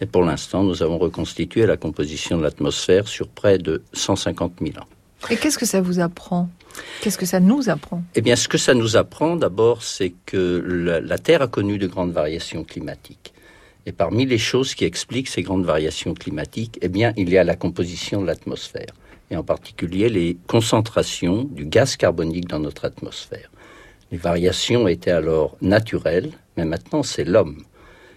Et 0.00 0.06
pour 0.06 0.22
l'instant, 0.22 0.62
nous 0.62 0.82
avons 0.82 0.96
reconstitué 0.96 1.66
la 1.66 1.76
composition 1.76 2.38
de 2.38 2.42
l'atmosphère 2.42 3.06
sur 3.06 3.28
près 3.28 3.58
de 3.58 3.82
150 3.92 4.54
000 4.62 4.78
ans. 4.78 4.86
Et 5.30 5.36
qu'est-ce 5.36 5.58
que 5.58 5.66
ça 5.66 5.80
vous 5.82 6.00
apprend? 6.00 6.48
Qu'est-ce 7.00 7.18
que 7.18 7.26
ça 7.26 7.40
nous 7.40 7.68
apprend? 7.68 8.02
Eh 8.14 8.20
bien, 8.20 8.36
ce 8.36 8.48
que 8.48 8.58
ça 8.58 8.74
nous 8.74 8.96
apprend, 8.96 9.36
d'abord, 9.36 9.82
c'est 9.82 10.12
que 10.26 11.02
la, 11.02 11.18
Terre 11.18 11.42
a 11.42 11.48
connu 11.48 11.78
de 11.78 11.86
grandes 11.86 12.12
variations 12.12 12.64
climatiques. 12.64 13.32
Et 13.86 13.92
parmi 13.92 14.26
les 14.26 14.38
choses 14.38 14.74
qui 14.74 14.84
expliquent 14.84 15.28
ces 15.28 15.42
grandes 15.42 15.64
variations 15.64 16.14
climatiques, 16.14 16.78
eh 16.82 16.88
bien, 16.88 17.12
il 17.16 17.30
y 17.30 17.38
a 17.38 17.44
la 17.44 17.54
composition 17.54 18.20
de 18.20 18.26
l'atmosphère, 18.26 18.92
et 19.30 19.36
en 19.36 19.44
particulier 19.44 20.08
les 20.08 20.36
concentrations 20.46 21.44
du 21.44 21.66
gaz 21.66 21.96
carbonique 21.96 22.48
dans 22.48 22.58
notre 22.58 22.84
atmosphère. 22.84 23.50
Les 24.10 24.18
variations 24.18 24.88
étaient 24.88 25.10
alors 25.10 25.56
naturelles, 25.60 26.32
mais 26.56 26.64
maintenant 26.64 27.02
c'est 27.02 27.24
l'homme. 27.24 27.62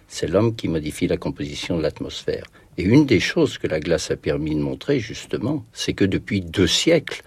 C'est 0.08 0.28
l'homme 0.28 0.56
qui 0.56 0.68
modifie 0.68 1.06
la 1.06 1.16
composition 1.16 1.76
de 1.76 1.82
l'atmosphère. 1.82 2.44
Et 2.78 2.82
une 2.82 3.06
des 3.06 3.20
choses 3.20 3.58
que 3.58 3.66
la 3.66 3.78
glace 3.78 4.10
a 4.10 4.16
permis 4.16 4.54
de 4.54 4.60
montrer, 4.60 4.98
justement, 4.98 5.64
c'est 5.72 5.92
que 5.92 6.04
depuis 6.04 6.40
deux 6.40 6.66
siècles, 6.66 7.22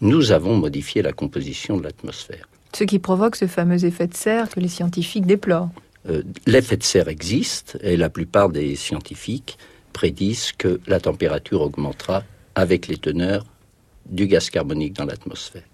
nous 0.00 0.32
avons 0.32 0.56
modifié 0.56 1.02
la 1.02 1.12
composition 1.12 1.76
de 1.76 1.82
l'atmosphère. 1.82 2.48
Ce 2.74 2.84
qui 2.84 2.98
provoque 2.98 3.36
ce 3.36 3.46
fameux 3.46 3.84
effet 3.84 4.06
de 4.06 4.14
serre 4.14 4.48
que 4.48 4.60
les 4.60 4.68
scientifiques 4.68 5.26
déplorent. 5.26 5.70
Euh, 6.08 6.22
l'effet 6.46 6.76
de 6.76 6.82
serre 6.82 7.08
existe 7.08 7.78
et 7.82 7.96
la 7.96 8.08
plupart 8.08 8.50
des 8.50 8.76
scientifiques 8.76 9.58
prédisent 9.92 10.52
que 10.52 10.80
la 10.86 11.00
température 11.00 11.62
augmentera 11.62 12.22
avec 12.54 12.86
les 12.88 12.98
teneurs 12.98 13.44
du 14.06 14.26
gaz 14.26 14.50
carbonique 14.50 14.94
dans 14.94 15.04
l'atmosphère. 15.04 15.64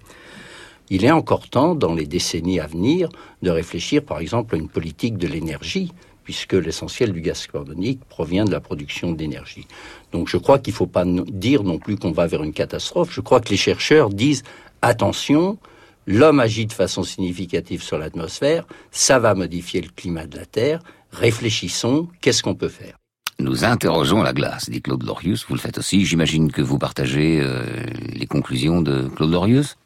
Il 0.91 1.05
est 1.05 1.11
encore 1.11 1.49
temps, 1.49 1.75
dans 1.75 1.95
les 1.95 2.07
décennies 2.07 2.61
à 2.61 2.67
venir, 2.67 3.09
de 3.43 3.51
réfléchir 3.51 4.03
par 4.03 4.19
exemple 4.19 4.55
à 4.55 4.59
une 4.59 4.69
politique 4.69 5.17
de 5.17 5.27
l'énergie 5.27 5.93
puisque 6.25 6.55
l'essentiel 6.55 7.13
du 7.13 7.21
gaz 7.21 7.47
carbonique 7.47 8.01
provient 8.09 8.45
de 8.45 8.51
la 8.51 8.61
production 8.61 9.13
d'énergie. 9.13 9.67
Donc 10.13 10.29
je 10.29 10.37
crois 10.37 10.59
qu'il 10.59 10.73
ne 10.73 10.77
faut 10.77 10.87
pas 10.87 11.05
dire 11.05 11.63
non 11.63 11.79
plus 11.79 11.97
qu'on 11.97 12.13
va 12.13 12.27
vers 12.27 12.43
une 12.43 12.53
catastrophe. 12.53 13.13
Je 13.13 13.21
crois 13.21 13.41
que 13.41 13.51
les 13.51 13.57
chercheurs 13.57 14.11
disent 14.11 14.43
attention, 14.83 15.59
l'homme 16.07 16.41
agit 16.41 16.67
de 16.67 16.73
façon 16.73 17.03
significative 17.03 17.83
sur 17.83 17.99
l'atmosphère, 17.99 18.67
ça 18.91 19.19
va 19.19 19.35
modifier 19.35 19.81
le 19.81 19.89
climat 19.95 20.27
de 20.27 20.37
la 20.37 20.47
Terre, 20.47 20.81
réfléchissons, 21.13 22.09
qu'est-ce 22.21 22.43
qu'on 22.43 22.55
peut 22.55 22.69
faire? 22.69 22.97
Nous 23.41 23.65
interrogeons 23.65 24.23
la 24.23 24.33
glace, 24.33 24.71
dit 24.71 24.81
Claude 24.81 25.03
Lorius. 25.03 25.45
Vous 25.49 25.55
le 25.55 25.61
faites 25.61 25.79
aussi. 25.79 26.05
J'imagine 26.05 26.53
que 26.53 26.63
vous 26.63 26.79
partagez 26.79 27.41
euh, 27.43 27.65
les 28.13 28.27
conclusions 28.27 28.81
de 28.81 29.09
Claude 29.09 29.33
Lorius. 29.33 29.77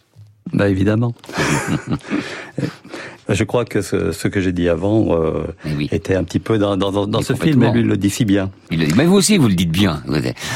Bah 0.52 0.68
évidemment. 0.68 1.14
Je 3.28 3.44
crois 3.44 3.66
que 3.66 3.82
ce, 3.82 4.28
que 4.28 4.40
j'ai 4.40 4.52
dit 4.52 4.70
avant 4.70 5.14
euh, 5.14 5.44
était 5.92 6.14
un 6.14 6.24
petit 6.24 6.38
peu 6.38 6.56
dans, 6.56 6.78
dans, 6.78 7.22
ce 7.22 7.34
film, 7.34 7.60
mais 7.60 7.72
lui 7.72 7.80
il 7.80 7.86
le 7.86 7.98
dit 7.98 8.08
si 8.08 8.24
bien. 8.24 8.50
Il 8.70 8.80
le 8.80 8.86
dit. 8.86 8.94
Mais 8.96 9.04
vous 9.04 9.16
aussi, 9.16 9.36
vous 9.36 9.48
le 9.48 9.54
dites 9.54 9.70
bien. 9.70 10.02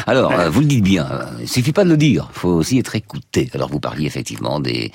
Alors, 0.06 0.32
euh, 0.32 0.48
vous 0.48 0.60
le 0.60 0.66
dites 0.66 0.82
bien. 0.82 1.06
Il 1.40 1.48
suffit 1.48 1.72
pas 1.72 1.84
de 1.84 1.90
le 1.90 1.98
dire. 1.98 2.30
Il 2.34 2.38
faut 2.38 2.48
aussi 2.48 2.78
être 2.78 2.96
écouté. 2.96 3.50
Alors, 3.52 3.68
vous 3.68 3.78
parliez 3.78 4.06
effectivement 4.06 4.58
des 4.58 4.90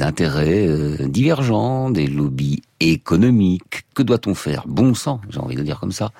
intérêts 0.00 0.66
euh, 0.66 1.08
divergents, 1.08 1.88
des 1.88 2.06
lobbies 2.06 2.62
économiques. 2.80 3.84
Que 3.94 4.02
doit-on 4.02 4.34
faire? 4.34 4.64
Bon 4.66 4.92
sang, 4.92 5.22
j'ai 5.30 5.40
envie 5.40 5.56
de 5.56 5.62
dire 5.62 5.80
comme 5.80 5.92
ça, 5.92 6.10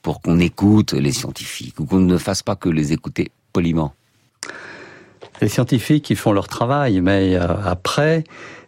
pour 0.00 0.22
qu'on 0.22 0.38
écoute 0.38 0.94
les 0.94 1.12
scientifiques 1.12 1.78
ou 1.78 1.84
qu'on 1.84 2.00
ne 2.00 2.16
fasse 2.16 2.42
pas 2.42 2.56
que 2.56 2.70
les 2.70 2.94
écouter 2.94 3.30
poliment. 3.52 3.92
Les 5.42 5.48
scientifiques, 5.48 6.08
ils 6.08 6.16
font 6.16 6.32
leur 6.32 6.48
travail, 6.48 7.00
mais 7.00 7.36
après, 7.36 8.24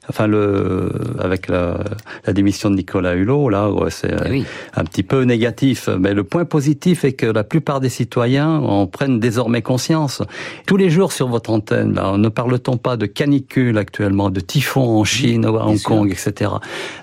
enfin 0.08 0.26
le 0.26 0.90
avec 1.18 1.48
la, 1.48 1.78
la, 2.26 2.32
démission 2.32 2.70
de 2.70 2.76
Nicolas 2.76 3.14
Hulot 3.14 3.48
là 3.48 3.70
c'est 3.90 4.14
eh 4.30 4.42
un 4.74 4.84
petit 4.84 5.02
peu 5.02 5.22
négatif. 5.22 5.88
Mais 5.98 6.14
le 6.14 6.24
point 6.24 6.44
positif 6.44 7.04
est 7.04 7.12
que 7.12 7.26
la 7.26 7.44
plupart 7.44 7.80
des 7.80 7.88
citoyens 7.88 8.58
en 8.58 8.86
prennent 8.86 9.20
désormais 9.20 9.62
conscience. 9.62 10.22
Tous 10.66 10.76
les 10.76 10.90
jours 10.90 11.12
sur 11.12 11.28
votre 11.28 11.50
antenne 11.50 11.94
là 11.94 12.16
ne 12.16 12.28
parle-t-on 12.28 12.76
pas 12.76 12.96
de 12.96 13.06
canicule 13.06 13.78
actuellement 13.78 14.30
de 14.30 14.40
typhon 14.40 15.00
en 15.00 15.04
Chine 15.04 15.44
à 15.44 15.50
Hong 15.50 15.80
Kong 15.82 16.10
etc 16.10 16.50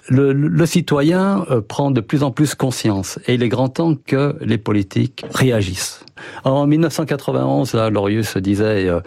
le, 0.10 0.34
le, 0.34 0.66
citoyen 0.66 1.46
euh, 1.50 1.62
prend 1.62 1.92
de 1.92 2.02
plus 2.02 2.24
en 2.24 2.32
plus 2.32 2.56
conscience. 2.56 3.20
Et 3.28 3.36
il 3.36 3.44
est 3.44 3.50
grand 3.50 3.70
temps 3.70 3.96
que 3.96 4.36
les 4.42 4.58
politiques 4.58 5.24
réagissent. 5.34 6.04
En 6.44 6.68
1991 6.68 7.74
là 7.74 7.90
Lorius 7.90 8.30
se 8.30 8.40
disait 8.40 8.88
euh, 8.88 9.00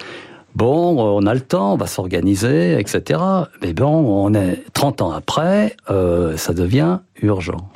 Bon, 0.55 0.97
on 1.01 1.27
a 1.27 1.35
le 1.35 1.41
temps, 1.41 1.75
on 1.75 1.77
va 1.77 1.89
s'organiser, 1.89 2.79
etc. 2.79 3.21
Mais 3.61 3.73
bon, 3.73 3.89
on 3.89 4.35
est 4.35 4.63
30 4.73 5.03
ans 5.03 5.11
après, 5.11 5.75
euh, 5.91 6.37
ça 6.37 6.55
devient 6.55 7.01
urgent. 7.23 7.69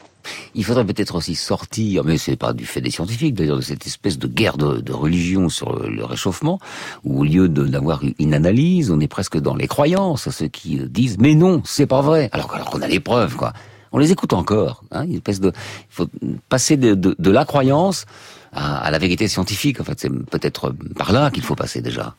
Il 0.54 0.64
faudrait 0.64 0.84
peut-être 0.84 1.16
aussi 1.16 1.34
sortir, 1.34 2.04
mais 2.04 2.18
c'est 2.18 2.36
pas 2.36 2.52
du 2.52 2.66
fait 2.66 2.80
des 2.80 2.90
scientifiques 2.90 3.34
d'ailleurs, 3.34 3.56
de 3.56 3.62
cette 3.62 3.86
espèce 3.86 4.16
de 4.16 4.28
guerre 4.28 4.58
de, 4.58 4.92
religion 4.92 5.48
sur 5.48 5.88
le 5.88 6.04
réchauffement, 6.04 6.60
où 7.02 7.20
au 7.20 7.24
lieu 7.24 7.48
d'avoir 7.48 8.00
une 8.18 8.34
analyse, 8.34 8.92
on 8.92 9.00
est 9.00 9.08
presque 9.08 9.38
dans 9.38 9.56
les 9.56 9.66
croyances, 9.66 10.28
ceux 10.30 10.46
qui 10.48 10.76
disent 10.76 11.18
mais 11.18 11.34
non, 11.34 11.62
c'est 11.64 11.86
pas 11.86 12.02
vrai, 12.02 12.28
alors, 12.32 12.46
qu'on 12.46 12.82
a 12.82 12.86
les 12.86 13.00
preuves, 13.00 13.34
quoi. 13.34 13.54
On 13.90 13.98
les 13.98 14.12
écoute 14.12 14.34
encore. 14.34 14.84
Hein, 14.90 15.06
de, 15.06 15.12
il 15.14 15.52
faut 15.88 16.06
passer 16.50 16.76
de 16.76 17.30
la 17.30 17.44
croyance 17.44 18.04
à, 18.52 18.76
à 18.78 18.90
la 18.90 18.98
vérité 18.98 19.26
scientifique. 19.28 19.80
En 19.80 19.84
fait, 19.84 19.98
c'est 19.98 20.12
peut-être 20.12 20.74
par 20.94 21.12
là 21.12 21.30
qu'il 21.30 21.42
faut 21.42 21.54
passer 21.54 21.80
déjà. 21.80 22.14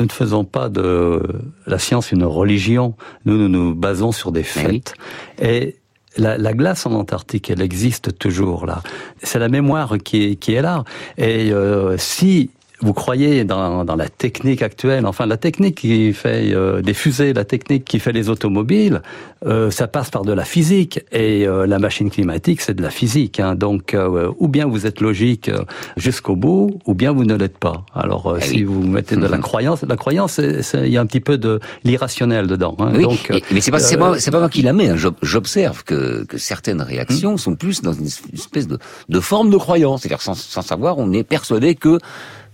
Nous 0.00 0.06
ne 0.06 0.12
faisons 0.12 0.46
pas 0.46 0.70
de 0.70 1.20
la 1.66 1.78
science 1.78 2.10
une 2.10 2.24
religion. 2.24 2.94
Nous, 3.26 3.36
nous 3.36 3.50
nous 3.50 3.74
basons 3.74 4.12
sur 4.12 4.32
des 4.32 4.42
faits. 4.42 4.94
Et 5.38 5.76
la, 6.16 6.38
la, 6.38 6.54
glace 6.54 6.86
en 6.86 6.92
Antarctique, 6.92 7.50
elle 7.50 7.60
existe 7.60 8.16
toujours 8.16 8.64
là. 8.64 8.82
C'est 9.22 9.38
la 9.38 9.50
mémoire 9.50 9.98
qui 10.02 10.24
est, 10.24 10.36
qui 10.36 10.54
est 10.54 10.62
là. 10.62 10.84
Et 11.18 11.52
euh, 11.52 11.98
si 11.98 12.48
vous 12.82 12.94
croyez 12.94 13.44
dans, 13.44 13.84
dans, 13.84 13.96
la 13.96 14.08
technique 14.08 14.62
actuelle, 14.62 15.04
enfin 15.06 15.26
la 15.26 15.36
technique 15.36 15.76
qui 15.76 16.12
fait 16.14 16.54
euh, 16.54 16.80
des 16.80 16.94
fusées, 16.94 17.32
la 17.34 17.44
technique 17.44 17.84
qui 17.84 17.98
fait 17.98 18.12
les 18.12 18.28
automobiles, 18.30 19.02
euh, 19.44 19.70
ça 19.70 19.86
passe 19.86 20.10
par 20.10 20.22
de 20.24 20.32
la 20.32 20.44
physique 20.44 21.00
et 21.12 21.46
euh, 21.46 21.66
la 21.66 21.78
machine 21.78 22.10
climatique 22.10 22.60
c'est 22.62 22.74
de 22.74 22.82
la 22.82 22.90
physique. 22.90 23.38
Hein, 23.40 23.54
donc 23.54 23.92
euh, 23.94 24.30
ou 24.38 24.48
bien 24.48 24.66
vous 24.66 24.86
êtes 24.86 25.00
logique 25.00 25.48
euh, 25.50 25.62
jusqu'au 25.96 26.36
bout, 26.36 26.78
ou 26.86 26.94
bien 26.94 27.12
vous 27.12 27.24
ne 27.24 27.34
l'êtes 27.34 27.58
pas. 27.58 27.84
Alors 27.94 28.36
Eh 28.38 28.42
si 28.44 28.56
oui. 28.56 28.62
vous 28.64 28.82
mettez 28.82 29.16
de 29.16 29.26
la 29.26 29.36
Mhm. 29.36 29.42
croyance, 29.42 29.82
la 29.82 29.96
croyance 29.96 30.40
il 30.74 30.88
y 30.88 30.96
a 30.96 31.00
un 31.00 31.06
petit 31.06 31.20
peu 31.20 31.36
de 31.38 31.60
l'irrationnel 31.84 32.46
dedans. 32.46 32.76
Hein, 32.78 32.92
Oui, 32.94 33.02
donc, 33.02 33.30
et- 33.30 33.42
mais 33.52 33.60
c'est 33.60 33.70
pas, 33.70 33.78
c'est 33.78 33.96
euh, 33.96 33.98
pas, 33.98 34.30
pas 34.32 34.38
moi 34.40 34.48
qui 34.48 34.62
la 34.62 34.72
mets. 34.72 34.88
hein. 34.88 34.96
J'ob- 34.96 35.16
J'observe 35.22 35.84
que, 35.84 36.24
que 36.24 36.38
certaines 36.38 36.80
réactions 36.82 37.36
sont 37.36 37.56
plus 37.56 37.82
dans 37.82 37.92
une 37.92 38.06
espèce 38.06 38.66
de, 38.68 38.78
de 39.08 39.20
forme 39.20 39.50
de 39.50 39.56
croyance. 39.56 40.02
C'est-à-dire 40.02 40.22
sans, 40.22 40.34
sans 40.34 40.62
savoir, 40.62 40.98
on 40.98 41.12
est 41.12 41.24
persuadé 41.24 41.74
que 41.74 41.98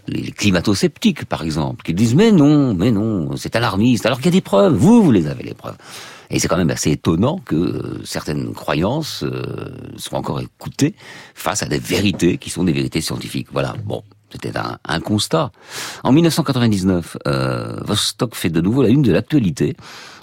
les 0.08 0.30
climato-sceptiques, 0.30 1.24
par 1.24 1.42
exemple, 1.42 1.84
qui 1.84 1.94
disent 1.94 2.14
mais 2.14 2.32
non, 2.32 2.74
mais 2.74 2.90
non, 2.90 3.36
c'est 3.36 3.56
alarmiste, 3.56 4.06
alors 4.06 4.18
qu'il 4.18 4.26
y 4.26 4.28
a 4.28 4.32
des 4.32 4.40
preuves. 4.40 4.74
Vous, 4.74 5.02
vous 5.02 5.12
les 5.12 5.26
avez 5.26 5.42
les 5.42 5.54
preuves. 5.54 5.76
Et 6.30 6.38
c'est 6.38 6.48
quand 6.48 6.56
même 6.56 6.70
assez 6.70 6.90
étonnant 6.90 7.38
que 7.38 7.54
euh, 7.54 8.04
certaines 8.04 8.52
croyances 8.52 9.22
euh, 9.22 9.72
soient 9.96 10.18
encore 10.18 10.40
écoutées 10.40 10.94
face 11.34 11.62
à 11.62 11.66
des 11.66 11.78
vérités 11.78 12.36
qui 12.38 12.50
sont 12.50 12.64
des 12.64 12.72
vérités 12.72 13.00
scientifiques. 13.00 13.48
Voilà. 13.52 13.74
Bon. 13.84 14.02
C'était 14.30 14.52
un, 14.56 15.00
constat. 15.00 15.52
En 16.02 16.12
1999, 16.12 17.16
euh, 17.26 17.76
Vostok 17.84 18.34
fait 18.34 18.50
de 18.50 18.60
nouveau 18.60 18.82
la 18.82 18.88
une 18.88 19.02
de 19.02 19.12
l'actualité. 19.12 19.76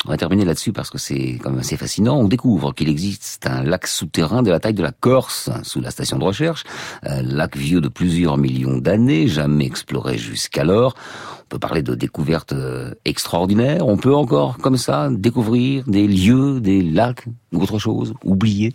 On 0.05 0.09
va 0.09 0.17
terminer 0.17 0.43
là-dessus 0.43 0.73
parce 0.73 0.89
que 0.89 0.97
c'est 0.97 1.39
quand 1.41 1.49
même 1.49 1.59
assez 1.59 1.77
fascinant. 1.77 2.17
On 2.17 2.27
découvre 2.27 2.73
qu'il 2.73 2.89
existe 2.89 3.47
un 3.47 3.63
lac 3.63 3.87
souterrain 3.87 4.43
de 4.43 4.51
la 4.51 4.59
taille 4.59 4.73
de 4.73 4.83
la 4.83 4.91
Corse 4.91 5.49
sous 5.63 5.79
la 5.79 5.91
station 5.91 6.19
de 6.19 6.25
recherche, 6.25 6.65
un 7.03 7.21
lac 7.21 7.55
vieux 7.55 7.79
de 7.79 7.87
plusieurs 7.87 8.37
millions 8.37 8.77
d'années, 8.77 9.27
jamais 9.29 9.65
exploré 9.65 10.17
jusqu'alors. 10.17 10.95
On 11.43 11.47
peut 11.47 11.59
parler 11.59 11.83
de 11.83 11.95
découvertes 11.95 12.51
euh, 12.51 12.93
extraordinaires. 13.05 13.87
On 13.87 13.95
peut 13.95 14.13
encore, 14.13 14.57
comme 14.57 14.77
ça, 14.77 15.07
découvrir 15.09 15.85
des 15.87 16.07
lieux, 16.07 16.59
des 16.59 16.81
lacs 16.81 17.25
ou 17.53 17.61
autre 17.61 17.79
chose, 17.79 18.13
oubliés. 18.25 18.73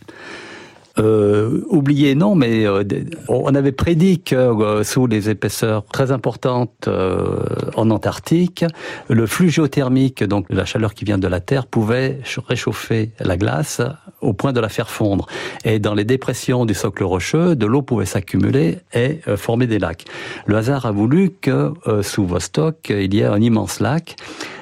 Euh, 0.98 1.62
oublié, 1.68 2.14
non, 2.14 2.34
mais 2.34 2.66
euh, 2.66 2.82
on 3.28 3.54
avait 3.54 3.72
prédit 3.72 4.20
que 4.20 4.34
euh, 4.34 4.82
sous 4.82 5.06
les 5.06 5.30
épaisseurs 5.30 5.84
très 5.84 6.10
importantes 6.10 6.86
euh, 6.88 7.38
en 7.76 7.90
Antarctique, 7.90 8.64
le 9.08 9.26
flux 9.26 9.48
géothermique, 9.50 10.24
donc 10.24 10.46
la 10.50 10.64
chaleur 10.64 10.94
qui 10.94 11.04
vient 11.04 11.18
de 11.18 11.28
la 11.28 11.40
Terre, 11.40 11.66
pouvait 11.66 12.18
ch- 12.24 12.40
réchauffer 12.46 13.12
la 13.20 13.36
glace 13.36 13.80
au 14.20 14.32
point 14.32 14.52
de 14.52 14.60
la 14.60 14.68
faire 14.68 14.90
fondre. 14.90 15.26
Et 15.64 15.78
dans 15.78 15.94
les 15.94 16.04
dépressions 16.04 16.66
du 16.66 16.74
socle 16.74 17.04
rocheux, 17.04 17.56
de 17.56 17.66
l'eau 17.66 17.82
pouvait 17.82 18.06
s'accumuler 18.06 18.78
et 18.94 19.20
euh, 19.28 19.36
former 19.36 19.66
des 19.66 19.78
lacs. 19.78 20.04
Le 20.46 20.56
hasard 20.56 20.86
a 20.86 20.92
voulu 20.92 21.30
que 21.40 21.72
euh, 21.86 22.02
sous 22.02 22.26
Vostok, 22.26 22.90
il 22.90 23.14
y 23.14 23.20
ait 23.20 23.24
un 23.24 23.40
immense 23.40 23.80
lac 23.80 24.16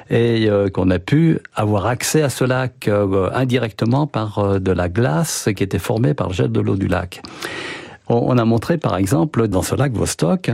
et 0.09 0.49
euh, 0.49 0.69
qu'on 0.69 0.89
a 0.89 0.99
pu 0.99 1.39
avoir 1.55 1.85
accès 1.85 2.21
à 2.21 2.29
ce 2.29 2.43
lac 2.43 2.87
euh, 2.87 3.29
indirectement 3.33 4.07
par 4.07 4.39
euh, 4.39 4.59
de 4.59 4.71
la 4.71 4.89
glace 4.89 5.49
qui 5.55 5.63
était 5.63 5.79
formée 5.79 6.13
par 6.13 6.29
le 6.29 6.33
gel 6.33 6.51
de 6.51 6.59
l'eau 6.59 6.75
du 6.75 6.87
lac. 6.87 7.21
On 8.09 8.37
a 8.37 8.45
montré, 8.45 8.77
par 8.77 8.95
exemple, 8.95 9.47
dans 9.47 9.61
ce 9.61 9.75
lac 9.75 9.91
Vostok, 9.91 10.51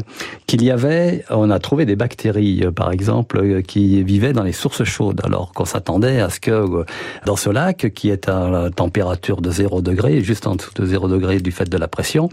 qu'il 0.48 0.64
y 0.64 0.72
avait, 0.72 1.24
on 1.30 1.52
a 1.52 1.60
trouvé 1.60 1.86
des 1.86 1.96
bactéries, 1.96 2.64
euh, 2.64 2.72
par 2.72 2.92
exemple, 2.92 3.40
euh, 3.40 3.62
qui 3.62 4.04
vivaient 4.04 4.34
dans 4.34 4.44
les 4.44 4.52
sources 4.52 4.84
chaudes, 4.84 5.22
alors 5.24 5.52
qu'on 5.54 5.66
s'attendait 5.66 6.20
à 6.20 6.30
ce 6.30 6.40
que 6.40 6.52
euh, 6.52 6.84
dans 7.26 7.36
ce 7.36 7.52
lac, 7.52 7.94
qui 7.94 8.10
est 8.10 8.28
à 8.28 8.50
la 8.50 8.70
température 8.72 9.42
de 9.42 9.52
0 9.52 9.82
degré, 9.82 10.22
juste 10.24 10.48
en 10.48 10.56
dessous 10.56 10.74
de 10.76 10.86
0 10.86 11.08
degré 11.08 11.40
du 11.40 11.52
fait 11.52 11.70
de 11.70 11.78
la 11.78 11.88
pression, 11.88 12.30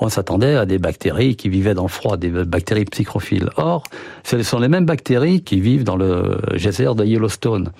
on 0.00 0.08
s'attendait 0.08 0.56
à 0.56 0.66
des 0.66 0.78
bactéries 0.78 1.36
qui 1.36 1.48
vivaient 1.48 1.74
dans 1.74 1.82
le 1.82 1.88
froid, 1.88 2.16
des 2.16 2.30
bactéries 2.30 2.86
psychrophiles. 2.86 3.50
Or, 3.56 3.84
ce 4.24 4.42
sont 4.42 4.58
les 4.58 4.68
mêmes 4.68 4.86
bactéries 4.86 5.42
qui 5.42 5.60
vivent 5.60 5.84
dans 5.84 5.96
le 5.96 6.40
geyser 6.54 6.94
de 6.96 7.04
Yellowstone 7.04 7.70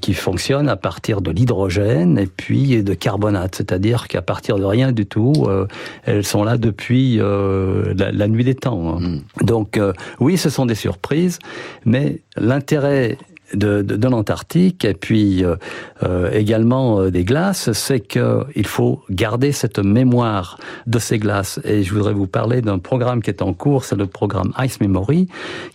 qui 0.00 0.14
fonctionnent 0.14 0.68
à 0.68 0.76
partir 0.76 1.20
de 1.20 1.30
l'hydrogène 1.30 2.18
et 2.18 2.26
puis 2.26 2.82
de 2.82 2.94
carbonate, 2.94 3.54
c'est-à-dire 3.54 4.08
qu'à 4.08 4.22
partir 4.22 4.56
de 4.56 4.64
rien 4.64 4.92
du 4.92 5.06
tout, 5.06 5.32
euh, 5.46 5.66
elles 6.04 6.24
sont 6.24 6.42
là 6.44 6.56
depuis 6.56 7.20
euh, 7.20 7.94
la, 7.96 8.10
la 8.10 8.28
nuit 8.28 8.44
des 8.44 8.54
temps. 8.54 8.98
hein. 8.98 9.18
Donc 9.42 9.76
euh, 9.76 9.92
oui, 10.20 10.36
ce 10.36 10.50
sont 10.50 10.66
des 10.66 10.74
surprises, 10.74 11.38
mais 11.84 12.20
l'intérêt 12.36 13.18
de, 13.54 13.82
de, 13.82 13.96
de 13.96 14.08
l'Antarctique 14.08 14.84
et 14.84 14.94
puis 14.94 15.44
euh, 15.44 15.56
euh, 16.02 16.30
également 16.32 17.00
euh, 17.00 17.10
des 17.10 17.24
glaces, 17.24 17.72
c'est 17.72 18.00
que 18.00 18.44
il 18.54 18.66
faut 18.66 19.02
garder 19.10 19.52
cette 19.52 19.78
mémoire 19.78 20.58
de 20.86 20.98
ces 20.98 21.18
glaces. 21.18 21.60
Et 21.64 21.82
je 21.82 21.94
voudrais 21.94 22.12
vous 22.12 22.26
parler 22.26 22.60
d'un 22.60 22.78
programme 22.78 23.22
qui 23.22 23.30
est 23.30 23.42
en 23.42 23.52
cours, 23.52 23.84
c'est 23.84 23.96
le 23.96 24.06
programme 24.06 24.52
Ice 24.62 24.80
Memory, 24.80 25.28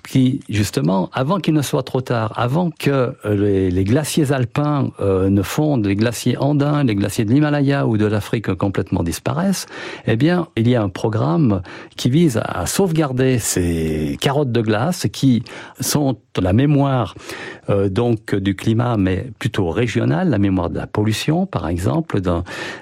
qui 0.07 0.41
justement, 0.49 1.09
avant 1.13 1.39
qu'il 1.39 1.53
ne 1.53 1.61
soit 1.61 1.83
trop 1.83 2.01
tard, 2.01 2.33
avant 2.35 2.69
que 2.71 2.89
euh, 2.89 3.35
les, 3.35 3.71
les 3.71 3.83
glaciers 3.83 4.31
alpins 4.31 4.91
euh, 4.99 5.29
ne 5.29 5.41
fondent, 5.41 5.85
les 5.85 5.95
glaciers 5.95 6.37
andins, 6.37 6.83
les 6.83 6.95
glaciers 6.95 7.25
de 7.25 7.31
l'Himalaya 7.31 7.87
ou 7.87 7.97
de 7.97 8.05
l'Afrique 8.05 8.53
complètement 8.53 9.03
disparaissent, 9.03 9.65
eh 10.05 10.15
bien, 10.15 10.47
il 10.55 10.67
y 10.67 10.75
a 10.75 10.81
un 10.81 10.89
programme 10.89 11.61
qui 11.95 12.09
vise 12.09 12.39
à 12.43 12.65
sauvegarder 12.65 13.39
ces 13.39 14.17
carottes 14.21 14.51
de 14.51 14.61
glace 14.61 15.07
qui 15.11 15.43
sont 15.79 16.17
la 16.41 16.53
mémoire 16.53 17.15
euh, 17.69 17.89
donc 17.89 18.35
du 18.35 18.55
climat, 18.55 18.97
mais 18.97 19.27
plutôt 19.39 19.69
régional, 19.69 20.29
la 20.29 20.37
mémoire 20.37 20.69
de 20.69 20.77
la 20.77 20.87
pollution, 20.87 21.45
par 21.45 21.67
exemple. 21.67 22.19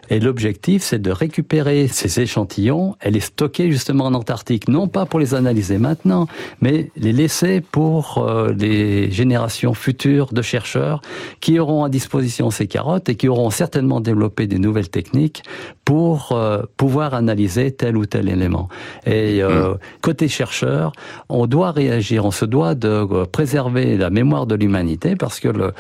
Et 0.10 0.20
l'objectif, 0.20 0.82
c'est 0.82 1.02
de 1.02 1.12
récupérer 1.12 1.88
ces 1.88 2.20
échantillons 2.20 2.96
et 3.04 3.12
les 3.12 3.20
stocker 3.20 3.72
justement 3.72 4.06
en 4.06 4.14
Antarctique, 4.14 4.68
non 4.68 4.88
pas 4.88 5.06
pour 5.06 5.20
les 5.20 5.36
analyser 5.36 5.78
maintenant, 5.78 6.28
mais 6.62 6.92
les 6.96 7.14
laisser 7.14 7.62
pour 7.62 8.18
euh, 8.18 8.54
les 8.58 9.12
générations 9.12 9.74
futures 9.74 10.34
de 10.34 10.42
chercheurs 10.42 11.02
qui 11.40 11.60
auront 11.60 11.84
à 11.84 11.90
disposition 11.90 12.50
ces 12.50 12.68
carottes 12.68 13.10
et 13.10 13.16
qui 13.16 13.28
auront 13.28 13.50
certainement 13.52 14.02
développé 14.02 14.48
des 14.48 14.60
nouvelles 14.60 14.90
techniques 14.90 15.44
pour 15.86 16.32
euh, 16.32 16.64
pouvoir 16.78 17.14
analyser 17.14 17.72
tel 17.72 17.98
ou 17.98 18.06
tel 18.06 18.30
élément. 18.30 18.70
Et 19.06 19.44
euh, 19.44 19.76
côté 20.02 20.28
chercheur, 20.28 20.92
on 21.30 21.46
doit 21.46 21.72
réagir, 21.72 22.26
on 22.26 22.32
se 22.32 22.46
doit 22.46 22.76
de 22.76 23.26
préserver 23.26 23.98
la 23.98 24.10
mémoire 24.10 24.48
de 24.48 24.56
l'humanité 24.56 24.71
parce 25.18 25.40
que 25.40 25.48
le 25.48 25.74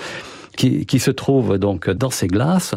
qui, 0.58 0.86
qui, 0.86 1.00
se 1.00 1.12
trouve 1.12 1.58
donc 1.58 1.90
dans 1.90 2.10
ces 2.10 2.28
glaces 2.28 2.76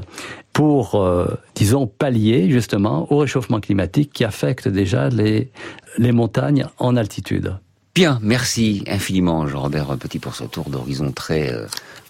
pour, 0.53 0.95
euh, 0.95 1.27
disons, 1.57 1.89
pallier 1.89 2.49
justement 2.49 3.12
au 3.12 3.19
réchauffement 3.19 3.61
climatique 3.61 4.12
qui 4.12 4.25
affecte 4.25 4.69
déjà 4.69 5.09
les, 5.09 5.51
les 5.99 6.12
montagnes 6.12 6.67
en 6.79 6.97
altitude. 6.97 7.57
Bien, 7.95 8.19
merci 8.23 8.85
infiniment 8.87 9.47
Jean-Robert 9.47 9.97
Petit 9.99 10.19
pour 10.21 10.35
ce 10.35 10.45
tour 10.45 10.71
d'horizon 10.71 11.12
très 11.12 11.53
euh, 11.53 11.67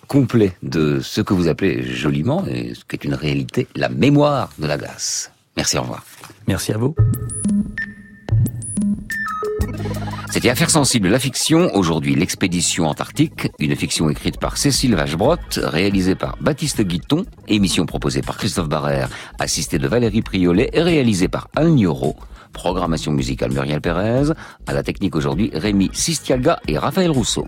complet 0.07 0.55
de 0.63 1.01
ce 1.01 1.21
que 1.21 1.35
vous 1.35 1.49
appelez 1.49 1.83
joliment, 1.83 2.45
et 2.47 2.75
ce 2.75 2.85
qui 2.85 2.97
est 2.97 3.05
une 3.05 3.15
réalité, 3.15 3.67
la 3.75 3.89
mémoire 3.89 4.51
de 4.59 4.67
la 4.67 4.77
glace. 4.77 5.31
Merci, 5.57 5.79
au 5.79 5.83
revoir. 5.83 6.05
Merci 6.47 6.73
à 6.73 6.79
vous. 6.79 6.95
C'était 10.45 10.53
Affaires 10.53 10.68
sensibles, 10.68 11.09
la 11.09 11.18
fiction. 11.18 11.74
Aujourd'hui, 11.74 12.14
l'expédition 12.14 12.86
antarctique, 12.86 13.51
une 13.59 13.74
fiction 13.74 14.11
écrite 14.11 14.38
par 14.38 14.59
Cécile 14.59 14.95
Vachebrot, 14.95 15.38
réalisée 15.57 16.16
par 16.16 16.36
Baptiste 16.38 16.82
Guiton, 16.82 17.24
émission 17.49 17.86
proposée 17.86 18.20
par 18.20 18.36
Christophe 18.36 18.68
Barrère, 18.68 19.09
assistée 19.38 19.78
de 19.78 19.88
Valérie 19.88 20.20
Priolet 20.20 20.68
et 20.74 20.82
réalisée 20.82 21.28
par 21.28 21.49
Alain 21.57 21.70
Nioro. 21.70 22.14
Programmation 22.53 23.12
musicale 23.12 23.53
Muriel 23.53 23.80
Pérez. 23.80 24.34
À 24.66 24.74
la 24.74 24.82
technique 24.82 25.16
aujourd'hui, 25.16 25.51
Rémi 25.55 25.88
Sistialga 25.95 26.61
et 26.68 26.76
Raphaël 26.76 27.11
Rousseau. 27.11 27.47